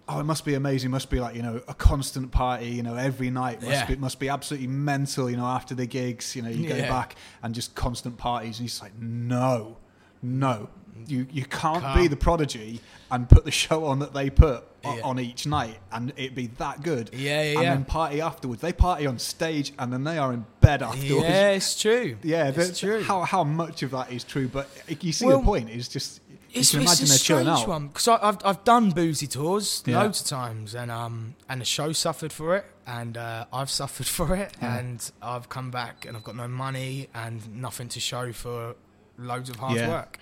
oh, 0.08 0.20
it 0.20 0.24
must 0.24 0.44
be 0.44 0.54
amazing. 0.54 0.90
Must 0.90 1.10
be 1.10 1.20
like 1.20 1.36
you 1.36 1.42
know 1.42 1.60
a 1.68 1.74
constant 1.74 2.30
party. 2.32 2.68
You 2.68 2.82
know, 2.82 2.94
every 2.96 3.30
night 3.30 3.60
must 3.60 3.72
Yeah. 3.72 3.86
be 3.86 3.96
must 3.96 4.18
be 4.18 4.28
absolutely 4.28 4.68
mental. 4.68 5.30
You 5.30 5.36
know, 5.36 5.46
after 5.46 5.74
the 5.74 5.86
gigs, 5.86 6.34
you 6.34 6.42
know, 6.42 6.48
you 6.50 6.68
go 6.68 6.76
Yeah. 6.76 6.88
back 6.88 7.16
and 7.42 7.54
just 7.54 7.74
constant 7.74 8.16
parties." 8.16 8.58
And 8.58 8.64
he's 8.68 8.80
like, 8.80 8.92
"No, 9.00 9.76
no." 10.22 10.68
You, 11.06 11.28
you 11.30 11.44
can't, 11.44 11.80
Can't. 11.80 11.96
be 11.96 12.08
the 12.08 12.16
prodigy 12.16 12.80
and 13.12 13.28
put 13.28 13.44
the 13.44 13.52
show 13.52 13.84
on 13.84 14.00
that 14.00 14.12
they 14.12 14.30
put 14.30 14.64
Yeah. 14.84 14.98
on 15.04 15.20
each 15.20 15.46
night 15.46 15.78
and 15.92 16.12
it 16.16 16.34
be 16.34 16.48
that 16.58 16.82
good 16.82 17.10
Yeah, 17.12 17.42
yeah, 17.42 17.58
and 17.60 17.66
then 17.68 17.84
party 17.84 18.20
afterwards 18.20 18.60
they 18.62 18.72
party 18.72 19.06
on 19.06 19.18
stage 19.20 19.72
and 19.78 19.92
then 19.92 20.02
they 20.02 20.18
are 20.18 20.32
in 20.32 20.44
bed 20.60 20.82
afterwards 20.82 21.28
Yeah, 21.28 21.50
it's 21.50 21.80
true. 21.80 22.16
yeah, 22.24 22.48
it's 22.54 22.80
true. 22.80 23.04
How 23.04 23.22
how 23.22 23.44
much 23.44 23.84
of 23.84 23.92
that 23.92 24.10
is 24.12 24.24
true? 24.24 24.48
But 24.48 24.68
you 25.00 25.12
see 25.12 25.24
Well, 25.24 25.38
the 25.38 25.44
point 25.44 25.70
is 25.70 25.86
just 25.88 26.20
you 26.50 26.60
It's, 26.60 26.70
can 26.70 26.80
it's 26.82 26.90
imagine 26.90 27.04
a 27.04 27.08
they're 27.08 27.18
chilling 27.18 27.44
strange 27.44 27.60
out. 27.62 27.68
one 27.68 27.88
because 27.88 28.08
I've 28.08 28.38
I've 28.44 28.64
done 28.64 28.90
boozy 28.90 29.26
tours 29.26 29.82
Yeah. 29.86 30.02
loads 30.02 30.20
of 30.22 30.26
times 30.26 30.74
and 30.74 30.90
um 30.90 31.34
and 31.48 31.60
the 31.60 31.64
show 31.64 31.92
suffered 31.92 32.32
for 32.32 32.56
it 32.56 32.64
and 32.86 33.16
uh, 33.16 33.44
I've 33.52 33.70
suffered 33.70 34.06
for 34.18 34.34
it 34.34 34.54
and 34.60 35.10
I've 35.20 35.48
come 35.48 35.70
back 35.70 36.06
and 36.06 36.16
I've 36.16 36.24
got 36.24 36.36
no 36.36 36.48
money 36.48 37.08
and 37.14 37.54
nothing 37.54 37.88
to 37.90 38.00
show 38.00 38.32
for 38.32 38.74
loads 39.18 39.50
of 39.50 39.56
hard 39.56 39.76
Yeah. 39.76 39.88
work. 39.88 40.18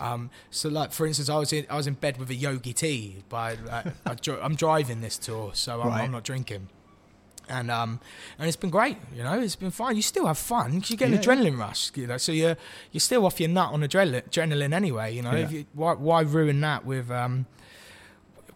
Um, 0.00 0.30
so 0.50 0.68
like 0.68 0.92
for 0.92 1.06
instance, 1.06 1.28
I 1.28 1.36
was 1.36 1.52
in 1.52 1.66
I 1.70 1.76
was 1.76 1.86
in 1.86 1.94
bed 1.94 2.18
with 2.18 2.30
a 2.30 2.34
Yogi 2.34 2.72
Tea 2.72 3.22
by 3.28 3.54
like, 3.54 3.86
I 4.06 4.14
dri- 4.14 4.40
I'm 4.40 4.54
driving 4.54 5.00
this 5.00 5.16
tour, 5.18 5.50
so 5.54 5.80
I'm, 5.82 5.88
Right. 5.88 6.02
I'm 6.04 6.12
not 6.12 6.24
drinking. 6.24 6.68
And 7.48 7.70
um, 7.70 8.00
and 8.38 8.46
it's 8.48 8.56
been 8.56 8.70
great, 8.70 8.96
you 9.14 9.22
know. 9.22 9.40
It's 9.40 9.56
been 9.56 9.70
fine. 9.70 9.96
You 9.96 10.02
still 10.02 10.26
have 10.26 10.38
fun 10.38 10.74
because 10.76 10.90
you 10.90 10.96
get 10.96 11.06
an 11.06 11.14
Yeah, 11.14 11.20
yeah. 11.20 11.24
adrenaline 11.36 11.58
rush, 11.58 11.90
you 11.96 12.06
know. 12.06 12.16
So 12.18 12.32
you're 12.32 12.56
you're 12.92 13.00
still 13.00 13.24
off 13.26 13.40
your 13.40 13.48
nut 13.48 13.72
on 13.72 13.80
adrenaline, 13.82 14.28
adrenaline 14.28 14.72
anyway, 14.74 15.14
you 15.14 15.22
know. 15.22 15.32
Yeah. 15.32 15.44
If 15.44 15.52
you, 15.52 15.64
why 15.74 15.94
why 15.94 16.20
ruin 16.22 16.60
that 16.60 16.84
with 16.84 17.10
um 17.10 17.46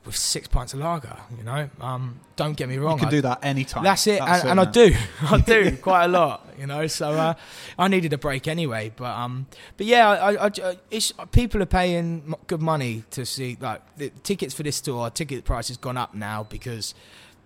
with 0.04 0.16
six 0.16 0.48
pints 0.48 0.74
of 0.74 0.80
lager, 0.80 1.16
you 1.38 1.44
know? 1.44 1.70
Um, 1.80 2.18
don't 2.34 2.56
get 2.56 2.68
me 2.68 2.76
wrong. 2.76 2.94
You 2.94 2.98
can 2.98 3.08
I- 3.08 3.10
do 3.10 3.20
that 3.22 3.38
anytime. 3.44 3.84
that's 3.84 4.04
it, 4.08 4.20
and, 4.20 4.48
and 4.48 4.60
I 4.60 4.64
do, 4.64 4.92
I 5.22 5.38
do 5.38 5.76
quite 5.76 6.06
a 6.06 6.08
lot, 6.08 6.44
you 6.58 6.66
know. 6.66 6.88
So 6.88 7.10
uh, 7.12 7.34
I 7.78 7.86
needed 7.86 8.12
a 8.12 8.18
break 8.18 8.48
anyway, 8.48 8.90
but 8.96 9.16
um, 9.16 9.46
but 9.76 9.86
yeah, 9.86 10.08
I, 10.10 10.32
I, 10.32 10.46
I 10.46 10.76
it's, 10.90 11.12
people 11.30 11.62
are 11.62 11.66
paying 11.66 12.34
good 12.48 12.60
money 12.60 13.04
to 13.12 13.24
see 13.24 13.56
like 13.60 13.80
the 13.96 14.10
tickets 14.24 14.52
for 14.54 14.64
this 14.64 14.80
tour. 14.80 15.08
Ticket 15.10 15.44
price 15.44 15.68
has 15.68 15.76
gone 15.76 15.96
up 15.96 16.14
now 16.16 16.42
because 16.50 16.94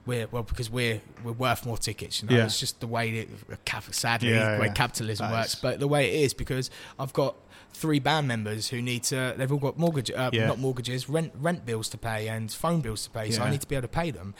we're 0.06 0.26
well 0.28 0.42
because 0.44 0.70
we're 0.70 1.00
we're 1.24 1.32
worth 1.32 1.66
more 1.66 1.76
tickets. 1.78 2.22
You 2.22 2.28
know, 2.28 2.36
Yeah. 2.36 2.44
it's 2.44 2.60
just 2.60 2.80
the 2.80 2.86
way 2.86 3.24
that 3.24 3.94
sadly 3.94 4.30
Yeah, 4.30 4.54
the 4.54 4.60
way 4.60 4.66
yeah. 4.68 4.72
capitalism 4.72 5.26
That 5.30 5.36
works, 5.36 5.54
is- 5.54 5.60
but 5.60 5.80
the 5.80 5.88
way 5.88 6.08
it 6.14 6.24
is 6.24 6.34
because 6.34 6.70
I've 6.98 7.12
got 7.12 7.34
three 7.72 7.98
band 7.98 8.26
members 8.26 8.68
who 8.70 8.80
need 8.80 9.02
to 9.02 9.34
they've 9.36 9.52
all 9.52 9.58
got 9.58 9.78
mortgage 9.78 10.10
uh, 10.10 10.30
Yeah. 10.32 10.46
not 10.46 10.58
mortgages 10.58 11.10
rent 11.10 11.32
rent 11.38 11.66
bills 11.66 11.90
to 11.90 11.98
pay 11.98 12.26
and 12.26 12.50
phone 12.50 12.80
bills 12.80 13.04
to 13.04 13.10
pay 13.10 13.30
so 13.30 13.42
I 13.42 13.50
need 13.50 13.60
to 13.60 13.68
be 13.68 13.74
able 13.76 13.82
to 13.82 13.88
pay 13.88 14.10
them 14.10 14.32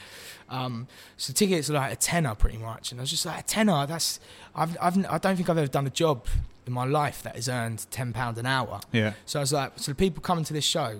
um, 0.49 0.87
so 1.17 1.33
tickets 1.33 1.69
are 1.69 1.73
like 1.73 1.91
a 1.93 1.95
tenner 1.97 2.33
pretty 2.33 2.57
much 2.57 2.91
and 2.91 2.99
I 2.99 3.03
was 3.03 3.11
just 3.11 3.27
like 3.27 3.39
a 3.41 3.43
tenner 3.43 3.85
that's 3.85 4.19
I've, 4.55 4.75
I've 4.81 4.97
I 5.05 5.19
don't 5.19 5.35
think 5.35 5.49
I've 5.51 5.57
ever 5.59 5.67
done 5.67 5.85
a 5.85 5.91
job 5.91 6.25
in 6.65 6.73
my 6.73 6.85
life 6.85 7.21
that 7.21 7.35
has 7.35 7.47
earned 7.47 7.85
ten 7.91 8.11
pound 8.11 8.39
an 8.39 8.47
hour 8.47 8.79
Yeah, 8.91 9.13
so 9.27 9.39
I 9.39 9.43
was 9.43 9.53
like 9.53 9.73
so 9.75 9.91
the 9.91 9.95
people 9.95 10.23
coming 10.23 10.43
to 10.45 10.53
this 10.53 10.65
show 10.65 10.97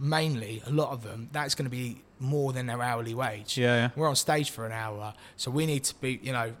mainly 0.00 0.62
a 0.66 0.70
lot 0.70 0.90
of 0.90 1.02
them 1.02 1.28
that's 1.30 1.54
going 1.54 1.66
to 1.66 1.70
be 1.70 2.00
more 2.18 2.52
than 2.52 2.66
their 2.66 2.82
hourly 2.82 3.14
wage 3.14 3.56
yeah, 3.56 3.74
yeah. 3.76 3.88
we're 3.96 4.08
on 4.08 4.16
stage 4.16 4.50
for 4.50 4.66
an 4.66 4.72
hour, 4.72 5.14
so 5.36 5.50
we 5.50 5.64
need 5.66 5.84
to 5.84 5.94
be, 6.00 6.18
you 6.22 6.32
know, 6.32 6.52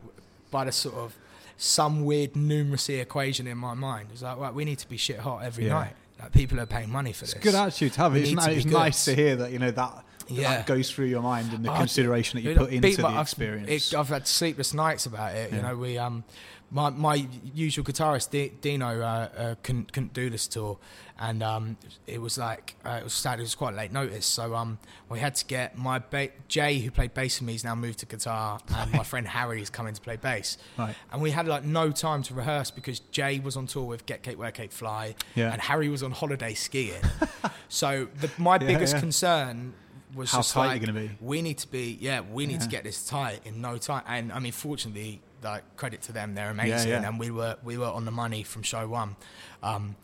by 0.50 0.64
the 0.64 0.72
sort 0.72 0.94
of 0.96 1.14
some 1.56 2.04
weird 2.04 2.32
numeracy 2.34 3.00
equation 3.00 3.46
in 3.46 3.58
my 3.58 3.74
mind. 3.74 4.08
It's 4.12 4.22
like, 4.22 4.38
right, 4.38 4.54
we 4.54 4.64
need 4.64 4.78
to 4.78 4.88
be 4.88 4.96
shit 4.96 5.18
hot 5.18 5.42
every 5.42 5.66
Yeah. 5.66 5.74
night. 5.74 5.92
Like 6.18 6.32
people 6.32 6.58
are 6.60 6.66
paying 6.66 6.90
money 6.90 7.12
for 7.12 7.24
It's 7.24 7.34
this. 7.34 7.42
good 7.42 7.54
attitude 7.54 7.92
to 7.94 8.00
have. 8.00 8.12
We 8.14 8.20
It's, 8.20 8.28
need 8.30 8.36
ni- 8.38 8.44
to 8.44 8.52
it's 8.52 8.64
nice 8.66 9.04
to 9.06 9.14
hear 9.14 9.36
that 9.36 9.52
you 9.52 9.58
know 9.58 9.70
that 9.70 10.04
Yeah. 10.28 10.48
that 10.56 10.66
goes 10.66 10.90
through 10.90 11.06
your 11.06 11.22
mind 11.22 11.52
and 11.52 11.64
the 11.64 11.72
consideration 11.74 12.38
that 12.42 12.48
you 12.48 12.56
put 12.56 12.70
into 12.70 12.96
the 13.02 13.06
I've- 13.06 13.20
experience. 13.20 13.92
It, 13.92 13.96
I've 13.98 14.08
had 14.08 14.26
sleepless 14.26 14.72
nights 14.74 15.04
about 15.06 15.34
it. 15.34 15.52
You 15.52 15.60
know, 15.62 15.76
we 15.76 15.98
um, 15.98 16.24
my 16.70 16.90
my 16.90 17.26
usual 17.54 17.84
guitarist 17.84 18.30
D- 18.30 18.52
Dino 18.60 19.00
uh, 19.00 19.28
uh, 19.36 19.54
couldn't 19.62 19.92
couldn't 19.92 20.12
do 20.12 20.30
this 20.30 20.46
tour, 20.46 20.78
and 21.18 21.42
um, 21.42 21.76
it 22.06 22.20
was 22.20 22.38
like 22.38 22.76
uh, 22.86 22.98
it 23.00 23.04
was 23.04 23.12
sad. 23.12 23.38
It 23.40 23.42
was 23.42 23.54
quite 23.56 23.74
late 23.74 23.92
notice, 23.92 24.24
so 24.26 24.54
um, 24.54 24.78
we 25.08 25.18
had 25.18 25.34
to 25.36 25.44
get 25.46 25.76
my 25.76 25.98
ba- 25.98 26.28
Jay 26.48 26.78
who 26.78 26.90
played 26.92 27.12
bass 27.12 27.38
for 27.38 27.44
me. 27.44 27.52
He's 27.52 27.64
now 27.64 27.74
moved 27.74 27.98
to 28.00 28.06
guitar, 28.06 28.60
and 28.76 28.92
my 28.92 29.02
friend 29.02 29.26
Harry 29.26 29.60
is 29.60 29.68
coming 29.70 29.94
to 29.94 30.00
play 30.00 30.16
bass. 30.16 30.58
right. 30.78 30.94
And 31.12 31.20
we 31.20 31.32
had 31.32 31.48
like 31.48 31.64
no 31.64 31.90
time 31.90 32.22
to 32.24 32.34
rehearse 32.34 32.70
because 32.70 33.00
Jay 33.00 33.40
was 33.40 33.56
on 33.56 33.66
tour 33.66 33.84
with 33.84 34.06
Get 34.06 34.22
Cape 34.22 34.38
Wear 34.38 34.52
Cape 34.52 34.72
Fly, 34.72 35.16
Yeah. 35.34 35.52
and 35.52 35.60
Harry 35.60 35.88
was 35.88 36.02
on 36.04 36.12
holiday 36.12 36.54
skiing. 36.54 37.02
so 37.68 38.06
the, 38.20 38.30
my 38.38 38.54
Yeah, 38.54 38.58
biggest 38.68 38.94
yeah. 38.94 39.00
concern 39.00 39.74
was 40.14 40.30
How 40.32 40.38
just 40.38 40.52
tight 40.54 40.66
like 40.66 40.80
you're 40.82 40.92
gonna 40.92 41.06
be. 41.08 41.10
we 41.20 41.40
need 41.40 41.58
to 41.58 41.68
be 41.68 41.96
yeah 42.00 42.20
we 42.20 42.44
need 42.44 42.60
to 42.60 42.66
get 42.68 42.82
this 42.84 43.04
tight 43.06 43.40
in 43.44 43.60
no 43.60 43.76
time. 43.76 44.02
And 44.08 44.32
I 44.32 44.38
mean, 44.40 44.50
fortunately, 44.52 45.20
like 45.42 45.76
credit 45.76 46.02
to 46.02 46.12
them, 46.12 46.34
they're 46.34 46.50
amazing, 46.50 46.90
yeah. 46.90 47.06
and 47.08 47.18
we 47.18 47.30
were 47.30 47.56
we 47.64 47.76
were 47.78 47.86
on 47.88 48.04
the 48.04 48.10
money 48.10 48.42
from 48.42 48.62
show 48.62 48.86
one. 48.88 49.16
Um, 49.62 49.96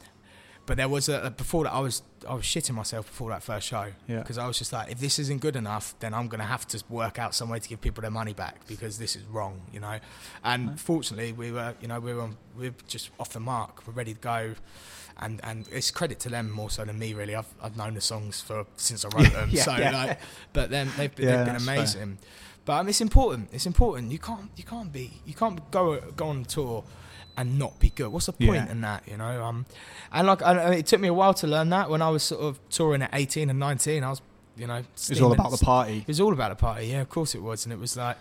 but 0.67 0.77
there 0.77 0.89
was 0.89 1.09
a 1.09 1.33
before 1.37 1.63
that 1.65 1.73
I 1.73 1.79
was 1.79 2.03
I 2.29 2.35
was 2.35 2.43
shitting 2.45 2.75
myself 2.75 3.07
before 3.07 3.31
that 3.31 3.43
first 3.45 3.69
show 3.69 3.93
Yeah. 4.09 4.19
because 4.19 4.37
I 4.37 4.49
was 4.49 4.59
just 4.59 4.73
like 4.73 4.91
if 4.91 4.99
this 4.99 5.21
isn't 5.21 5.41
good 5.41 5.55
enough 5.55 5.95
then 6.01 6.13
I'm 6.13 6.27
gonna 6.27 6.43
have 6.43 6.67
to 6.69 6.83
work 6.89 7.21
out 7.21 7.37
some 7.37 7.49
way 7.49 7.61
to 7.61 7.69
give 7.69 7.81
people 7.81 8.03
their 8.03 8.11
money 8.11 8.33
back 8.35 8.67
because 8.67 8.99
this 8.99 9.15
is 9.15 9.23
wrong 9.27 9.61
you 9.73 9.79
know 9.79 10.01
and 10.43 10.81
fortunately 10.81 11.33
we 11.33 11.53
were 11.53 11.75
you 11.81 11.87
know 11.87 12.01
we 12.01 12.13
were 12.13 12.23
on, 12.23 12.37
we 12.59 12.71
were 12.71 12.75
just 12.89 13.11
off 13.21 13.31
the 13.33 13.39
mark 13.39 13.87
we're 13.87 13.93
ready 13.93 14.13
to 14.15 14.19
go 14.21 14.55
and 15.19 15.41
and 15.45 15.69
it's 15.71 15.93
credit 15.93 16.19
to 16.21 16.29
them 16.31 16.51
more 16.51 16.69
so 16.69 16.85
than 16.85 16.99
me 16.99 17.15
really 17.15 17.37
I've 17.37 17.47
I've 17.63 17.77
known 17.77 17.95
the 17.95 18.01
songs 18.01 18.41
for 18.41 18.67
since 18.77 19.05
I 19.05 19.09
wrote 19.17 19.33
them 19.39 19.51
Yeah, 19.53 19.63
so 19.63 19.77
yeah. 19.77 19.93
like 19.93 20.21
but 20.53 20.71
then 20.71 20.91
they've, 20.97 21.15
been- 21.15 21.27
Yeah, 21.29 21.37
they've 21.45 21.45
been 21.45 21.65
that's 21.77 21.95
fair. 21.95 22.03
But 22.67 22.75
um, 22.81 22.89
it's 22.89 23.01
important 23.01 23.49
it's 23.53 23.65
important 23.67 24.13
you 24.13 24.19
can't 24.19 24.51
you 24.57 24.65
can't 24.65 24.93
be 24.93 25.11
you 25.25 25.33
can't 25.35 25.59
go 25.71 25.99
go 26.15 26.27
on 26.29 26.45
tour 26.45 26.85
and 27.39 27.59
not 27.59 27.79
be 27.79 27.91
good. 27.91 28.09
What's 28.09 28.25
the 28.27 28.33
point 28.33 28.55
Yeah. 28.67 28.71
in 28.71 28.81
that, 28.81 29.03
you 29.07 29.19
know? 29.19 29.45
Um, 29.45 29.67
and 30.11 30.27
like, 30.27 30.41
I, 30.41 30.73
it 30.77 30.87
took 30.87 31.01
me 31.03 31.09
a 31.09 31.13
while 31.13 31.35
to 31.35 31.47
learn 31.47 31.69
that. 31.69 31.91
When 31.91 32.01
I 32.01 32.09
was 32.09 32.23
sort 32.23 32.41
of 32.41 32.59
touring 32.71 33.03
at 33.03 33.11
18 33.13 33.51
and 33.51 33.59
19, 33.59 34.03
I 34.05 34.09
was, 34.09 34.23
you 34.57 34.67
know, 34.67 34.83
It's 34.95 35.21
all 35.21 35.33
about 35.33 35.51
the 35.51 35.59
party. 35.63 35.99
It 35.99 36.09
was 36.09 36.19
all 36.19 36.33
about 36.33 36.49
the 36.49 36.55
party, 36.57 36.87
yeah, 36.87 37.03
of 37.03 37.11
course 37.11 37.35
it 37.35 37.43
was. 37.43 37.67
And 37.67 37.75
it 37.75 37.79
was 37.79 37.95
like, 37.95 38.17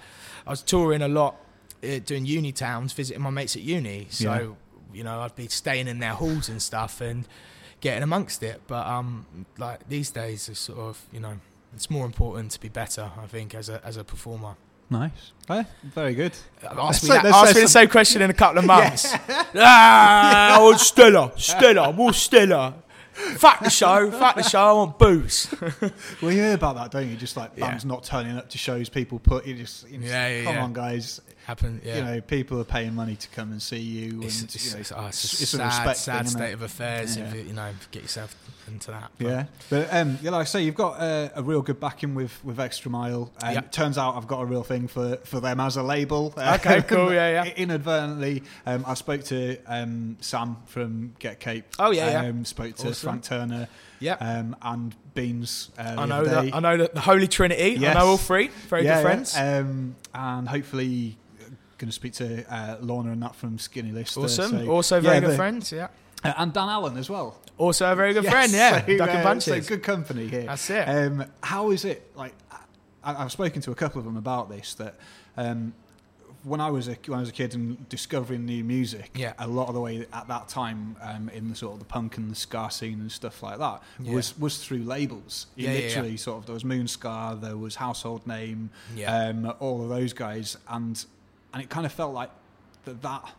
I 0.46 0.50
was 0.50 0.62
touring 0.62 1.02
a 1.02 1.08
lot, 1.08 1.38
uh, 1.82 2.00
doing 2.06 2.26
uni 2.26 2.52
towns, 2.52 2.92
visiting 2.92 3.24
my 3.24 3.30
mates 3.30 3.56
at 3.56 3.62
uni. 3.62 4.08
So, 4.10 4.26
Yeah. 4.34 4.50
you 4.98 5.04
know, 5.06 5.22
I'd 5.22 5.34
be 5.38 5.48
staying 5.48 5.88
in 5.88 6.00
their 6.00 6.12
halls 6.16 6.50
and 6.50 6.62
stuff 6.62 7.00
and 7.00 7.26
getting 7.80 8.04
amongst 8.04 8.44
it. 8.44 8.64
But 8.68 8.86
um, 8.86 9.28
like 9.58 9.88
these 9.88 10.10
days, 10.12 10.50
it's 10.50 10.60
sort 10.60 10.80
of, 10.80 11.02
you 11.14 11.22
know, 11.22 11.40
it's 11.76 11.90
more 11.90 12.06
important 12.06 12.52
to 12.52 12.60
be 12.60 12.70
better, 12.70 13.12
I 13.22 13.28
think, 13.28 13.54
as 13.56 13.70
a 13.70 13.80
as 13.86 13.98
a 13.98 14.04
performer. 14.04 14.56
Nice. 14.90 15.32
Eh, 15.50 15.64
very 15.84 16.14
good. 16.14 16.34
Ask 16.64 17.04
me, 17.04 17.08
So 17.10 17.14
that, 17.16 17.26
ask 17.26 17.56
me 17.56 17.62
the 17.62 17.68
same 17.68 17.90
question 17.90 18.22
in 18.22 18.30
a 18.30 18.34
couple 18.34 18.60
of 18.60 18.66
months. 18.76 19.14
ah, 19.56 20.58
I 20.58 20.62
want 20.62 20.80
Stella, 20.80 21.32
Stella, 21.38 21.92
more 21.94 22.14
Stella. 22.14 22.76
Fuck 23.38 23.62
the 23.64 23.70
show, 23.70 24.12
fuck 24.12 24.36
the 24.36 24.44
show. 24.44 24.60
I 24.60 24.72
want 24.74 25.00
booze. 25.00 25.48
Well, 26.22 26.32
you 26.32 26.42
hear 26.42 26.54
about 26.54 26.76
that, 26.76 26.92
don't 26.92 27.10
you? 27.10 27.16
Just 27.16 27.38
like 27.38 27.52
Yeah. 27.56 27.80
not 27.86 28.04
turning 28.04 28.38
up 28.38 28.50
to 28.50 28.58
shows, 28.58 28.90
people 28.90 29.20
put 29.20 29.46
you 29.48 29.56
just, 29.56 29.90
you 29.90 30.00
know, 30.00 30.08
Yeah, 30.08 30.28
yeah, 30.28 30.44
come 30.44 30.56
yeah. 30.56 30.64
on, 30.64 30.74
guys. 30.74 31.22
Happen, 31.46 31.82
yeah. 31.86 31.96
You 31.98 32.04
know, 32.04 32.22
people 32.22 32.60
are 32.60 32.66
paying 32.66 32.94
money 32.94 33.16
to 33.16 33.28
come 33.30 33.52
and 33.54 33.62
see 33.62 33.78
you. 33.80 34.22
it's, 34.24 34.42
and, 34.42 34.54
it's, 34.54 34.66
you 34.66 34.74
know, 34.74 34.80
it's, 34.80 34.92
oh, 34.92 35.06
it's 35.08 35.24
a 35.24 35.28
it's- 35.28 35.42
it's 35.42 35.54
a 35.54 35.58
sad, 35.58 35.66
respect 35.68 35.98
sad 36.00 36.18
thing, 36.26 36.28
state 36.32 36.54
of 36.54 36.62
affairs. 36.62 37.16
Yeah. 37.18 37.24
If 37.28 37.36
you, 37.36 37.42
you 37.42 37.54
know, 37.54 37.72
get 37.92 38.02
yourself 38.02 38.36
into 38.68 38.92
that. 38.92 39.12
But- 39.18 39.28
Yeah, 39.28 39.46
but 39.70 39.88
um, 39.94 40.18
yeah, 40.22 40.32
like 40.32 40.42
I 40.42 40.44
say, 40.46 40.64
you've 40.64 40.76
got 40.76 41.00
uh, 41.00 41.30
a 41.36 41.44
real 41.44 41.62
good 41.62 41.80
backing 41.80 42.16
with 42.16 42.44
with 42.44 42.58
Xtra 42.58 42.90
Mile. 42.90 43.32
Um, 43.42 43.54
Yeah. 43.54 43.60
it 43.60 43.72
Turns 43.72 43.98
out 43.98 44.16
I've 44.16 44.28
got 44.28 44.42
a 44.42 44.46
real 44.46 44.64
thing 44.64 44.88
for 44.88 45.18
for 45.24 45.40
them 45.40 45.60
as 45.60 45.78
a 45.78 45.84
label. 45.84 46.34
Uh, 46.38 46.58
Okay, 46.60 46.82
cool, 46.84 47.14
yeah, 47.20 47.44
yeah. 47.44 47.54
Inadvertently, 47.56 48.44
um, 48.66 48.84
I 48.88 48.94
spoke 48.96 49.24
to 49.26 49.58
um, 49.68 50.18
Sam 50.22 50.58
from 50.66 51.14
Get 51.20 51.40
Cape. 51.40 51.66
Oh, 51.80 51.92
yeah, 51.92 52.24
yeah. 52.24 52.30
um, 52.30 52.46
Spoke 52.46 52.76
to 52.78 52.90
Awesome. 52.90 53.10
Frank 53.10 53.24
Turner. 53.24 53.68
Yeah. 54.00 54.14
um, 54.20 54.56
and 54.62 54.94
Beans. 55.14 55.72
Uh, 55.78 55.96
I 56.00 56.06
know 56.06 56.26
that. 56.26 56.54
I 56.54 56.60
know 56.60 56.78
that 56.78 56.94
the 56.94 57.00
Holy 57.02 57.28
Trinity. 57.28 57.78
Yes. 57.80 57.96
I 57.96 58.00
know 58.00 58.08
all 58.08 58.18
three. 58.18 58.50
Very 58.70 58.84
Yeah, 58.84 58.96
good 58.98 59.04
friends. 59.04 59.38
Um, 59.38 59.96
and 60.14 60.50
hopefully, 60.50 61.18
going 61.78 61.90
to 61.90 61.92
speak 61.94 62.14
to 62.14 62.46
uh, 62.54 62.78
Lorna 62.82 63.12
and 63.12 63.22
that 63.24 63.36
from 63.36 63.58
Skinny 63.58 63.92
List. 63.92 64.18
awesome. 64.18 64.52
So, 64.66 64.70
also 64.70 65.00
very 65.00 65.16
yeah, 65.16 65.20
good 65.22 65.30
the- 65.32 65.36
friends. 65.38 65.72
Yeah. 65.72 65.88
Uh, 66.26 66.34
and 66.38 66.54
Dan 66.54 66.70
Allen 66.70 66.98
as 66.98 67.10
well. 67.10 67.40
Also 67.58 67.92
a 67.92 67.96
very 67.96 68.14
good 68.14 68.24
Yes, 68.24 68.34
friend. 68.34 68.52
Yeah. 68.52 68.86
so, 68.86 68.98
Duck 68.98 69.10
and 69.10 69.20
uh, 69.20 69.24
bunches. 69.24 69.66
So 69.66 69.70
good 69.76 69.84
company 69.84 70.28
here. 70.28 70.44
That's 70.44 70.70
it. 70.70 70.88
Um, 70.88 71.26
how 71.42 71.72
is 71.72 71.86
it 71.86 72.12
like? 72.16 72.34
I, 73.04 73.24
I've 73.24 73.32
spoken 73.32 73.62
to 73.62 73.72
a 73.72 73.76
couple 73.76 74.00
of 74.00 74.06
them 74.06 74.18
about 74.18 74.50
this. 74.50 74.74
That 74.76 74.96
um, 75.38 75.74
when 76.44 76.60
I 76.62 76.70
was 76.70 76.88
a 76.88 76.98
when 77.08 77.18
I 77.18 77.22
was 77.22 77.30
a 77.30 77.34
kid 77.34 77.56
and 77.56 77.88
discovering 77.90 78.46
new 78.46 78.64
music, 78.64 79.12
Yeah. 79.16 79.34
a 79.40 79.48
lot 79.48 79.68
of 79.68 79.74
the 79.74 79.82
way 79.82 80.06
at 80.14 80.28
that 80.28 80.48
time 80.50 80.96
um, 81.02 81.30
in 81.30 81.50
the 81.50 81.56
sort 81.56 81.74
of 81.74 81.80
the 81.80 81.86
punk 81.86 82.18
and 82.18 82.30
the 82.30 82.36
ska 82.36 82.70
scene 82.72 83.00
and 83.00 83.12
stuff 83.12 83.42
like 83.42 83.58
that 83.60 83.82
Yeah. 84.00 84.14
was 84.14 84.38
was 84.38 84.58
through 84.64 84.84
labels. 84.84 85.48
You 85.56 85.66
Yeah, 85.68 85.72
yeah, 85.74 85.80
yeah. 85.80 85.86
literally 85.88 86.18
sort 86.18 86.38
of 86.40 86.46
there 86.46 86.54
was 86.54 86.66
Moon 86.66 86.88
Ska, 86.88 87.38
there 87.42 87.58
was 87.58 87.76
Household 87.76 88.28
Name, 88.28 88.70
Yeah. 88.96 89.30
um, 89.30 89.54
all 89.60 89.82
of 89.84 89.90
those 89.90 90.14
guys, 90.14 90.58
and 90.68 91.04
and 91.54 91.64
it 91.64 91.70
kind 91.70 91.86
of 91.86 91.92
felt 91.94 92.14
like 92.14 92.30
that 92.86 93.02
that 93.02 93.34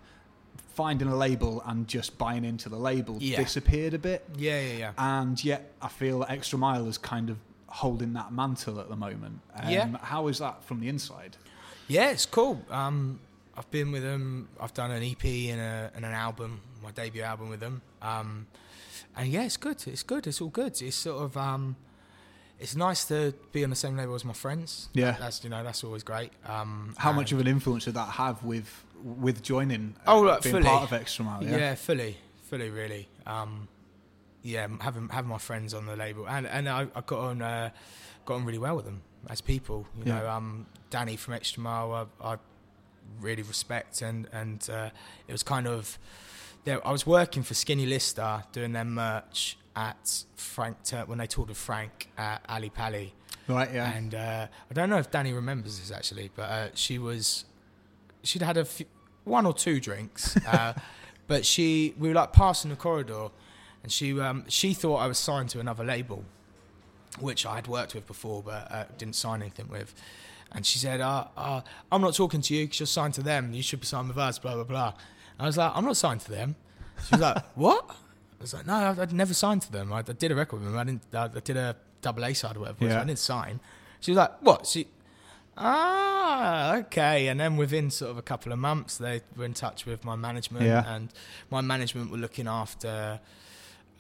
finding 0.77 1.09
a 1.09 1.17
label 1.17 1.63
and 1.67 1.89
just 1.89 2.17
buying 2.19 2.45
into 2.45 2.69
the 2.69 2.77
label 2.77 3.17
Yeah. 3.19 3.39
disappeared 3.43 3.95
a 3.95 3.99
bit 3.99 4.23
yeah, 4.37 4.61
yeah, 4.61 4.77
yeah. 4.77 4.93
and 4.99 5.43
yet 5.43 5.73
I 5.81 5.89
feel 5.89 6.23
Xtra 6.25 6.59
Mile 6.59 6.87
is 6.87 6.99
kind 6.99 7.31
of 7.31 7.39
holding 7.69 8.13
that 8.13 8.31
mantle 8.33 8.79
at 8.79 8.89
the 8.89 8.97
moment. 8.97 9.41
Um, 9.55 9.71
Yeah. 9.71 9.97
How 10.03 10.29
is 10.29 10.39
that 10.39 10.63
from 10.65 10.81
the 10.81 10.89
inside? 10.89 11.37
Yeah, 11.89 12.11
it's 12.11 12.27
cool. 12.27 12.61
Um, 12.71 13.21
I've 13.57 13.71
been 13.71 13.91
with 13.91 14.03
them. 14.03 14.49
I've 14.61 14.75
done 14.75 14.91
an 14.91 15.03
EP 15.03 15.25
and, 15.53 15.61
a, 15.61 15.91
and 15.95 16.05
an 16.05 16.13
album, 16.13 16.61
my 16.83 16.91
debut 16.91 17.23
album 17.23 17.49
with 17.49 17.61
them. 17.61 17.81
Um, 18.03 18.47
and 19.17 19.29
yeah, 19.29 19.45
it's 19.45 19.57
good. 19.57 19.83
It's 19.87 20.03
good. 20.03 20.27
It's 20.27 20.41
all 20.43 20.49
good. 20.51 20.81
It's 20.83 20.97
sort 20.97 21.23
of 21.23 21.37
um, 21.37 21.77
it's 22.59 22.75
nice 22.77 23.05
to 23.07 23.35
be 23.53 23.65
on 23.65 23.71
the 23.71 23.77
same 23.77 23.97
level 23.97 24.15
as 24.15 24.25
my 24.25 24.33
friends. 24.33 24.89
Yeah. 24.95 25.17
that's 25.19 25.45
you 25.45 25.51
know 25.51 25.63
that's 25.63 25.85
always 25.85 26.03
great. 26.03 26.31
Um, 26.47 26.95
How 26.97 27.13
much 27.13 27.33
of 27.33 27.41
an 27.41 27.47
influence 27.47 27.85
did 27.85 27.95
that 27.95 28.09
have 28.11 28.43
with 28.43 28.85
with 29.03 29.43
joining? 29.43 29.95
Oh, 30.07 30.21
uh, 30.21 30.33
look, 30.33 30.43
being 30.43 30.55
fully. 30.57 30.65
part 30.67 30.91
of 30.91 30.99
Xtra 30.99 31.25
Mile. 31.25 31.45
yeah. 31.45 31.57
Yeah, 31.57 31.75
fully, 31.75 32.17
fully, 32.49 32.71
really. 32.71 33.09
Um, 33.27 33.69
yeah, 34.43 34.67
having 34.81 35.09
having 35.09 35.29
my 35.31 35.39
friends 35.39 35.75
on 35.75 35.87
the 35.87 35.97
label, 35.97 36.29
and 36.29 36.47
and 36.47 36.69
I, 36.69 36.83
I 36.95 37.01
got 37.05 37.19
on 37.19 37.43
uh, 37.43 37.71
got 38.25 38.35
on 38.37 38.45
really 38.45 38.59
well 38.59 38.77
with 38.77 38.85
them 38.85 39.03
as 39.29 39.41
people. 39.41 39.87
You 39.99 40.05
Yeah. 40.07 40.21
know, 40.21 40.29
um, 40.31 40.67
Danny 40.91 41.17
from 41.17 41.35
Xtra 41.35 41.59
Mile, 41.59 42.09
I, 42.23 42.33
I 42.33 42.37
really 43.21 43.43
respect, 43.43 44.03
and 44.03 44.29
and 44.33 44.69
uh, 44.71 44.91
it 45.29 45.33
was 45.33 45.43
kind 45.43 45.67
of. 45.67 45.99
There, 46.65 46.85
I 46.85 46.91
was 46.91 47.07
working 47.07 47.45
for 47.45 47.55
Skinny 47.55 47.87
Lister 47.87 48.43
doing 48.51 48.73
their 48.73 48.85
merch 48.85 49.57
at 49.77 50.25
Frank 50.35 50.79
when 51.07 51.19
they 51.19 51.27
toured 51.27 51.51
with 51.51 51.59
Frank 51.59 52.09
at 52.17 52.43
Ali 52.49 52.71
Pali. 52.71 53.13
right. 53.47 53.73
Yeah, 53.73 53.93
And 53.93 54.15
uh, 54.15 54.47
I 54.71 54.75
don't 54.75 54.89
know 54.89 54.97
if 54.97 55.11
Danny 55.11 55.33
remembers 55.33 55.79
this 55.79 55.93
actually, 55.93 56.31
but 56.35 56.43
uh, 56.51 56.69
she 56.75 56.99
was 56.99 57.45
she'd 58.23 58.43
had 58.43 58.57
a 58.57 58.65
few, 58.65 58.87
one 59.25 59.45
or 59.47 59.53
two 59.53 59.79
drinks, 59.79 60.37
uh, 60.47 60.73
but 61.27 61.45
she 61.45 61.95
we 61.99 62.09
were 62.09 62.15
like 62.15 62.33
passing 62.33 62.71
the 62.71 62.77
corridor, 62.77 63.29
and 63.83 63.93
she 63.93 64.19
um, 64.21 64.45
she 64.49 64.73
thought 64.73 64.97
I 64.97 65.07
was 65.07 65.19
signed 65.19 65.51
to 65.51 65.61
another 65.61 65.85
label, 65.85 66.25
which 67.21 67.45
I 67.45 67.57
had 67.57 67.69
worked 67.69 67.95
with 67.95 68.07
before, 68.07 68.43
but 68.43 68.73
uh, 68.73 68.85
didn't 68.97 69.15
sign 69.17 69.43
anything 69.43 69.69
with. 69.69 69.95
And 70.53 70.65
she 70.65 70.79
said, 70.79 71.01
uh, 71.01 71.27
uh, 71.37 71.61
"I'm 71.93 72.01
not 72.01 72.15
talking 72.15 72.41
to 72.41 72.55
you 72.55 72.65
because 72.65 72.81
you're 72.81 72.87
signed 72.87 73.15
to 73.15 73.23
them. 73.23 73.53
You 73.53 73.63
should 73.63 73.81
be 73.81 73.87
signed 73.87 74.09
with 74.09 74.17
us." 74.19 74.39
Blah 74.39 74.55
blah 74.55 74.65
blah. 74.65 74.95
I 75.39 75.45
was 75.45 75.59
like, 75.59 75.73
"I'm 75.75 75.85
not 75.85 75.97
signed 75.99 76.21
to 76.23 76.31
them." 76.31 76.55
She 77.07 77.17
was 77.17 77.21
like, 77.21 77.45
"What?" 77.57 77.95
I 78.39 78.43
was 78.43 78.55
like, 78.55 78.67
"No, 78.67 78.75
I'd, 78.75 78.99
I'd 78.99 79.13
never 79.13 79.35
signed 79.35 79.63
to 79.63 79.73
them. 79.73 79.93
I, 79.93 79.99
I 79.99 80.03
did 80.03 80.31
a 80.31 80.35
record 80.35 80.61
with 80.61 80.71
them. 80.71 80.79
I 80.79 80.85
didn't. 80.85 81.03
I, 81.15 81.25
I 81.25 81.41
did 81.41 81.57
a 81.57 81.77
double 82.03 82.25
A 82.25 82.35
side 82.35 82.57
or 82.57 82.61
whatever. 82.61 82.85
Yeah. 82.85 83.01
I 83.01 83.05
didn't 83.05 83.19
sign." 83.19 83.61
She 84.01 84.11
was 84.13 84.17
like, 84.19 84.33
"What?" 84.43 84.67
She, 84.67 84.87
ah, 85.57 86.77
okay. 86.77 87.29
And 87.29 87.41
then 87.41 87.57
within 87.57 87.91
sort 87.91 88.11
of 88.11 88.19
a 88.19 88.23
couple 88.23 88.53
of 88.53 88.59
months, 88.59 88.99
they 88.99 89.23
were 89.37 89.45
in 89.45 89.55
touch 89.55 89.87
with 89.87 90.05
my 90.05 90.17
management, 90.17 90.65
Yeah. 90.67 90.85
and 90.87 91.09
my 91.51 91.61
management 91.61 92.11
were 92.11 92.19
looking 92.19 92.47
after 92.47 93.21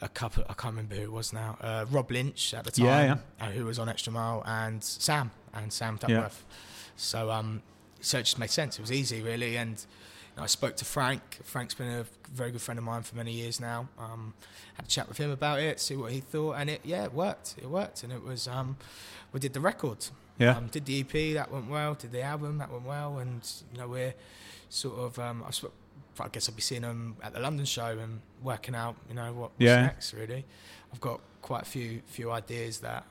a 0.01 0.09
couple. 0.09 0.45
I 0.49 0.53
can't 0.55 0.75
remember 0.75 0.97
who 0.97 1.03
it 1.03 1.13
was 1.13 1.33
now. 1.33 1.57
Uh, 1.61 1.87
Rob 1.91 2.11
Lynch 2.11 2.53
at 2.55 2.65
the 2.65 2.71
time, 2.71 3.21
Yeah, 3.41 3.47
uh, 3.47 3.51
who 3.51 3.65
was 3.65 3.79
on 3.79 3.89
Xtra 3.89 4.13
Mile, 4.13 4.43
and 4.47 4.83
Sam 4.85 5.31
and 5.55 5.73
Sam 5.73 5.99
Yeah. 6.03 6.09
Duckworth. 6.17 6.45
So, 6.97 7.31
um, 7.31 7.63
so 8.01 8.19
it 8.19 8.23
just 8.25 8.39
made 8.39 8.51
sense. 8.51 8.79
It 8.79 8.83
was 8.83 8.93
easy, 8.93 9.23
really, 9.23 9.57
and. 9.57 9.85
I 10.39 10.47
spoke 10.47 10.77
to 10.77 10.85
Frank. 10.85 11.39
Frank's 11.45 11.75
been 11.75 11.89
a 11.89 12.05
very 12.31 12.51
good 12.51 12.61
friend 12.61 12.79
of 12.79 12.85
mine 12.85 13.03
for 13.03 13.17
many 13.17 13.33
years 13.33 13.59
now. 13.61 13.89
Um, 13.99 14.35
had 14.75 14.85
a 14.85 14.89
chat 14.89 15.09
with 15.09 15.17
him 15.17 15.31
about 15.31 15.61
it, 15.61 15.81
see 15.81 15.97
what 15.97 16.13
he 16.13 16.21
thought, 16.21 16.53
and 16.57 16.69
it 16.69 16.81
yeah, 16.85 17.05
it 17.05 17.15
worked. 17.15 17.55
It 17.59 17.69
worked, 17.71 18.03
and 18.03 18.13
it 18.13 18.23
was 18.23 18.47
um, 18.47 18.77
we 19.33 19.41
did 19.41 19.53
the 19.55 19.61
record. 19.61 20.07
Yeah. 20.39 20.55
Um, 20.57 20.67
did 20.67 20.85
the 20.85 21.01
EP, 21.01 21.35
that 21.35 21.51
went 21.51 21.71
well. 21.71 21.95
Did 21.95 22.13
the 22.13 22.21
album, 22.21 22.59
that 22.59 22.71
went 22.71 22.85
well. 22.85 23.17
And, 23.21 23.41
you 23.73 23.79
know, 23.79 23.89
we're 23.89 24.13
sort 24.69 24.99
of, 24.99 25.19
um, 25.19 25.43
I, 25.47 25.51
sp- 25.57 25.73
I 26.21 26.29
guess 26.29 26.47
I'll 26.47 26.55
be 26.55 26.61
seeing 26.61 26.83
them 26.83 27.17
at 27.23 27.33
the 27.33 27.41
London 27.41 27.65
show 27.65 27.87
and 27.99 28.21
working 28.43 28.75
out, 28.75 28.97
you 29.09 29.15
know, 29.15 29.33
what, 29.33 29.53
Yeah. 29.57 29.81
next, 29.81 30.13
really. 30.13 30.45
I've 30.93 31.01
got 31.01 31.21
quite 31.41 31.63
a 31.63 31.65
few 31.65 32.03
few 32.07 32.31
ideas 32.31 32.81
that 32.81 33.05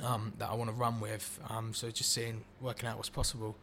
um, 0.00 0.34
that 0.38 0.50
I 0.50 0.54
want 0.54 0.68
to 0.68 0.76
run 0.76 1.00
with. 1.00 1.40
Um, 1.48 1.72
so 1.72 1.90
just 1.90 2.12
seeing, 2.12 2.44
working 2.60 2.86
out 2.86 2.96
what's 2.96 3.08
possible. 3.08 3.56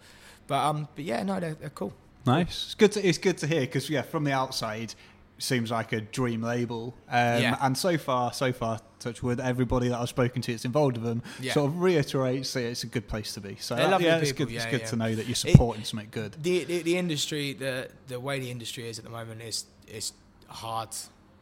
But, 0.47 0.65
um, 0.65 0.87
but 0.95 1.05
yeah, 1.05 1.21
no, 1.21 1.39
they're, 1.39 1.53
they're 1.53 1.69
cool. 1.69 1.93
Nice. 2.27 2.65
It's 2.65 2.75
good. 2.75 2.91
To, 2.93 3.07
it's 3.07 3.17
good 3.17 3.37
to 3.39 3.47
hear 3.47 3.61
because 3.61 3.89
yeah, 3.89 4.01
from 4.03 4.23
the 4.23 4.31
outside, 4.33 4.93
seems 5.39 5.71
like 5.71 5.93
a 5.93 6.01
dream 6.01 6.41
label. 6.41 6.95
Um, 7.09 7.41
Yeah. 7.41 7.57
And 7.61 7.77
so 7.77 7.97
far, 7.97 8.33
so 8.33 8.51
far, 8.51 8.79
touch 8.99 9.21
wood, 9.21 9.39
everybody 9.39 9.89
that 9.89 9.99
I've 9.99 10.09
spoken 10.09 10.41
to 10.43 10.51
that's 10.51 10.65
involved 10.65 10.97
with 10.97 11.05
them 11.05 11.21
Yeah. 11.39 11.53
sort 11.53 11.67
of 11.67 11.79
reiterates 11.79 12.53
that 12.53 12.63
it's 12.63 12.83
a 12.83 12.87
good 12.87 13.07
place 13.07 13.33
to 13.33 13.41
be. 13.41 13.55
So 13.59 13.75
They're 13.75 13.93
uh, 13.93 13.99
yeah, 13.99 14.17
it's 14.17 14.31
good. 14.31 14.51
it's 14.51 14.65
good 14.65 14.81
yeah. 14.81 14.87
to 14.87 14.95
know 14.95 15.15
that 15.15 15.27
you're 15.27 15.35
supporting 15.35 15.83
something 15.83 16.09
good. 16.11 16.35
The, 16.41 16.63
the 16.63 16.81
the 16.81 16.97
industry, 16.97 17.53
the 17.53 17.89
the 18.07 18.19
way 18.19 18.39
the 18.39 18.51
industry 18.51 18.89
is 18.89 18.97
at 18.99 19.05
the 19.05 19.11
moment 19.11 19.41
is 19.41 19.65
is 19.87 20.13
hard 20.47 20.89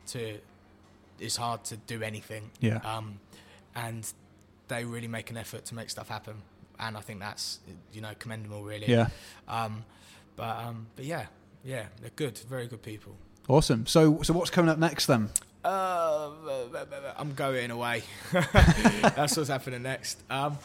to 0.07 0.39
it's 1.19 1.37
hard 1.37 1.63
to 1.65 1.77
do 1.77 2.01
anything. 2.01 2.51
Yeah. 2.59 2.77
Um, 2.77 3.19
and 3.75 4.11
they 4.67 4.83
really 4.85 5.07
make 5.07 5.29
an 5.29 5.37
effort 5.37 5.65
to 5.65 5.75
make 5.75 5.89
stuff 5.89 6.09
happen, 6.09 6.35
and 6.79 6.97
I 6.97 7.01
think 7.01 7.19
that's 7.19 7.59
you 7.93 8.01
know 8.01 8.11
commendable, 8.19 8.63
really. 8.63 8.87
Yeah. 8.87 9.07
Um, 9.47 9.85
but 10.35 10.57
um, 10.57 10.87
but 10.95 11.05
yeah, 11.05 11.25
yeah, 11.63 11.85
they're 12.01 12.11
good, 12.15 12.37
very 12.37 12.67
good 12.67 12.81
people. 12.81 13.15
Awesome. 13.47 13.85
So, 13.85 14.21
so 14.23 14.33
what's 14.33 14.49
coming 14.49 14.69
up 14.69 14.77
next 14.77 15.05
then? 15.05 15.29
Uh, 15.63 16.29
I'm 17.17 17.33
going 17.33 17.71
away. 17.71 18.03
That's 18.31 19.35
what's 19.37 19.49
happening 19.49 19.83
next. 19.83 20.21
Um, 20.29 20.57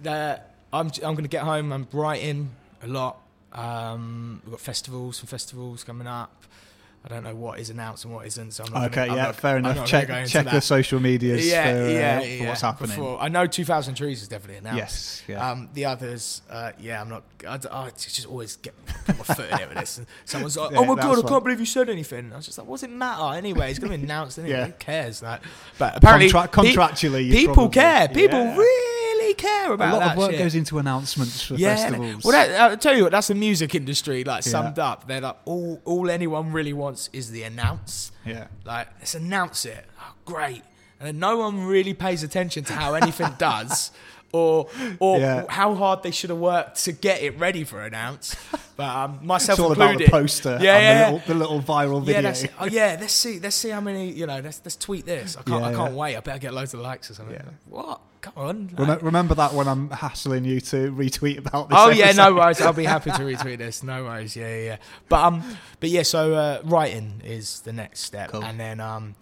the, 0.00 0.40
I'm 0.72 0.86
I'm 0.86 1.14
going 1.14 1.24
to 1.24 1.28
get 1.28 1.42
home. 1.42 1.72
I'm 1.72 1.88
writing 1.92 2.50
a 2.82 2.86
lot. 2.86 3.18
Um, 3.52 4.40
we've 4.44 4.52
got 4.52 4.60
festivals, 4.60 5.16
some 5.18 5.26
festivals 5.26 5.84
coming 5.84 6.06
up. 6.06 6.44
I 7.04 7.08
don't 7.08 7.24
know 7.24 7.34
what 7.34 7.58
is 7.58 7.68
announced 7.68 8.04
and 8.04 8.14
what 8.14 8.26
isn't. 8.28 8.52
So 8.52 8.64
I'm 8.64 8.72
not 8.72 8.84
okay, 8.90 9.06
gonna, 9.06 9.16
yeah, 9.16 9.24
not, 9.24 9.34
fair 9.36 9.56
I'm 9.56 9.66
enough. 9.66 9.86
Check 9.86 10.26
check 10.28 10.44
the 10.46 10.60
social 10.60 11.00
medias 11.00 11.44
yeah, 11.50 11.64
for, 11.64 11.82
uh, 11.82 11.88
yeah, 11.88 12.20
for 12.20 12.26
yeah, 12.26 12.48
what's 12.48 12.60
happening. 12.60 12.90
Before. 12.90 13.20
I 13.20 13.28
know 13.28 13.46
2,000 13.46 13.94
Trees 13.96 14.22
is 14.22 14.28
definitely 14.28 14.58
announced. 14.58 14.78
Yes, 14.78 15.22
yeah. 15.26 15.50
Um, 15.50 15.68
the 15.74 15.84
others, 15.86 16.42
uh, 16.48 16.72
yeah, 16.78 17.00
I'm 17.00 17.08
not. 17.08 17.24
I, 17.46 17.54
I 17.54 17.90
just 17.90 18.26
always 18.26 18.54
get 18.56 18.74
put 19.04 19.18
my 19.18 19.24
foot 19.34 19.50
in 19.50 19.58
it 19.58 19.68
with 19.68 19.78
this. 19.78 19.98
And 19.98 20.06
someone's 20.24 20.56
like, 20.56 20.70
Yeah, 20.72 20.78
"Oh 20.78 20.84
my 20.84 20.94
god, 20.94 21.24
I 21.24 21.28
can't 21.28 21.42
believe 21.42 21.58
you 21.58 21.66
said 21.66 21.90
anything." 21.90 22.32
I 22.32 22.36
was 22.36 22.46
just 22.46 22.58
like, 22.58 22.68
"What's 22.68 22.84
it 22.84 22.90
matter 22.90 23.36
anyway? 23.36 23.70
It's 23.70 23.80
going 23.80 23.90
to 23.90 23.98
be 23.98 24.04
announced 24.04 24.38
anyway. 24.38 24.52
Yeah. 24.58 24.66
Who 24.66 24.72
cares?" 24.74 25.22
Like, 25.22 25.40
but 25.78 25.96
apparently, 25.96 26.30
Contra- 26.30 26.62
pe- 26.62 26.72
contractually, 26.72 27.26
you 27.26 27.32
people 27.32 27.54
probably- 27.54 27.74
care. 27.74 28.08
People 28.08 28.44
yeah. 28.44 28.56
Really 29.32 29.48
care 29.50 29.72
about 29.72 29.88
a 29.88 29.92
lot 29.96 30.00
that 30.00 30.12
of 30.12 30.18
work 30.18 30.30
shit. 30.32 30.38
goes 30.40 30.54
into 30.54 30.78
announcements 30.78 31.42
for 31.42 31.54
Yeah, 31.54 31.76
festivals. 31.76 32.24
well, 32.24 32.32
that, 32.32 32.60
I'll 32.60 32.76
tell 32.76 32.96
you 32.96 33.04
what. 33.04 33.12
That's 33.12 33.28
the 33.28 33.34
music 33.34 33.74
industry, 33.74 34.24
like 34.24 34.44
Yeah. 34.44 34.50
summed 34.52 34.78
up. 34.78 35.06
They're 35.06 35.20
like 35.20 35.36
all, 35.44 35.80
all 35.84 36.10
anyone 36.10 36.52
really 36.52 36.72
wants 36.72 37.08
is 37.12 37.30
the 37.30 37.42
announce. 37.44 38.12
yeah. 38.26 38.46
Like, 38.64 38.88
let's 38.98 39.14
announce 39.14 39.64
it. 39.64 39.84
Oh, 40.00 40.14
great. 40.24 40.62
And 41.00 41.08
then 41.08 41.18
no 41.18 41.36
one 41.38 41.64
really 41.64 41.94
pays 41.94 42.22
attention 42.22 42.64
to 42.64 42.72
how 42.74 42.94
anything 42.94 43.32
does 43.38 43.90
or 44.32 44.68
or 44.98 45.18
Yeah. 45.18 45.44
how 45.48 45.74
hard 45.74 46.02
they 46.02 46.10
should 46.10 46.30
have 46.30 46.38
worked 46.38 46.82
to 46.84 46.92
get 46.92 47.22
it 47.22 47.38
ready 47.38 47.64
for 47.64 47.82
announce. 47.82 48.34
But 48.74 48.96
um, 48.96 49.18
myself 49.22 49.58
It's 49.58 49.64
all 49.64 49.72
about 49.72 49.98
the 49.98 50.08
poster 50.08 50.58
Yeah, 50.60 50.74
and 50.76 50.82
yeah. 50.82 51.04
the, 51.04 51.12
little, 51.12 51.28
the 51.28 51.34
little 51.34 51.60
viral 51.60 52.00
yeah, 52.00 52.06
video. 52.06 52.22
that's. 52.22 52.46
Oh, 52.58 52.64
yeah, 52.64 52.96
let's 52.98 53.12
see. 53.12 53.38
Let's 53.38 53.54
see 53.54 53.68
how 53.68 53.82
many. 53.82 54.10
You 54.10 54.26
know, 54.26 54.40
let's 54.40 54.62
let's 54.64 54.76
tweet 54.76 55.04
this. 55.04 55.36
I 55.36 55.42
can't. 55.42 55.60
Yeah, 55.60 55.68
I 55.68 55.74
can't 55.74 55.92
yeah. 55.92 55.98
wait. 55.98 56.16
I 56.16 56.20
better 56.20 56.38
get 56.38 56.54
loads 56.54 56.72
of 56.72 56.80
likes 56.80 57.10
or 57.10 57.14
something. 57.14 57.34
Yeah. 57.34 57.50
What? 57.68 58.00
Come 58.22 58.32
on. 58.34 58.70
Rem- 58.78 58.88
like- 58.88 59.02
remember 59.02 59.34
that 59.34 59.52
when 59.52 59.68
I'm 59.68 59.90
hassling 59.90 60.46
you 60.46 60.58
to 60.62 60.90
retweet 60.90 61.36
about 61.36 61.68
this. 61.68 61.78
Oh 61.78 61.90
yeah, 61.90 62.12
no 62.12 62.34
worries. 62.34 62.60
I'll 62.62 62.72
be 62.72 62.86
happy 62.86 63.10
to 63.10 63.18
retweet 63.18 63.58
this. 63.58 63.82
No 63.82 64.04
worries. 64.04 64.34
Yeah, 64.34 64.48
yeah. 64.48 64.64
yeah. 64.64 64.76
But 65.10 65.22
um, 65.22 65.44
but 65.78 65.90
yeah. 65.90 66.02
So 66.02 66.32
uh, 66.32 66.62
writing 66.64 67.20
is 67.24 67.60
the 67.60 67.74
next 67.74 68.00
step, 68.00 68.30
Cool. 68.30 68.42
and 68.42 68.58
then 68.58 68.80
um, 68.80 69.16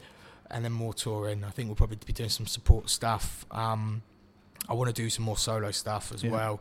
and 0.48 0.64
then 0.64 0.72
more 0.72 0.94
touring. 0.94 1.42
I 1.42 1.50
think 1.50 1.68
we'll 1.68 1.74
probably 1.76 1.98
be 2.06 2.12
doing 2.12 2.30
some 2.30 2.46
support 2.46 2.88
stuff. 2.88 3.44
Um, 3.50 4.02
I 4.68 4.74
want 4.74 4.94
to 4.94 5.02
do 5.02 5.10
some 5.10 5.24
more 5.24 5.36
solo 5.36 5.70
stuff 5.70 6.12
as 6.14 6.22
Yeah. 6.22 6.30
well. 6.30 6.60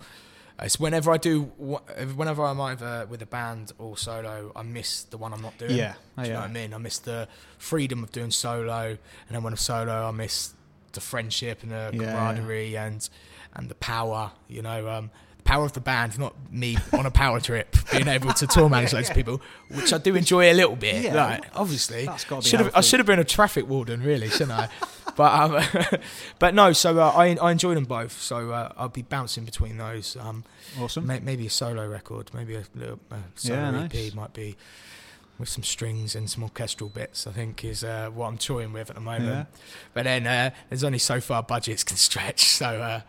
It's 0.62 0.78
whenever 0.78 1.10
I 1.12 1.18
do, 1.18 1.44
whenever 2.16 2.44
I'm 2.44 2.60
either 2.60 3.06
with 3.10 3.22
a 3.22 3.26
band 3.26 3.72
or 3.78 3.98
solo, 3.98 4.52
I 4.56 4.62
miss 4.64 5.04
the 5.04 5.18
one 5.18 5.32
I'm 5.32 5.42
not 5.42 5.58
doing. 5.58 5.72
Yeah, 5.72 5.94
Do 6.18 6.24
you 6.24 6.28
yeah. 6.28 6.34
know 6.34 6.40
what 6.42 6.50
I 6.50 6.54
mean? 6.54 6.74
I 6.74 6.78
miss 6.80 7.00
the 7.00 7.30
freedom 7.58 8.04
of 8.04 8.12
doing 8.12 8.30
solo, 8.32 8.88
and 8.90 8.98
then 9.30 9.42
when 9.42 9.54
I'm 9.54 9.58
solo, 9.58 10.06
I 10.08 10.12
miss 10.12 10.54
the 10.92 11.00
friendship 11.00 11.64
and 11.64 11.72
the 11.72 11.92
Yeah, 11.94 12.02
yeah. 12.02 12.12
camaraderie 12.12 12.76
and 12.78 13.08
and 13.54 13.70
the 13.70 13.76
power. 13.76 14.32
You 14.50 14.62
know, 14.62 14.90
um, 14.90 15.12
the 15.38 15.44
power 15.44 15.64
of 15.64 15.72
the 15.74 15.80
band, 15.80 16.20
not 16.20 16.36
me 16.52 16.78
on 16.94 17.06
a 17.06 17.12
power 17.12 17.40
trip, 17.40 17.78
being 17.92 18.10
able 18.10 18.34
to 18.34 18.46
tour 18.46 18.68
manage 18.68 18.92
loads 18.92 19.10
of 19.10 19.16
people, 19.16 19.42
which 19.70 19.94
I 19.94 19.98
do 19.98 20.14
enjoy 20.18 20.52
a 20.52 20.54
little 20.56 20.76
bit. 20.76 21.04
Yeah, 21.06 21.14
like, 21.26 21.46
obviously, 21.56 22.06
that's 22.06 22.26
be 22.26 22.42
should 22.42 22.60
have 22.60 22.72
I 22.76 22.82
should 22.82 23.00
have 23.00 23.08
been 23.08 23.20
a 23.20 23.24
traffic 23.24 23.66
warden, 23.70 24.02
really, 24.04 24.28
shouldn't 24.30 24.52
I? 24.52 24.68
But 25.20 25.34
um, 25.34 26.00
but 26.40 26.56
no. 26.56 26.72
So 26.72 26.98
uh, 26.98 27.10
I 27.14 27.36
I 27.42 27.52
enjoy 27.52 27.76
them 27.76 27.84
both. 27.84 28.14
So 28.22 28.52
uh, 28.52 28.72
I'll 28.78 28.88
be 28.88 29.02
bouncing 29.02 29.44
between 29.44 29.78
those. 29.78 30.16
Um, 30.16 30.46
Awesome. 30.80 31.06
May- 31.08 31.20
maybe 31.20 31.46
a 31.48 31.50
solo 31.50 31.86
record, 31.88 32.32
maybe 32.34 32.56
a 32.56 32.64
little 32.74 33.00
uh, 33.12 33.16
solo 33.36 33.60
Yeah, 33.72 33.84
EP 33.84 33.94
nice. 33.94 34.14
might 34.14 34.34
be 34.34 34.56
with 35.40 35.50
some 35.50 35.64
strings 35.64 36.16
and 36.16 36.30
some 36.30 36.44
orchestral 36.44 36.90
bits. 36.90 37.28
I 37.28 37.32
think 37.32 37.66
is 37.66 37.84
uh, 37.84 38.10
what 38.14 38.28
I'm 38.28 38.38
toying 38.38 38.72
with 38.72 38.90
at 38.90 38.96
the 38.96 39.02
moment. 39.02 39.26
Yeah. 39.30 39.46
But 39.94 40.04
then 40.06 40.26
uh, 40.26 40.52
there's 40.70 40.84
only 40.86 41.00
so 41.00 41.20
far 41.20 41.44
budgets 41.44 41.84
can 41.84 41.98
stretch, 42.10 42.46
so 42.46 42.68
uh, 42.68 43.02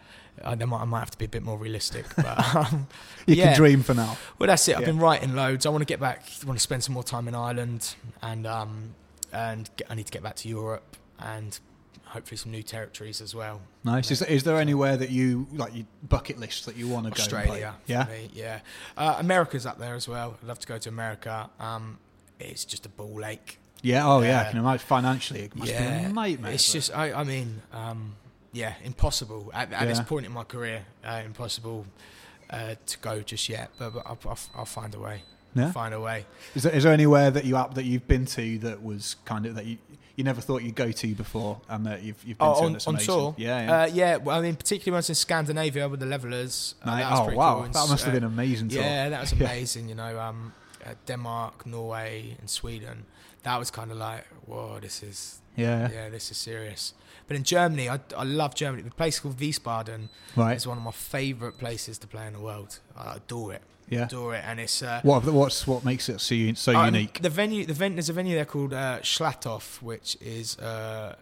I, 0.45 0.55
might, 0.57 0.81
I 0.81 0.85
might 0.85 0.99
have 1.01 1.11
to 1.13 1.19
be 1.19 1.27
a 1.27 1.29
bit 1.29 1.43
more 1.45 1.59
realistic. 1.59 2.07
But 2.17 2.55
um, 2.57 2.89
You 3.27 3.37
yeah. 3.37 3.45
can 3.49 3.57
dream 3.57 3.83
for 3.85 3.95
now. 3.95 4.17
well, 4.39 4.49
that's 4.49 4.67
it. 4.69 4.75
I've 4.75 4.81
Yeah. 4.81 4.87
been 4.87 4.99
writing 4.99 5.35
loads. 5.37 5.65
I 5.67 5.69
want 5.69 5.83
to 5.83 5.93
get 5.95 6.01
back. 6.01 6.25
I 6.43 6.47
want 6.47 6.59
to 6.59 6.63
spend 6.63 6.83
some 6.83 6.95
more 6.95 7.05
time 7.05 7.29
in 7.29 7.35
Ireland, 7.37 7.95
and 8.23 8.47
um, 8.47 8.95
and 9.33 9.71
get, 9.77 9.87
I 9.91 9.95
need 9.95 10.07
to 10.07 10.13
get 10.13 10.23
back 10.25 10.37
to 10.37 10.49
Europe 10.49 10.97
and 11.19 11.59
hopefully 12.11 12.37
some 12.37 12.51
new 12.51 12.63
territories 12.63 13.21
as 13.21 13.35
well. 13.35 13.61
Nice. 13.85 14.11
Is, 14.11 14.21
is 14.23 14.43
there 14.43 14.59
anywhere 14.59 14.97
that 14.97 15.11
you 15.11 15.47
like 15.53 15.75
your 15.75 15.87
bucket 16.09 16.39
list 16.39 16.67
that 16.67 16.77
you 16.77 16.89
want 16.89 17.07
to 17.07 17.11
go? 17.11 17.21
Australia. 17.21 17.75
Yeah. 17.87 18.07
yeah. 18.35 18.61
Uh, 18.97 19.17
America's 19.19 19.65
up 19.65 19.79
there 19.79 19.95
as 19.95 20.09
well. 20.09 20.37
I'd 20.43 20.49
love 20.49 20.59
to 20.59 20.67
go 20.67 20.79
to 20.79 20.89
America. 20.89 21.49
Um, 21.59 21.99
it's 22.39 22.65
just 22.65 22.85
a 22.85 22.89
ball 22.89 23.25
ache. 23.25 23.59
Yeah. 23.83 24.07
Oh 24.07 24.21
yeah. 24.21 24.29
Yeah. 24.29 24.41
I 24.41 24.51
can 24.51 24.59
imagine 24.59 24.87
financially 24.87 25.41
it 25.43 25.57
must 25.57 25.71
be 25.71 25.77
a 25.77 26.09
nightmare. 26.09 26.53
It's 26.53 26.69
but- 26.69 26.73
just, 26.73 26.95
I, 26.95 27.13
I 27.13 27.25
mean, 27.25 27.63
um, 27.73 28.17
yeah, 28.53 28.75
impossible 28.83 29.51
at, 29.55 29.73
at 29.73 29.87
this 29.87 30.01
point 30.01 30.27
in 30.27 30.33
my 30.33 30.45
career. 30.45 30.85
Uh, 31.05 31.23
impossible 31.25 31.87
uh, 32.51 32.75
to 32.87 32.99
go 32.99 33.23
just 33.23 33.49
yet, 33.49 33.71
but, 33.79 33.95
but 33.95 34.03
I'll, 34.05 34.19
I'll, 34.27 34.39
I'll 34.57 34.65
find 34.65 34.95
a 34.95 34.99
way. 34.99 35.23
Yeah. 35.55 35.73
Find 35.73 35.95
a 35.95 36.01
way. 36.01 36.27
Is 36.55 36.63
there, 36.65 36.73
is 36.73 36.85
there 36.85 36.93
anywhere 36.93 37.31
that 37.31 37.45
you 37.45 37.57
up 37.57 37.75
that 37.75 37.85
you've 37.85 38.07
been 38.07 38.27
to 38.27 38.59
that 38.59 38.83
was 38.83 39.17
kind 39.25 39.47
of 39.47 39.55
that 39.57 39.67
you 39.67 39.79
you 40.17 40.25
never 40.25 40.41
thought 40.41 40.63
you'd 40.63 40.75
go 40.75 40.91
to 40.93 41.15
before 41.15 41.61
and 41.69 41.87
that 41.87 42.03
you've 42.03 42.23
you've 42.25 42.39
been 42.39 42.47
Oh, 42.49 42.61
to 42.77 42.89
on, 42.89 42.97
on 42.97 43.03
tour? 43.03 43.35
Yeah. 43.39 43.63
yeah. 43.63 43.83
Uh, 43.83 43.87
yeah, 43.87 44.17
well, 44.17 44.39
I 44.39 44.43
mean, 44.43 44.57
particularly 44.57 44.93
when 44.93 44.97
I 44.99 44.99
was 44.99 45.09
in 45.09 45.15
Scandinavia 45.15 45.89
with 45.89 46.01
the 46.01 46.07
Levellers. 46.07 46.75
Uh, 46.83 46.87
Nice. 46.91 47.19
oh 47.19 47.35
wow, 47.35 47.55
cool. 47.63 47.63
That 47.73 47.89
must 47.89 48.05
have 48.05 48.15
been 48.15 48.25
amazing. 48.25 48.69
Tour. 48.69 48.83
Yeah, 48.83 49.09
that 49.11 49.21
was 49.21 49.33
amazing. 49.41 49.89
You 49.89 49.95
know, 49.95 50.19
um, 50.21 50.53
uh, 50.85 50.95
Denmark, 51.07 51.67
Norway, 51.67 52.37
and 52.41 52.49
Sweden. 52.51 53.05
That 53.43 53.59
was 53.59 53.71
kind 53.71 53.91
of 53.91 53.97
like, 53.97 54.27
whoa, 54.47 54.79
this 54.81 55.03
is 55.03 55.41
Yeah. 55.57 55.89
yeah, 55.93 56.09
this 56.11 56.31
is 56.31 56.37
serious. 56.37 56.95
But 57.27 57.37
in 57.37 57.45
Germany, 57.45 57.89
I, 57.89 58.01
I 58.17 58.25
love 58.25 58.55
Germany. 58.55 58.83
The 58.83 58.91
place 58.91 59.21
called 59.21 59.37
Wiesbaden 59.39 60.09
Right. 60.37 60.57
is 60.57 60.67
one 60.67 60.79
of 60.79 60.85
my 60.85 60.91
favourite 60.91 61.57
places 61.59 61.99
to 61.99 62.07
play 62.07 62.27
in 62.27 62.33
the 62.33 62.41
world. 62.41 62.81
I 62.97 63.15
adore 63.17 63.55
it, 63.55 63.63
Yeah. 63.91 64.05
adore 64.05 64.37
it, 64.37 64.45
and 64.47 64.59
it's 64.61 64.83
uh, 64.83 65.01
What 65.03 65.25
what's 65.25 65.67
what 65.67 65.85
makes 65.85 66.09
it 66.09 66.21
so 66.21 66.53
so 66.55 66.75
um, 66.75 66.95
unique? 66.95 67.21
The 67.21 67.29
venue, 67.29 67.67
the 67.67 67.75
ven- 67.75 67.97
there's 67.97 68.09
a 68.09 68.13
venue 68.15 68.35
there 68.37 68.45
called 68.47 68.73
uh, 68.73 69.01
which 69.83 70.17
is 70.21 70.57
uh, 70.59 71.17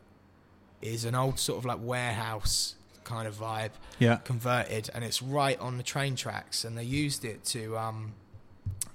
is 0.83 1.05
an 1.05 1.15
old 1.15 1.39
sort 1.39 1.59
of 1.59 1.65
like 1.65 1.79
warehouse 1.81 2.75
kind 3.05 3.27
of 3.27 3.35
vibe 3.37 3.71
Yeah. 3.99 4.17
converted, 4.19 4.91
and 4.95 5.03
it's 5.03 5.23
right 5.23 5.59
on 5.59 5.79
the 5.79 5.83
train 5.83 6.15
tracks. 6.15 6.65
And 6.65 6.77
they 6.77 6.85
used 6.85 7.25
it 7.25 7.43
to, 7.47 7.77
um, 7.79 8.13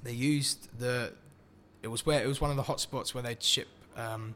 they 0.03 0.11
used 0.13 0.69
the, 0.80 1.13
it 1.82 1.88
was 1.88 2.05
where 2.05 2.24
it 2.24 2.28
was 2.28 2.39
one 2.39 2.51
of 2.51 2.55
the 2.57 2.63
hotspots 2.63 3.13
where 3.15 3.24
they'd 3.24 3.41
ship 3.41 3.67
um, 3.97 4.36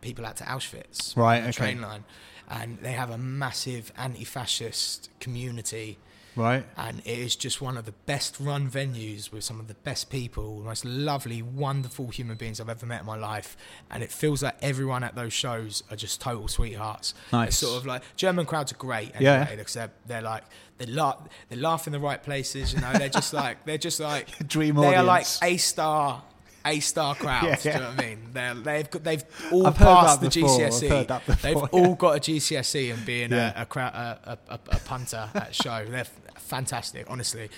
people 0.00 0.26
out 0.26 0.36
to 0.38 0.44
Auschwitz, 0.44 1.16
Right, 1.16 1.40
okay. 1.44 1.52
train 1.52 1.80
line, 1.80 2.04
and 2.50 2.78
they 2.80 2.92
have 2.92 3.10
a 3.10 3.16
massive 3.18 3.92
anti-fascist 3.96 5.08
community 5.20 5.98
Right. 6.36 6.64
and 6.76 7.00
it 7.00 7.18
is 7.18 7.34
just 7.34 7.60
one 7.62 7.76
of 7.78 7.86
the 7.86 7.92
best 8.04 8.36
run 8.38 8.70
venues 8.70 9.32
with 9.32 9.42
some 9.42 9.58
of 9.58 9.68
the 9.68 9.74
best 9.74 10.10
people, 10.10 10.58
the 10.58 10.64
most 10.64 10.84
lovely, 10.84 11.40
wonderful 11.42 12.08
human 12.08 12.36
beings 12.36 12.60
I've 12.60 12.68
ever 12.68 12.84
met 12.86 13.00
in 13.00 13.06
my 13.06 13.16
life. 13.16 13.56
And 13.90 14.02
it 14.02 14.12
feels 14.12 14.42
like 14.42 14.56
everyone 14.60 15.02
at 15.02 15.14
those 15.14 15.32
shows 15.32 15.82
are 15.90 15.96
just 15.96 16.20
total 16.20 16.46
sweethearts. 16.48 17.14
Nice. 17.32 17.48
It's 17.48 17.56
sort 17.58 17.78
of 17.80 17.86
like 17.86 18.02
German 18.16 18.44
crowds 18.46 18.70
are 18.72 18.76
great, 18.76 19.14
anyway, 19.16 19.22
Yeah. 19.24 19.54
because 19.56 19.74
they're, 19.74 19.90
they're 20.06 20.22
like 20.22 20.44
they 20.78 20.86
laugh, 20.86 21.26
they 21.48 21.56
laugh 21.56 21.86
in 21.86 21.92
the 21.94 21.98
right 22.00 22.22
places. 22.22 22.74
You 22.74 22.80
know, 22.82 22.92
they're 22.92 23.08
just 23.08 23.32
like 23.32 23.64
they're 23.64 23.78
just 23.78 23.98
like 23.98 24.28
Dream 24.46 24.74
They 24.76 24.94
are 24.94 25.02
like 25.04 25.26
a 25.42 25.56
star. 25.56 26.22
A 26.68 26.80
star 26.80 27.14
crowds, 27.22 27.64
Yeah. 27.64 27.72
do 27.72 27.78
you 27.78 27.84
know 27.84 27.90
what 27.90 28.04
I 28.04 28.08
mean? 28.08 28.18
They're, 28.32 28.54
they've 28.54 28.90
got, 28.90 29.04
they've 29.04 29.24
all 29.52 29.66
I've 29.66 29.76
heard 29.76 29.84
passed 29.86 30.20
that 30.20 30.32
the 30.32 30.40
before, 30.40 30.64
I've 30.64 30.72
GCSE. 30.72 30.88
heard 30.88 31.08
that 31.08 31.26
before, 31.26 31.42
they've 31.42 31.56
yeah. 31.62 31.80
all 31.80 31.94
got 31.94 32.16
a 32.16 32.20
GCSE 32.20 32.92
and 32.94 33.06
being 33.06 33.30
Yeah. 33.30 33.52
a, 33.58 33.62
a, 33.62 33.66
crowd, 33.66 33.94
a, 33.94 34.38
a, 34.48 34.54
a, 34.54 34.78
punter 34.80 35.30
at 35.34 35.50
a 35.50 35.52
show. 35.52 35.84
They're 35.88 36.06
fantastic, 36.36 37.06
honestly. 37.08 37.50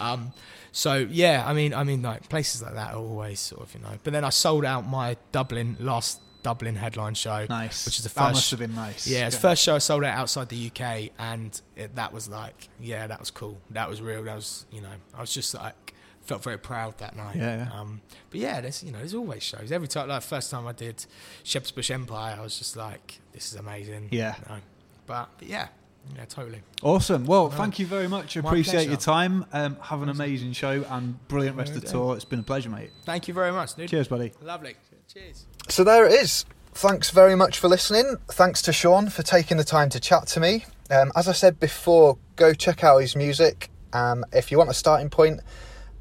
Um, 0.00 0.32
so 0.72 0.94
yeah, 0.96 1.44
I 1.46 1.52
mean, 1.54 1.72
I 1.74 1.84
mean, 1.84 2.02
like 2.02 2.28
places 2.28 2.62
like 2.62 2.74
that 2.74 2.94
are 2.94 2.98
always 2.98 3.38
sort 3.40 3.62
of 3.62 3.74
you 3.74 3.80
know. 3.80 3.96
But 4.02 4.12
then 4.12 4.24
I 4.24 4.30
sold 4.30 4.64
out 4.64 4.86
my 4.86 5.16
Dublin 5.30 5.76
last 5.78 6.20
Dublin 6.42 6.74
headline 6.76 7.14
show, 7.14 7.46
Nice. 7.48 7.86
which 7.86 7.98
is 7.98 8.02
the 8.04 8.08
That 8.10 8.20
first. 8.26 8.34
must 8.34 8.50
have 8.50 8.60
been 8.60 8.74
nice. 8.74 9.06
yeah, 9.06 9.26
it's 9.26 9.36
the 9.36 9.40
first 9.42 9.62
show 9.62 9.76
I 9.76 9.78
sold 9.78 10.04
out 10.04 10.18
outside 10.18 10.48
the 10.48 10.66
UK, 10.70 11.10
and 11.18 11.58
it, 11.76 11.94
that 11.94 12.12
was 12.12 12.28
like, 12.28 12.68
yeah, 12.80 13.06
that 13.06 13.18
was 13.20 13.30
cool. 13.30 13.58
That 13.70 13.88
was 13.88 14.02
real. 14.02 14.24
That 14.24 14.34
was, 14.36 14.66
you 14.70 14.80
know, 14.82 14.88
I 15.16 15.20
was 15.22 15.32
just 15.32 15.54
like, 15.54 15.93
felt 16.24 16.42
very 16.42 16.58
proud 16.58 16.98
that 16.98 17.16
night. 17.16 17.36
Yeah, 17.36 17.66
yeah. 17.68 17.80
Um, 17.80 18.00
but 18.30 18.40
yeah, 18.40 18.60
there's, 18.60 18.82
you 18.82 18.92
know, 18.92 18.98
there's 18.98 19.14
always 19.14 19.42
shows. 19.42 19.70
Every 19.72 19.88
time, 19.88 20.08
like 20.08 20.22
first 20.22 20.50
time 20.50 20.66
I 20.66 20.72
did 20.72 21.04
Shepherd's 21.42 21.70
Bush 21.70 21.90
Empire, 21.90 22.36
I 22.38 22.42
was 22.42 22.58
just 22.58 22.76
like, 22.76 23.20
this 23.32 23.52
is 23.52 23.58
amazing. 23.58 24.08
Yeah. 24.10 24.34
You 24.48 24.54
know? 24.54 24.60
But, 25.06 25.28
but 25.38 25.48
yeah, 25.48 25.68
yeah, 26.16 26.24
totally. 26.26 26.62
Awesome. 26.82 27.26
Well, 27.26 27.44
No. 27.44 27.56
thank 27.56 27.78
you 27.78 27.86
very 27.86 28.08
much. 28.08 28.36
My 28.36 28.48
Appreciate 28.48 28.88
your 28.88 28.96
time. 28.96 29.44
Um, 29.52 29.76
have 29.80 30.02
an 30.02 30.08
amazing 30.08 30.52
show 30.52 30.84
and 30.90 31.26
brilliant 31.28 31.56
rest 31.56 31.74
of 31.74 31.82
the 31.82 31.88
tour. 31.88 32.14
It's 32.16 32.24
been 32.24 32.40
a 32.40 32.44
pleasure, 32.44 32.70
mate. 32.70 32.90
Thank 33.04 33.28
you 33.28 33.34
very 33.34 33.52
much, 33.52 33.74
dude. 33.74 33.88
Cheers, 33.88 34.08
buddy. 34.08 34.32
Lovely. 34.42 34.76
Cheers. 35.12 35.46
So 35.68 35.84
there 35.84 36.06
it 36.06 36.12
is. 36.12 36.44
Thanks 36.72 37.10
very 37.10 37.36
much 37.36 37.58
for 37.58 37.68
listening. 37.68 38.16
Thanks 38.32 38.60
to 38.62 38.72
Sean 38.72 39.08
for 39.08 39.22
taking 39.22 39.56
the 39.58 39.64
time 39.64 39.90
to 39.90 40.00
chat 40.00 40.26
to 40.28 40.40
me. 40.40 40.64
Um, 40.90 41.12
as 41.14 41.28
I 41.28 41.32
said 41.32 41.60
before, 41.60 42.18
go 42.36 42.52
check 42.52 42.82
out 42.82 42.98
his 42.98 43.14
music. 43.14 43.70
Um, 43.92 44.24
if 44.32 44.50
you 44.50 44.58
want 44.58 44.70
a 44.70 44.74
starting 44.74 45.08
point, 45.08 45.40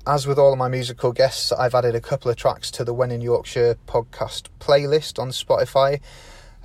as 0.06 0.28
with 0.28 0.38
all 0.38 0.52
of 0.52 0.58
my 0.58 0.68
musical 0.68 1.12
guests, 1.14 1.52
I've 1.52 1.74
added 1.74 1.96
a 1.96 2.02
couple 2.02 2.30
of 2.30 2.38
tracks 2.38 2.70
to 2.72 2.84
the 2.84 2.94
When 2.94 3.12
in 3.12 3.22
Yorkshire 3.22 3.78
podcast 3.88 4.48
playlist 4.60 5.18
on 5.18 5.30
Spotify. 5.30 6.02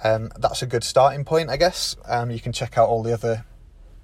Um, 0.02 0.30
that's 0.38 0.62
a 0.62 0.66
good 0.66 0.84
starting 0.84 1.24
point, 1.24 1.50
I 1.50 1.56
guess. 1.56 1.96
Um, 2.04 2.30
you 2.30 2.40
can 2.40 2.52
check 2.52 2.76
out 2.76 2.88
all 2.88 3.02
the 3.02 3.12
other 3.12 3.44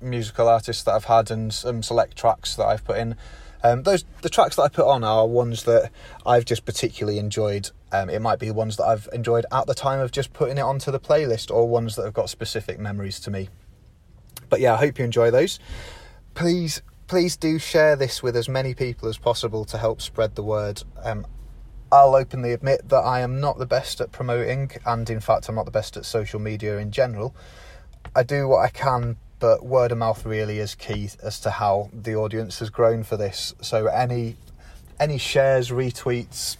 musical 0.01 0.49
artists 0.49 0.85
that 0.85 0.93
I've 0.93 1.07
had 1.07 1.31
and 1.31 1.53
some 1.53 1.83
select 1.83 2.17
tracks 2.17 2.55
that 2.57 2.65
I've 2.65 2.85
put 2.85 2.99
in. 2.99 3.17
Um, 3.63 3.83
those 3.83 4.05
the 4.21 4.29
tracks 4.29 4.57
that 4.57 4.63
I 4.63 4.69
put 4.69 4.87
on 4.87 5.03
are 5.03 5.27
ones 5.27 5.65
that 5.65 5.91
I've 6.27 6.45
just 6.45 6.65
particularly 6.65 7.19
enjoyed. 7.19 7.71
Um, 7.93 8.11
it 8.11 8.21
might 8.21 8.39
be 8.39 8.51
ones 8.51 8.77
that 8.77 8.85
I've 8.85 9.09
enjoyed 9.13 9.47
at 9.51 9.67
the 9.67 9.75
time 9.75 10.01
of 10.01 10.13
just 10.13 10.33
putting 10.33 10.59
it 10.59 10.63
onto 10.63 10.91
the 10.91 11.01
playlist, 11.01 11.51
or 11.51 11.69
ones 11.69 11.97
that 11.97 12.05
have 12.05 12.13
got 12.13 12.29
specific 12.29 12.79
memories 12.79 13.19
to 13.21 13.31
me. 13.31 13.49
But 14.51 14.61
yeah, 14.61 14.75
I 14.75 14.77
hope 14.77 14.99
you 14.99 15.05
enjoy 15.05 15.31
those. 15.31 15.59
Please, 16.35 16.83
please 17.07 17.37
do 17.37 17.59
share 17.59 17.97
this 17.97 18.23
with 18.23 18.37
as 18.37 18.49
many 18.49 18.75
people 18.75 19.09
as 19.09 19.19
possible 19.19 19.65
to 19.67 19.79
help 19.79 20.01
spread 20.01 20.35
the 20.35 20.43
word. 20.43 20.83
Um, 21.03 21.27
I'll 21.93 22.17
openly 22.17 22.53
admit 22.53 22.89
that 22.89 23.01
I 23.01 23.21
am 23.21 23.41
not 23.41 23.59
the 23.59 23.67
best 23.67 24.01
at 24.01 24.11
promoting, 24.11 24.71
and 24.85 25.09
in 25.09 25.21
fact, 25.21 25.49
I'm 25.49 25.55
not 25.55 25.65
the 25.65 25.71
best 25.71 25.97
at 25.97 26.05
social 26.05 26.41
media 26.41 26.79
in 26.79 26.91
general. 26.91 27.35
I 28.17 28.23
do 28.23 28.49
what 28.49 28.65
I 28.65 28.69
can, 28.69 29.17
but 29.39 29.65
word 29.65 29.93
of 29.93 29.99
mouth 29.99 30.25
really 30.25 30.59
is 30.59 30.75
key 30.75 31.11
as 31.23 31.39
to 31.41 31.51
how 31.51 31.91
the 31.93 32.17
audience 32.17 32.59
has 32.59 32.71
grown 32.71 33.05
for 33.05 33.17
this. 33.17 33.55
So 33.61 33.87
any 33.87 34.37
any 34.99 35.19
shares, 35.19 35.71
retweets, 35.71 36.57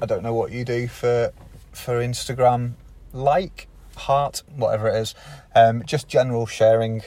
I 0.00 0.06
don't 0.06 0.22
know 0.22 0.34
what 0.34 0.50
you 0.50 0.64
do 0.64 0.88
for 0.88 1.32
for 1.72 2.00
Instagram, 2.00 2.72
like, 3.12 3.68
heart, 3.96 4.42
whatever 4.56 4.88
it 4.88 4.96
is, 4.96 5.14
um, 5.54 5.82
just 5.84 6.08
general 6.08 6.46
sharing 6.46 7.02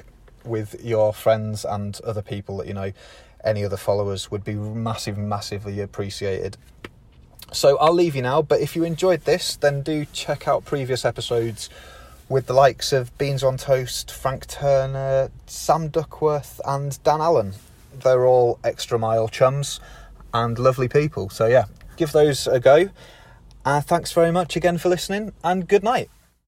with 0.48 0.84
your 0.84 1.14
friends 1.14 1.66
and 1.66 2.00
other 2.04 2.22
people 2.22 2.58
that 2.58 2.68
you 2.68 2.74
know, 2.74 2.92
any 3.44 3.64
other 3.64 3.78
followers 3.78 4.32
would 4.32 4.44
be 4.44 4.56
massive, 4.56 5.18
massively 5.18 5.80
appreciated. 5.80 6.58
So 7.52 7.78
I'll 7.78 7.94
leave 7.94 8.16
you 8.16 8.22
now, 8.22 8.42
but 8.42 8.60
if 8.60 8.76
you 8.76 8.84
enjoyed 8.84 9.22
this, 9.22 9.56
then 9.56 9.82
do 9.82 10.06
check 10.12 10.48
out 10.48 10.66
previous 10.66 11.06
episodes 11.06 11.70
with 12.30 12.48
the 12.48 12.54
likes 12.54 12.92
of 12.92 13.18
Beans 13.18 13.42
on 13.42 13.56
Toast, 13.56 14.12
Frank 14.12 14.48
Turner, 14.48 15.32
Sam 15.46 15.88
Duckworth, 15.88 16.60
and 16.66 17.02
Dan 17.04 17.22
Allen. 17.22 17.54
They're 18.04 18.26
all 18.26 18.60
Xtra 18.64 19.00
Mile 19.00 19.30
chums 19.30 19.80
and 20.34 20.60
lovely 20.60 20.90
people. 20.90 21.30
So, 21.30 21.48
yeah, 21.48 21.66
give 21.96 22.12
those 22.12 22.48
a 22.48 22.60
go. 22.60 22.90
And 23.66 23.86
thanks 23.86 24.12
very 24.12 24.32
much 24.32 24.56
again 24.58 24.78
for 24.78 24.90
listening, 24.90 25.32
and 25.44 25.68
good 25.68 25.84
night. 25.84 26.10